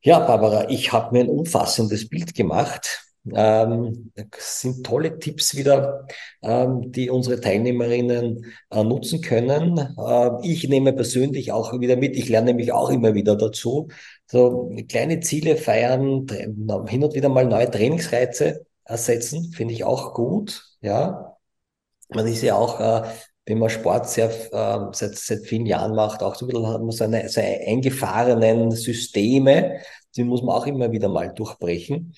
Ja, 0.00 0.20
Barbara, 0.20 0.70
ich 0.70 0.92
habe 0.92 1.16
mir 1.16 1.24
ein 1.24 1.28
umfassendes 1.28 2.08
Bild 2.08 2.34
gemacht 2.34 3.07
ähm, 3.34 4.12
sind 4.36 4.84
tolle 4.84 5.18
Tipps 5.18 5.56
wieder, 5.56 6.06
ähm, 6.42 6.92
die 6.92 7.10
unsere 7.10 7.40
Teilnehmerinnen 7.40 8.52
äh, 8.70 8.84
nutzen 8.84 9.20
können. 9.20 9.78
Äh, 9.98 10.30
ich 10.42 10.68
nehme 10.68 10.92
persönlich 10.92 11.52
auch 11.52 11.78
wieder 11.80 11.96
mit, 11.96 12.16
ich 12.16 12.28
lerne 12.28 12.46
nämlich 12.46 12.72
auch 12.72 12.90
immer 12.90 13.14
wieder 13.14 13.36
dazu. 13.36 13.88
So 14.26 14.70
kleine 14.88 15.20
Ziele 15.20 15.56
feiern, 15.56 16.26
hin 16.88 17.04
und 17.04 17.14
wieder 17.14 17.28
mal 17.28 17.46
neue 17.46 17.70
Trainingsreize 17.70 18.66
ersetzen, 18.84 19.52
finde 19.52 19.74
ich 19.74 19.84
auch 19.84 20.14
gut. 20.14 20.64
Ja, 20.80 21.36
man 22.08 22.26
ist 22.26 22.42
ja 22.42 22.56
auch, 22.56 22.80
äh, 22.80 23.08
wenn 23.46 23.58
man 23.58 23.70
Sport 23.70 24.08
sehr, 24.08 24.30
äh, 24.30 24.86
seit, 24.92 25.16
seit 25.16 25.46
vielen 25.46 25.66
Jahren 25.66 25.94
macht, 25.94 26.22
auch 26.22 26.34
so 26.34 26.46
ein 26.46 26.48
bisschen 26.48 26.66
hat 26.66 26.80
man 26.80 26.90
seine, 26.90 27.28
seine 27.28 27.60
eingefahrenen 27.66 28.70
Systeme, 28.72 29.80
die 30.16 30.24
muss 30.24 30.42
man 30.42 30.56
auch 30.56 30.66
immer 30.66 30.92
wieder 30.92 31.08
mal 31.08 31.32
durchbrechen. 31.32 32.14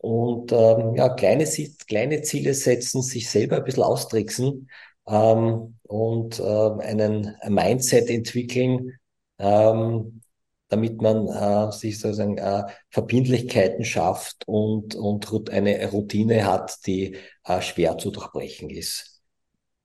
Und 0.00 0.52
ähm, 0.52 0.94
ja, 0.96 1.10
kleine, 1.10 1.46
kleine 1.86 2.22
Ziele 2.22 2.54
setzen, 2.54 3.02
sich 3.02 3.28
selber 3.30 3.56
ein 3.56 3.64
bisschen 3.64 3.82
austricksen 3.82 4.70
ähm, 5.06 5.78
und 5.82 6.40
äh, 6.40 6.42
einen 6.42 7.36
Mindset 7.48 8.08
entwickeln, 8.08 8.94
ähm, 9.38 10.22
damit 10.68 11.02
man 11.02 11.26
äh, 11.28 11.72
sich 11.72 12.00
sozusagen 12.00 12.38
äh, 12.38 12.64
Verbindlichkeiten 12.90 13.84
schafft 13.84 14.46
und, 14.46 14.94
und 14.94 15.50
eine 15.50 15.90
Routine 15.90 16.46
hat, 16.46 16.86
die 16.86 17.16
äh, 17.44 17.60
schwer 17.60 17.98
zu 17.98 18.10
durchbrechen 18.10 18.70
ist. 18.70 19.20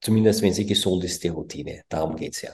zumindest 0.02 0.42
wenn 0.42 0.54
sie 0.54 0.66
gesund 0.66 1.04
ist, 1.04 1.24
die 1.24 1.30
Routine. 1.30 1.84
Darum 1.90 2.16
geht's 2.16 2.42
ja. 2.42 2.52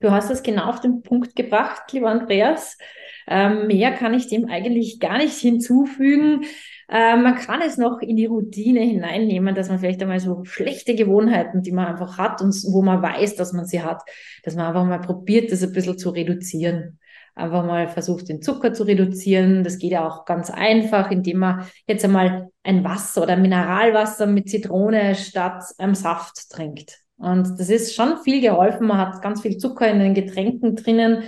Du 0.00 0.12
hast 0.12 0.30
es 0.30 0.44
genau 0.44 0.66
auf 0.66 0.80
den 0.80 1.02
Punkt 1.02 1.34
gebracht, 1.34 1.92
lieber 1.92 2.08
Andreas. 2.08 2.78
Ähm, 3.26 3.66
mehr 3.66 3.92
kann 3.92 4.14
ich 4.14 4.28
dem 4.28 4.48
eigentlich 4.48 5.00
gar 5.00 5.18
nicht 5.18 5.36
hinzufügen. 5.36 6.44
Äh, 6.88 7.16
man 7.16 7.34
kann 7.34 7.60
es 7.62 7.76
noch 7.78 8.00
in 8.00 8.16
die 8.16 8.26
Routine 8.26 8.80
hineinnehmen, 8.80 9.54
dass 9.56 9.68
man 9.68 9.80
vielleicht 9.80 10.00
einmal 10.00 10.20
so 10.20 10.44
schlechte 10.44 10.94
Gewohnheiten, 10.94 11.62
die 11.62 11.72
man 11.72 11.86
einfach 11.86 12.16
hat 12.16 12.40
und 12.40 12.54
wo 12.72 12.80
man 12.80 13.02
weiß, 13.02 13.34
dass 13.36 13.52
man 13.52 13.66
sie 13.66 13.82
hat, 13.82 14.02
dass 14.44 14.54
man 14.54 14.66
einfach 14.66 14.84
mal 14.84 15.00
probiert, 15.00 15.50
das 15.50 15.64
ein 15.64 15.72
bisschen 15.72 15.98
zu 15.98 16.10
reduzieren. 16.10 17.00
Einfach 17.34 17.64
mal 17.64 17.88
versucht, 17.88 18.28
den 18.28 18.40
Zucker 18.40 18.72
zu 18.72 18.84
reduzieren. 18.84 19.64
Das 19.64 19.78
geht 19.78 19.92
ja 19.92 20.06
auch 20.08 20.24
ganz 20.24 20.50
einfach, 20.50 21.10
indem 21.10 21.38
man 21.38 21.66
jetzt 21.86 22.04
einmal 22.04 22.50
ein 22.62 22.84
Wasser 22.84 23.22
oder 23.22 23.36
Mineralwasser 23.36 24.26
mit 24.26 24.48
Zitrone 24.48 25.16
statt 25.16 25.64
einem 25.78 25.94
Saft 25.94 26.50
trinkt. 26.50 27.07
Und 27.18 27.58
das 27.58 27.68
ist 27.68 27.94
schon 27.94 28.18
viel 28.18 28.40
geholfen. 28.40 28.86
Man 28.86 28.98
hat 28.98 29.20
ganz 29.22 29.42
viel 29.42 29.58
Zucker 29.58 29.88
in 29.88 29.98
den 29.98 30.14
Getränken 30.14 30.76
drinnen. 30.76 31.24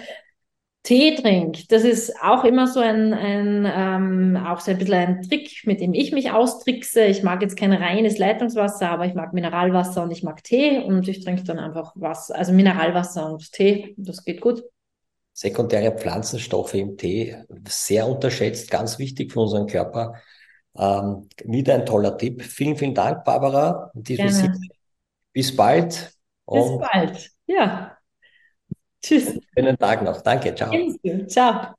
Tee 0.82 1.14
trinkt, 1.14 1.70
das 1.72 1.84
ist 1.84 2.14
auch 2.22 2.42
immer 2.42 2.66
so 2.66 2.80
ein, 2.80 3.12
ein 3.12 3.70
ähm, 3.70 4.36
auch 4.38 4.60
so 4.60 4.70
ein 4.70 4.78
bisschen 4.78 4.94
ein 4.94 5.22
Trick, 5.22 5.66
mit 5.66 5.78
dem 5.80 5.92
ich 5.92 6.10
mich 6.12 6.30
austrickse. 6.30 7.04
Ich 7.04 7.22
mag 7.22 7.42
jetzt 7.42 7.58
kein 7.58 7.74
reines 7.74 8.16
Leitungswasser, 8.16 8.88
aber 8.88 9.04
ich 9.04 9.12
mag 9.12 9.34
Mineralwasser 9.34 10.02
und 10.02 10.10
ich 10.10 10.22
mag 10.22 10.42
Tee 10.42 10.78
und 10.78 11.06
ich 11.06 11.22
trinke 11.22 11.44
dann 11.44 11.58
einfach 11.58 11.92
Wasser, 11.96 12.34
also 12.34 12.52
Mineralwasser 12.52 13.30
und 13.30 13.52
Tee. 13.52 13.94
Das 13.98 14.24
geht 14.24 14.40
gut. 14.40 14.64
Sekundäre 15.34 15.92
Pflanzenstoffe 15.92 16.74
im 16.74 16.96
Tee, 16.96 17.36
sehr 17.68 18.08
unterschätzt, 18.08 18.70
ganz 18.70 18.98
wichtig 18.98 19.32
für 19.32 19.40
unseren 19.40 19.66
Körper. 19.66 20.14
Ähm, 20.78 21.28
wieder 21.44 21.74
ein 21.74 21.84
toller 21.84 22.16
Tipp. 22.16 22.42
Vielen, 22.42 22.76
vielen 22.76 22.94
Dank, 22.94 23.24
Barbara. 23.24 23.90
In 23.94 24.02
diesem 24.02 24.28
Sinne, 24.30 24.58
bis 25.32 25.54
bald. 25.54 26.12
Bis 26.46 26.78
bald. 26.78 27.30
Ja. 27.46 27.96
Tschüss. 29.02 29.38
Schönen 29.54 29.78
Tag 29.78 30.02
noch. 30.02 30.20
Danke. 30.20 30.54
Ciao. 30.54 30.72
Ciao. 31.26 31.74